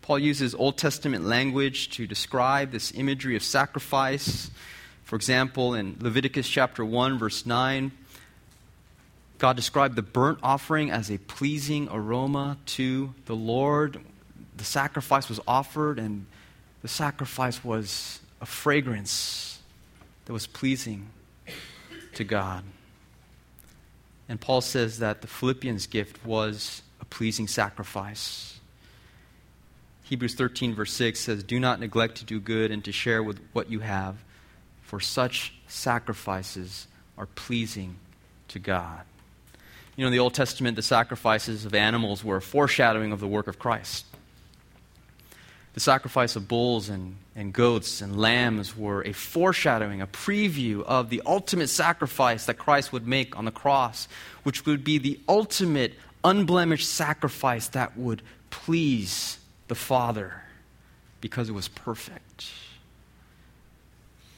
Paul 0.00 0.18
uses 0.18 0.54
Old 0.54 0.78
Testament 0.78 1.26
language 1.26 1.90
to 1.90 2.06
describe 2.06 2.70
this 2.70 2.92
imagery 2.94 3.36
of 3.36 3.42
sacrifice. 3.42 4.50
For 5.06 5.14
example, 5.14 5.74
in 5.74 5.96
Leviticus 6.00 6.48
chapter 6.48 6.84
1, 6.84 7.16
verse 7.16 7.46
9, 7.46 7.92
God 9.38 9.54
described 9.54 9.94
the 9.94 10.02
burnt 10.02 10.40
offering 10.42 10.90
as 10.90 11.12
a 11.12 11.18
pleasing 11.18 11.88
aroma 11.92 12.58
to 12.66 13.14
the 13.26 13.36
Lord. 13.36 14.00
The 14.56 14.64
sacrifice 14.64 15.28
was 15.28 15.38
offered, 15.46 16.00
and 16.00 16.26
the 16.82 16.88
sacrifice 16.88 17.62
was 17.62 18.18
a 18.40 18.46
fragrance 18.46 19.60
that 20.24 20.32
was 20.32 20.48
pleasing 20.48 21.06
to 22.14 22.24
God. 22.24 22.64
And 24.28 24.40
Paul 24.40 24.60
says 24.60 24.98
that 24.98 25.20
the 25.20 25.28
Philippians' 25.28 25.86
gift 25.86 26.26
was 26.26 26.82
a 27.00 27.04
pleasing 27.04 27.46
sacrifice. 27.46 28.58
Hebrews 30.02 30.34
13, 30.34 30.74
verse 30.74 30.92
6 30.94 31.20
says, 31.20 31.44
Do 31.44 31.60
not 31.60 31.78
neglect 31.78 32.16
to 32.16 32.24
do 32.24 32.40
good 32.40 32.72
and 32.72 32.84
to 32.84 32.90
share 32.90 33.22
with 33.22 33.38
what 33.52 33.70
you 33.70 33.78
have, 33.80 34.16
for 34.86 35.00
such 35.00 35.52
sacrifices 35.66 36.86
are 37.18 37.26
pleasing 37.26 37.96
to 38.48 38.58
God. 38.60 39.02
You 39.96 40.02
know, 40.02 40.08
in 40.08 40.12
the 40.12 40.20
Old 40.20 40.34
Testament, 40.34 40.76
the 40.76 40.82
sacrifices 40.82 41.64
of 41.64 41.74
animals 41.74 42.22
were 42.22 42.36
a 42.36 42.42
foreshadowing 42.42 43.10
of 43.12 43.18
the 43.18 43.26
work 43.26 43.48
of 43.48 43.58
Christ. 43.58 44.06
The 45.74 45.80
sacrifice 45.80 46.36
of 46.36 46.46
bulls 46.46 46.88
and, 46.88 47.16
and 47.34 47.52
goats 47.52 48.00
and 48.00 48.18
lambs 48.18 48.76
were 48.76 49.02
a 49.02 49.12
foreshadowing, 49.12 50.00
a 50.00 50.06
preview 50.06 50.82
of 50.84 51.10
the 51.10 51.20
ultimate 51.26 51.68
sacrifice 51.68 52.46
that 52.46 52.54
Christ 52.54 52.92
would 52.92 53.08
make 53.08 53.36
on 53.36 53.44
the 53.44 53.50
cross, 53.50 54.06
which 54.44 54.64
would 54.66 54.84
be 54.84 54.98
the 54.98 55.18
ultimate, 55.28 55.94
unblemished 56.22 56.88
sacrifice 56.88 57.68
that 57.68 57.98
would 57.98 58.22
please 58.50 59.38
the 59.66 59.74
Father 59.74 60.42
because 61.20 61.48
it 61.48 61.52
was 61.52 61.68
perfect. 61.68 62.46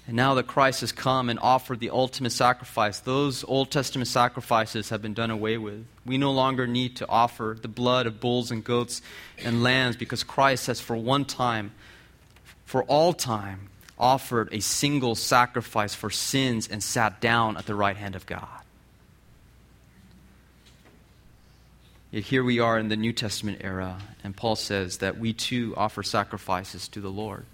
And 0.09 0.17
now 0.17 0.33
that 0.35 0.47
Christ 0.47 0.81
has 0.81 0.91
come 0.91 1.29
and 1.29 1.39
offered 1.39 1.81
the 1.81 1.91
ultimate 1.91 2.31
sacrifice, 2.31 2.99
those 2.99 3.45
Old 3.45 3.71
Testament 3.71 4.09
sacrifices 4.09 4.89
have 4.89 5.03
been 5.03 5.13
done 5.13 5.31
away 5.31 5.59
with. 5.59 5.85
We 6.07 6.17
no 6.17 6.33
longer 6.33 6.67
need 6.67 6.97
to 6.97 7.09
offer 7.11 7.59
the 7.61 7.69
blood 7.69 8.07
of 8.07 8.19
bulls 8.19 8.51
and 8.51 8.65
goats 8.65 9.03
and 9.45 9.63
lambs 9.63 9.97
because 9.97 10.25
Christ 10.25 10.67
has, 10.69 10.81
for 10.81 10.97
one 10.97 11.27
time, 11.27 11.73
for 12.65 12.85
all 12.85 13.13
time, 13.13 13.69
offered 13.99 14.49
a 14.51 14.61
single 14.61 15.15
sacrifice 15.15 15.95
for 15.95 16.09
sins 16.09 16.67
and 16.69 16.83
sat 16.83 17.21
down 17.21 17.59
at 17.59 17.67
the 17.67 17.75
right 17.75 17.99
hand 17.99 18.17
of 18.17 18.25
God. 18.25 18.49
Yet 22.11 22.25
here 22.25 22.43
we 22.43 22.61
are 22.61 22.79
in 22.79 22.89
the 22.89 22.97
New 22.97 23.13
Testament 23.13 23.59
era, 23.61 23.99
and 24.25 24.35
Paul 24.35 24.57
says 24.57 24.99
that 24.99 25.19
we 25.19 25.35
too 25.35 25.75
offer 25.77 26.03
sacrifices 26.03 26.89
to 26.89 27.03
the 27.03 27.11
Lord. 27.11 27.45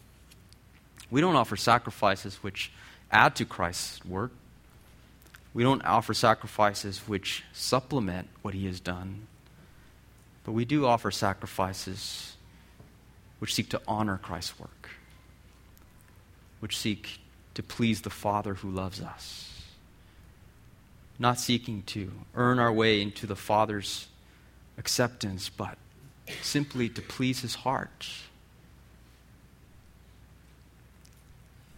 We 1.14 1.20
don't 1.20 1.36
offer 1.36 1.56
sacrifices 1.56 2.42
which 2.42 2.72
add 3.08 3.36
to 3.36 3.44
Christ's 3.44 4.04
work. 4.04 4.32
We 5.52 5.62
don't 5.62 5.84
offer 5.84 6.12
sacrifices 6.12 7.02
which 7.06 7.44
supplement 7.52 8.30
what 8.42 8.52
he 8.52 8.66
has 8.66 8.80
done. 8.80 9.28
But 10.42 10.54
we 10.54 10.64
do 10.64 10.86
offer 10.86 11.12
sacrifices 11.12 12.36
which 13.38 13.54
seek 13.54 13.68
to 13.68 13.80
honor 13.86 14.18
Christ's 14.18 14.58
work, 14.58 14.90
which 16.58 16.76
seek 16.76 17.20
to 17.54 17.62
please 17.62 18.00
the 18.00 18.10
Father 18.10 18.54
who 18.54 18.68
loves 18.68 19.00
us, 19.00 19.62
not 21.16 21.38
seeking 21.38 21.84
to 21.84 22.10
earn 22.34 22.58
our 22.58 22.72
way 22.72 23.00
into 23.00 23.28
the 23.28 23.36
Father's 23.36 24.08
acceptance, 24.78 25.48
but 25.48 25.78
simply 26.42 26.88
to 26.88 27.00
please 27.00 27.42
his 27.42 27.54
heart. 27.54 28.04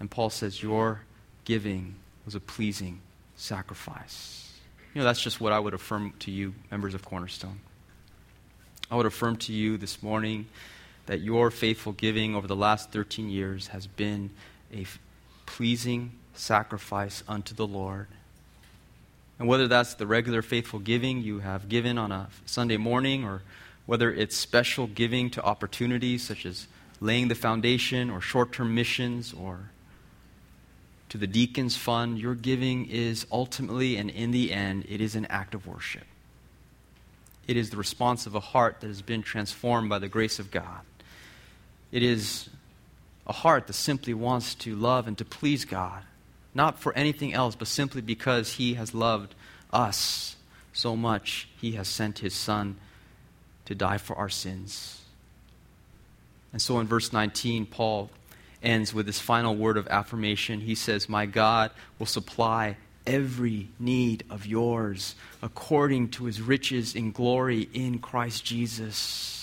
And 0.00 0.10
Paul 0.10 0.30
says, 0.30 0.62
Your 0.62 1.00
giving 1.44 1.94
was 2.24 2.34
a 2.34 2.40
pleasing 2.40 3.00
sacrifice. 3.36 4.52
You 4.94 5.00
know, 5.00 5.04
that's 5.04 5.20
just 5.20 5.40
what 5.40 5.52
I 5.52 5.58
would 5.58 5.74
affirm 5.74 6.14
to 6.20 6.30
you, 6.30 6.54
members 6.70 6.94
of 6.94 7.04
Cornerstone. 7.04 7.60
I 8.90 8.96
would 8.96 9.06
affirm 9.06 9.36
to 9.38 9.52
you 9.52 9.76
this 9.76 10.02
morning 10.02 10.46
that 11.06 11.20
your 11.20 11.50
faithful 11.50 11.92
giving 11.92 12.34
over 12.34 12.46
the 12.46 12.56
last 12.56 12.92
13 12.92 13.28
years 13.28 13.68
has 13.68 13.86
been 13.86 14.30
a 14.72 14.86
pleasing 15.44 16.12
sacrifice 16.34 17.22
unto 17.28 17.54
the 17.54 17.66
Lord. 17.66 18.08
And 19.38 19.48
whether 19.48 19.68
that's 19.68 19.94
the 19.94 20.06
regular 20.06 20.42
faithful 20.42 20.78
giving 20.78 21.22
you 21.22 21.40
have 21.40 21.68
given 21.68 21.98
on 21.98 22.10
a 22.10 22.28
Sunday 22.46 22.76
morning, 22.76 23.24
or 23.24 23.42
whether 23.84 24.12
it's 24.12 24.36
special 24.36 24.86
giving 24.86 25.30
to 25.30 25.42
opportunities 25.42 26.24
such 26.24 26.46
as 26.46 26.66
laying 27.00 27.28
the 27.28 27.34
foundation 27.34 28.10
or 28.10 28.20
short 28.20 28.52
term 28.52 28.74
missions 28.74 29.32
or 29.32 29.70
to 31.16 31.20
the 31.20 31.26
deacons 31.26 31.76
fund, 31.76 32.18
your 32.18 32.34
giving 32.34 32.86
is 32.86 33.26
ultimately 33.32 33.96
and 33.96 34.10
in 34.10 34.32
the 34.32 34.52
end, 34.52 34.84
it 34.88 35.00
is 35.00 35.16
an 35.16 35.24
act 35.26 35.54
of 35.54 35.66
worship. 35.66 36.04
It 37.48 37.56
is 37.56 37.70
the 37.70 37.76
response 37.76 38.26
of 38.26 38.34
a 38.34 38.40
heart 38.40 38.80
that 38.80 38.88
has 38.88 39.00
been 39.00 39.22
transformed 39.22 39.88
by 39.88 39.98
the 39.98 40.08
grace 40.08 40.38
of 40.38 40.50
God. 40.50 40.80
It 41.90 42.02
is 42.02 42.50
a 43.26 43.32
heart 43.32 43.66
that 43.66 43.72
simply 43.72 44.12
wants 44.12 44.54
to 44.56 44.76
love 44.76 45.08
and 45.08 45.16
to 45.18 45.24
please 45.24 45.64
God 45.64 46.02
not 46.54 46.78
for 46.78 46.94
anything 46.94 47.34
else, 47.34 47.54
but 47.54 47.68
simply 47.68 48.00
because 48.00 48.54
He 48.54 48.74
has 48.74 48.94
loved 48.94 49.34
us 49.72 50.36
so 50.72 50.96
much, 50.96 51.48
He 51.60 51.72
has 51.72 51.86
sent 51.86 52.20
His 52.20 52.34
Son 52.34 52.76
to 53.66 53.74
die 53.74 53.98
for 53.98 54.16
our 54.16 54.30
sins. 54.30 55.02
And 56.52 56.62
so 56.62 56.80
in 56.80 56.86
verse 56.86 57.12
19, 57.12 57.66
Paul 57.66 58.10
ends 58.62 58.92
with 58.92 59.06
this 59.06 59.20
final 59.20 59.54
word 59.54 59.76
of 59.76 59.86
affirmation. 59.88 60.60
He 60.60 60.74
says, 60.74 61.08
My 61.08 61.26
God 61.26 61.70
will 61.98 62.06
supply 62.06 62.76
every 63.06 63.68
need 63.78 64.24
of 64.30 64.46
yours 64.46 65.14
according 65.42 66.08
to 66.08 66.24
his 66.24 66.40
riches 66.40 66.94
in 66.94 67.12
glory 67.12 67.68
in 67.72 67.98
Christ 67.98 68.44
Jesus 68.44 69.36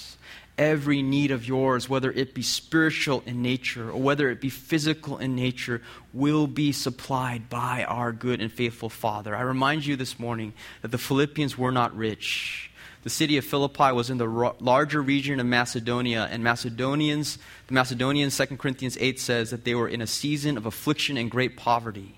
every 0.57 1.01
need 1.01 1.32
of 1.32 1.47
yours, 1.47 1.89
whether 1.89 2.11
it 2.11 2.34
be 2.34 2.41
spiritual 2.41 3.24
in 3.26 3.41
nature 3.41 3.89
or 3.89 4.01
whether 4.01 4.30
it 4.30 4.39
be 4.39 4.49
physical 4.49 5.18
in 5.18 5.36
nature, 5.36 5.82
will 6.14 6.47
be 6.47 6.72
supplied 6.72 7.49
by 7.49 7.84
our 7.86 8.11
good 8.11 8.41
and 8.41 8.51
faithful 8.51 8.89
Father. 8.89 9.36
I 9.36 9.41
remind 9.41 9.86
you 9.86 9.95
this 9.95 10.20
morning 10.20 10.53
that 10.82 10.91
the 10.91 10.97
Philippians 10.97 11.57
were 11.57 11.72
not 11.72 11.95
rich. 11.95 12.72
The 13.03 13.09
city 13.09 13.37
of 13.37 13.45
Philippi 13.45 13.91
was 13.91 14.09
in 14.09 14.17
the 14.17 14.27
larger 14.59 15.01
region 15.01 15.39
of 15.39 15.45
Macedonia, 15.45 16.27
and 16.31 16.43
Macedonians, 16.43 17.37
the 17.67 17.73
Macedonians, 17.73 18.37
2 18.37 18.57
Corinthians 18.57 18.97
8 18.99 19.19
says 19.19 19.49
that 19.49 19.65
they 19.65 19.75
were 19.75 19.89
in 19.89 20.01
a 20.01 20.07
season 20.07 20.57
of 20.57 20.65
affliction 20.65 21.17
and 21.17 21.29
great 21.29 21.57
poverty. 21.57 22.15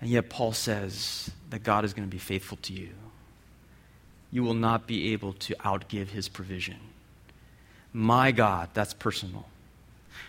And 0.00 0.10
yet, 0.10 0.28
Paul 0.28 0.52
says 0.52 1.30
that 1.50 1.62
God 1.62 1.84
is 1.84 1.92
going 1.92 2.06
to 2.06 2.10
be 2.10 2.18
faithful 2.18 2.58
to 2.62 2.72
you 2.72 2.90
you 4.30 4.42
will 4.42 4.54
not 4.54 4.86
be 4.86 5.12
able 5.12 5.32
to 5.32 5.54
outgive 5.56 6.08
his 6.08 6.28
provision. 6.28 6.76
My 7.92 8.32
God, 8.32 8.68
that's 8.74 8.92
personal. 8.92 9.48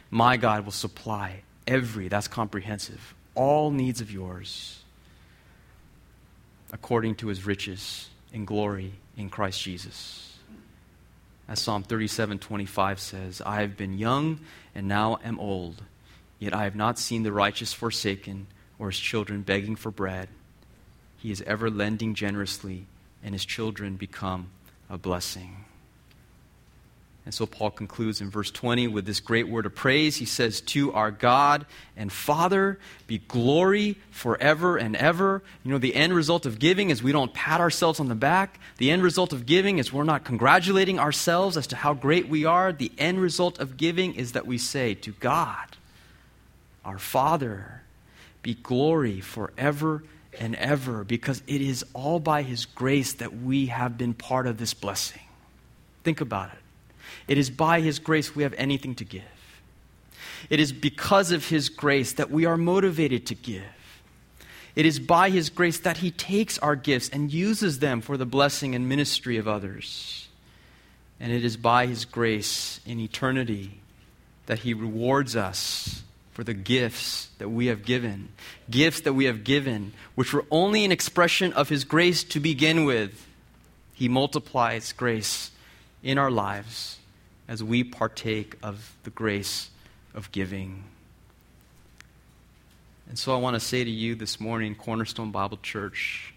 My 0.10 0.38
God 0.38 0.66
will 0.66 0.72
supply 0.72 1.42
every, 1.68 2.08
that's 2.08 2.28
comprehensive, 2.28 3.14
all 3.36 3.72
needs 3.72 4.02
of 4.02 4.12
yours 4.12 4.82
according 6.72 7.16
to 7.16 7.28
his 7.28 7.46
riches 7.46 8.10
in 8.34 8.46
glory 8.46 8.94
in 9.18 9.30
Christ 9.30 9.62
Jesus. 9.62 10.38
As 11.48 11.60
Psalm 11.60 11.84
37 11.84 12.40
25 12.40 13.00
says, 13.00 13.42
I 13.46 13.62
have 13.62 13.76
been 13.76 13.98
young 13.98 14.40
and 14.76 14.88
now 14.88 15.18
am 15.24 15.40
old, 15.40 15.82
yet 16.38 16.54
I 16.54 16.64
have 16.64 16.76
not 16.76 17.00
seen 17.00 17.24
the 17.24 17.32
righteous 17.32 17.74
forsaken 17.74 18.48
or 18.78 18.92
his 18.92 19.00
children 19.00 19.42
begging 19.42 19.76
for 19.76 19.92
bread. 19.92 20.30
He 21.18 21.32
is 21.32 21.42
ever 21.42 21.70
lending 21.70 22.14
generously 22.14 22.86
and 23.24 23.34
his 23.34 23.46
children 23.46 23.96
become 23.96 24.52
a 24.90 24.98
blessing. 24.98 25.66
And 27.26 27.34
so 27.34 27.46
Paul 27.46 27.70
concludes 27.70 28.22
in 28.22 28.30
verse 28.30 28.50
20 28.50 28.88
with 28.88 29.06
this 29.06 29.20
great 29.20 29.48
word 29.48 29.66
of 29.66 29.76
praise. 29.76 30.16
He 30.16 30.26
says, 30.26 30.62
To 30.62 30.94
our 30.94 31.12
God 31.12 31.66
and 31.96 32.12
Father 32.12 32.80
be 33.08 33.20
glory 33.20 33.98
forever 34.10 34.78
and 34.78 34.96
ever. 34.96 35.44
You 35.64 35.72
know, 35.72 35.78
the 35.78 35.96
end 35.96 36.14
result 36.14 36.46
of 36.46 36.60
giving 36.60 36.90
is 36.90 37.04
we 37.04 37.12
don't 37.12 37.34
pat 37.34 37.60
ourselves 37.60 38.00
on 38.00 38.08
the 38.08 38.16
back. 38.16 38.60
The 38.78 38.90
end 38.90 39.04
result 39.04 39.34
of 39.34 39.46
giving 39.46 39.78
is 39.78 39.94
we're 39.94 40.04
not 40.06 40.24
congratulating 40.24 40.98
ourselves 40.98 41.58
as 41.58 41.68
to 41.68 41.76
how 41.76 41.94
great 41.94 42.30
we 42.30 42.46
are. 42.46 42.72
The 42.72 42.92
end 42.98 43.20
result 43.22 43.60
of 43.60 43.78
giving 43.78 44.16
is 44.16 44.32
that 44.32 44.48
we 44.48 44.58
say, 44.58 44.96
To 44.96 45.12
God, 45.12 45.78
our 46.86 46.98
Father, 46.98 47.84
be 48.42 48.56
glory 48.56 49.20
forever 49.20 50.04
and 50.40 50.56
ever 50.56 51.04
because 51.04 51.44
it 51.48 51.62
is 51.62 51.86
all 51.94 52.20
by 52.20 52.44
His 52.44 52.66
grace 52.66 53.14
that 53.14 53.38
we 53.38 53.68
have 53.68 53.98
been 53.98 54.14
part 54.14 54.48
of 54.48 54.58
this 54.58 54.74
blessing. 54.74 55.22
Think 56.04 56.22
about 56.22 56.54
it. 56.54 56.59
It 57.28 57.38
is 57.38 57.50
by 57.50 57.82
His 57.82 58.00
grace 58.00 58.36
we 58.36 58.44
have 58.44 58.56
anything 58.58 58.96
to 58.96 59.06
give. 59.06 59.24
It 60.50 60.60
is 60.60 60.72
because 60.72 61.32
of 61.32 61.48
His 61.48 61.70
grace 61.70 62.14
that 62.14 62.32
we 62.32 62.46
are 62.46 62.58
motivated 62.58 63.26
to 63.28 63.36
give. 63.36 63.64
It 64.76 64.86
is 64.86 65.00
by 65.00 65.30
His 65.30 65.50
grace 65.50 65.80
that 65.80 65.98
He 65.98 66.12
takes 66.12 66.58
our 66.60 66.76
gifts 66.76 67.10
and 67.10 67.34
uses 67.34 67.80
them 67.80 68.02
for 68.02 68.18
the 68.18 68.26
blessing 68.26 68.76
and 68.76 68.88
ministry 68.88 69.38
of 69.38 69.48
others. 69.48 70.28
And 71.20 71.32
it 71.32 71.44
is 71.44 71.58
by 71.58 71.88
His 71.88 72.06
grace 72.06 72.80
in 72.86 73.00
eternity 73.00 73.82
that 74.46 74.60
He 74.60 74.74
rewards 74.74 75.36
us 75.36 76.04
for 76.32 76.44
the 76.44 76.54
gifts 76.54 77.30
that 77.40 77.50
we 77.50 77.66
have 77.66 77.84
given. 77.84 78.30
Gifts 78.70 79.02
that 79.02 79.14
we 79.14 79.26
have 79.26 79.44
given, 79.44 79.94
which 80.16 80.34
were 80.34 80.46
only 80.50 80.86
an 80.86 80.92
expression 80.92 81.52
of 81.54 81.68
His 81.68 81.84
grace 81.84 82.24
to 82.26 82.40
begin 82.40 82.86
with. 82.86 83.26
He 83.94 84.08
multiplies 84.08 84.94
grace 84.94 85.52
in 86.02 86.18
our 86.18 86.32
lives 86.32 86.99
as 87.50 87.64
we 87.64 87.84
partake 87.84 88.56
of 88.62 88.96
the 89.04 89.10
grace 89.10 89.72
of 90.14 90.32
giving. 90.32 90.84
And 93.10 93.18
so 93.18 93.34
I 93.34 93.38
want 93.38 93.56
to 93.56 93.60
say 93.60 93.84
to 93.84 93.90
you 93.90 94.14
this 94.14 94.40
morning, 94.40 94.76
Cornerstone 94.76 95.32
Bible 95.32 95.58
Church, 95.64 96.36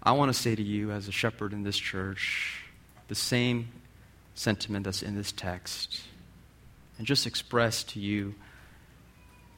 I 0.00 0.12
want 0.12 0.32
to 0.32 0.40
say 0.40 0.54
to 0.54 0.62
you 0.62 0.92
as 0.92 1.08
a 1.08 1.12
shepherd 1.12 1.52
in 1.52 1.64
this 1.64 1.76
church 1.76 2.62
the 3.08 3.16
same 3.16 3.68
sentiment 4.36 4.84
that's 4.84 5.02
in 5.02 5.16
this 5.16 5.32
text 5.32 6.02
and 6.98 7.06
just 7.06 7.26
express 7.26 7.82
to 7.82 7.98
you 7.98 8.36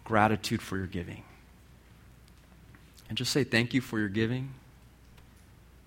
gratitude 0.05 0.63
for 0.63 0.79
your 0.79 0.87
giving. 0.87 1.25
And 3.11 3.19
just 3.19 3.33
say 3.33 3.45
thank 3.45 3.75
you 3.75 3.83
for 3.83 3.99
your 3.99 4.09
giving. 4.09 4.55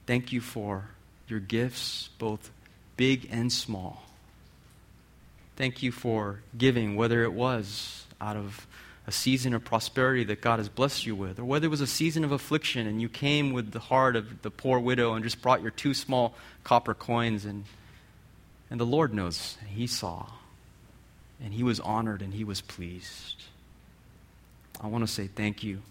Thank 0.05 0.31
you 0.31 0.39
for 0.39 0.89
your 1.27 1.39
gifts, 1.39 2.09
both 2.19 2.51
big 2.95 3.27
and 3.31 3.51
small. 3.51 4.03
Thank 5.55 5.83
you 5.83 5.91
for 5.91 6.39
giving, 6.57 6.95
whether 6.95 7.23
it 7.23 7.33
was 7.33 8.05
out 8.19 8.35
of 8.35 8.65
a 9.05 9.11
season 9.11 9.53
of 9.53 9.63
prosperity 9.63 10.23
that 10.23 10.41
God 10.41 10.59
has 10.59 10.69
blessed 10.69 11.05
you 11.05 11.15
with, 11.15 11.37
or 11.37 11.45
whether 11.45 11.67
it 11.67 11.69
was 11.69 11.81
a 11.81 11.87
season 11.87 12.23
of 12.23 12.31
affliction 12.31 12.87
and 12.87 13.01
you 13.01 13.09
came 13.09 13.51
with 13.51 13.71
the 13.71 13.79
heart 13.79 14.15
of 14.15 14.41
the 14.41 14.49
poor 14.49 14.79
widow 14.79 15.13
and 15.13 15.23
just 15.23 15.41
brought 15.41 15.61
your 15.61 15.71
two 15.71 15.93
small 15.93 16.33
copper 16.63 16.93
coins, 16.93 17.45
and, 17.45 17.65
and 18.69 18.79
the 18.79 18.85
Lord 18.85 19.13
knows, 19.13 19.57
and 19.59 19.69
He 19.69 19.87
saw, 19.87 20.27
and 21.43 21.53
He 21.53 21.63
was 21.63 21.79
honored, 21.81 22.21
and 22.21 22.33
He 22.33 22.43
was 22.43 22.61
pleased. 22.61 23.43
I 24.81 24.87
want 24.87 25.05
to 25.05 25.13
say 25.13 25.27
thank 25.27 25.63
you 25.63 25.81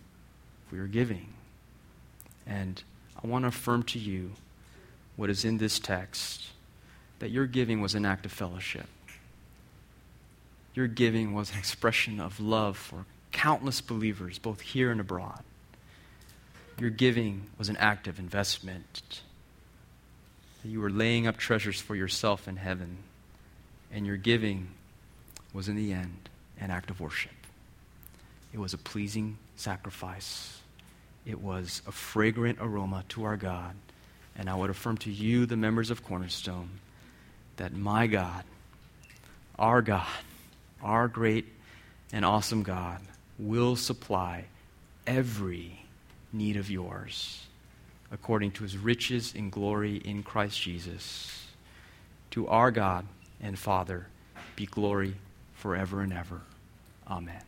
for 0.68 0.76
your 0.76 0.86
giving. 0.86 1.28
And 2.46 2.82
I 3.22 3.26
want 3.26 3.44
to 3.44 3.48
affirm 3.48 3.84
to 3.84 3.98
you 3.98 4.32
what 5.16 5.30
is 5.30 5.44
in 5.44 5.58
this 5.58 5.78
text 5.78 6.48
that 7.18 7.30
your 7.30 7.46
giving 7.46 7.80
was 7.80 7.94
an 7.94 8.04
act 8.04 8.26
of 8.26 8.32
fellowship. 8.32 8.86
Your 10.74 10.86
giving 10.86 11.34
was 11.34 11.52
an 11.52 11.58
expression 11.58 12.20
of 12.20 12.40
love 12.40 12.76
for 12.76 13.04
countless 13.30 13.80
believers, 13.80 14.38
both 14.38 14.60
here 14.60 14.90
and 14.90 15.00
abroad. 15.00 15.42
Your 16.78 16.90
giving 16.90 17.50
was 17.58 17.68
an 17.68 17.76
act 17.76 18.06
of 18.06 18.18
investment. 18.18 19.22
You 20.64 20.80
were 20.80 20.90
laying 20.90 21.26
up 21.26 21.36
treasures 21.36 21.80
for 21.80 21.94
yourself 21.94 22.48
in 22.48 22.56
heaven. 22.56 22.98
And 23.92 24.06
your 24.06 24.16
giving 24.16 24.68
was, 25.52 25.68
in 25.68 25.76
the 25.76 25.92
end, 25.92 26.28
an 26.58 26.70
act 26.70 26.88
of 26.90 27.00
worship. 27.00 27.32
It 28.52 28.58
was 28.58 28.72
a 28.72 28.78
pleasing 28.78 29.36
sacrifice. 29.56 30.60
It 31.26 31.40
was 31.40 31.82
a 31.86 31.92
fragrant 31.92 32.58
aroma 32.60 33.04
to 33.10 33.24
our 33.24 33.36
God. 33.36 33.74
And 34.36 34.48
I 34.48 34.54
would 34.54 34.70
affirm 34.70 34.96
to 34.98 35.10
you, 35.10 35.44
the 35.44 35.56
members 35.56 35.90
of 35.90 36.04
Cornerstone, 36.04 36.70
that 37.56 37.74
my 37.74 38.06
God, 38.06 38.44
our 39.58 39.82
God, 39.82 40.06
our 40.82 41.08
great 41.08 41.46
and 42.12 42.24
awesome 42.24 42.62
God 42.62 43.00
will 43.38 43.76
supply 43.76 44.44
every 45.06 45.84
need 46.32 46.56
of 46.56 46.70
yours 46.70 47.46
according 48.10 48.50
to 48.52 48.62
his 48.62 48.76
riches 48.76 49.34
in 49.34 49.48
glory 49.50 49.96
in 49.96 50.22
Christ 50.22 50.60
Jesus. 50.60 51.46
To 52.32 52.46
our 52.46 52.70
God 52.70 53.06
and 53.40 53.58
Father 53.58 54.06
be 54.54 54.66
glory 54.66 55.14
forever 55.54 56.02
and 56.02 56.12
ever. 56.12 56.40
Amen. 57.08 57.42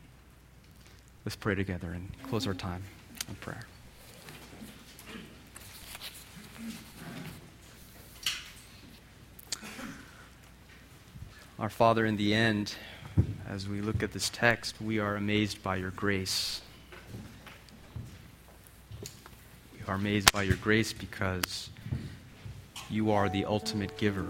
Let's 1.25 1.37
pray 1.37 1.55
together 1.55 1.91
and 1.91 2.11
close 2.29 2.47
our 2.47 2.55
time 2.55 2.83
in 3.29 3.35
prayer. 3.37 3.65
Our 11.59 11.71
Father, 11.71 12.05
in 12.05 12.17
the 12.17 12.35
end, 12.35 12.75
as 13.49 13.69
we 13.69 13.81
look 13.81 14.03
at 14.03 14.13
this 14.13 14.29
text, 14.31 14.81
we 14.81 14.99
are 14.99 15.17
amazed 15.17 15.63
by 15.63 15.77
your 15.77 15.91
grace. 15.91 16.61
We 19.73 19.81
are 19.87 19.95
amazed 19.95 20.33
by 20.33 20.43
your 20.43 20.57
grace 20.57 20.93
because 20.93 21.71
you 22.91 23.13
are 23.13 23.29
the 23.29 23.45
ultimate 23.45 23.97
giver. 23.97 24.27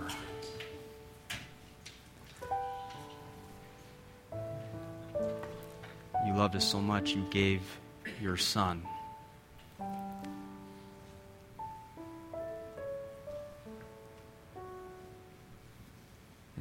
You 6.27 6.35
loved 6.35 6.57
us 6.57 6.71
so 6.71 6.81
much, 6.81 7.11
you 7.11 7.25
gave 7.31 7.61
your 8.21 8.37
Son. 8.37 8.83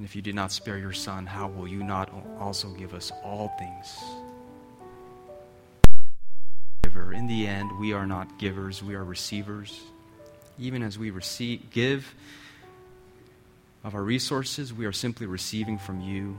And 0.03 0.09
if 0.09 0.17
you 0.17 0.21
did 0.21 0.35
not 0.35 0.51
spare 0.51 0.77
your 0.77 0.91
Son, 0.91 1.25
how 1.25 1.47
will 1.47 1.65
you 1.65 1.81
not 1.81 2.11
also 2.37 2.67
give 2.71 2.93
us 2.93 3.09
all 3.23 3.53
things? 3.57 4.03
In 7.13 7.25
the 7.25 7.47
end, 7.47 7.79
we 7.79 7.93
are 7.93 8.05
not 8.05 8.37
givers, 8.37 8.83
we 8.83 8.95
are 8.95 9.03
receivers. 9.05 9.79
Even 10.59 10.83
as 10.83 10.99
we 10.99 11.09
receive, 11.09 11.69
give 11.71 12.13
of 13.85 13.95
our 13.95 14.03
resources, 14.03 14.73
we 14.73 14.85
are 14.85 14.91
simply 14.91 15.25
receiving 15.25 15.77
from 15.77 16.01
you 16.01 16.35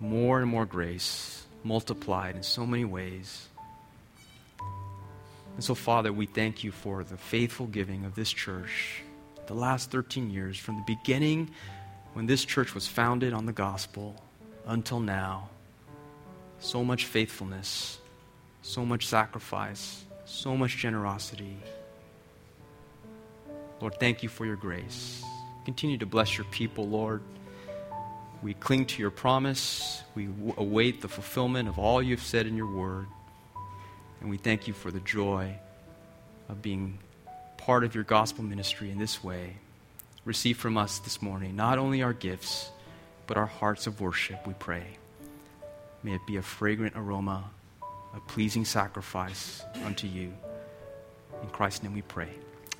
more 0.00 0.40
and 0.40 0.48
more 0.48 0.64
grace, 0.64 1.44
multiplied 1.62 2.36
in 2.36 2.42
so 2.42 2.64
many 2.64 2.86
ways. 2.86 3.48
And 5.56 5.62
so, 5.62 5.74
Father, 5.74 6.10
we 6.10 6.24
thank 6.24 6.64
you 6.64 6.72
for 6.72 7.04
the 7.04 7.18
faithful 7.18 7.66
giving 7.66 8.06
of 8.06 8.14
this 8.14 8.32
church 8.32 9.02
the 9.46 9.54
last 9.54 9.90
13 9.90 10.30
years, 10.30 10.56
from 10.56 10.76
the 10.76 10.84
beginning 10.86 11.50
when 12.12 12.26
this 12.26 12.44
church 12.44 12.74
was 12.74 12.86
founded 12.86 13.32
on 13.32 13.46
the 13.46 13.52
gospel 13.52 14.22
until 14.66 15.00
now. 15.00 15.48
So 16.58 16.84
much 16.84 17.06
faithfulness, 17.06 17.98
so 18.62 18.84
much 18.84 19.06
sacrifice, 19.06 20.04
so 20.24 20.56
much 20.56 20.76
generosity. 20.76 21.56
Lord, 23.80 23.98
thank 23.98 24.22
you 24.22 24.28
for 24.28 24.46
your 24.46 24.56
grace. 24.56 25.24
Continue 25.64 25.98
to 25.98 26.06
bless 26.06 26.38
your 26.38 26.44
people, 26.46 26.88
Lord. 26.88 27.22
We 28.42 28.54
cling 28.54 28.86
to 28.86 29.00
your 29.00 29.10
promise. 29.10 30.02
We 30.14 30.28
await 30.56 31.00
the 31.00 31.08
fulfillment 31.08 31.68
of 31.68 31.78
all 31.78 32.02
you've 32.02 32.22
said 32.22 32.46
in 32.46 32.56
your 32.56 32.72
word. 32.72 33.06
And 34.20 34.30
we 34.30 34.36
thank 34.36 34.68
you 34.68 34.74
for 34.74 34.90
the 34.90 35.00
joy 35.00 35.54
of 36.48 36.62
being 36.62 36.98
part 37.56 37.84
of 37.84 37.94
your 37.94 38.04
gospel 38.04 38.44
ministry 38.44 38.90
in 38.90 38.98
this 38.98 39.22
way. 39.22 39.56
Receive 40.24 40.56
from 40.56 40.78
us 40.78 41.00
this 41.00 41.20
morning 41.20 41.56
not 41.56 41.78
only 41.78 42.02
our 42.02 42.12
gifts, 42.12 42.70
but 43.26 43.36
our 43.36 43.46
hearts 43.46 43.86
of 43.86 44.00
worship, 44.00 44.46
we 44.46 44.54
pray. 44.54 44.84
May 46.02 46.14
it 46.14 46.26
be 46.26 46.36
a 46.36 46.42
fragrant 46.42 46.94
aroma, 46.96 47.44
a 48.14 48.20
pleasing 48.28 48.64
sacrifice 48.64 49.62
unto 49.84 50.06
you. 50.06 50.32
In 51.42 51.48
Christ's 51.48 51.82
name 51.82 51.94
we 51.94 52.02
pray. 52.02 52.30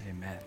Amen. 0.09 0.39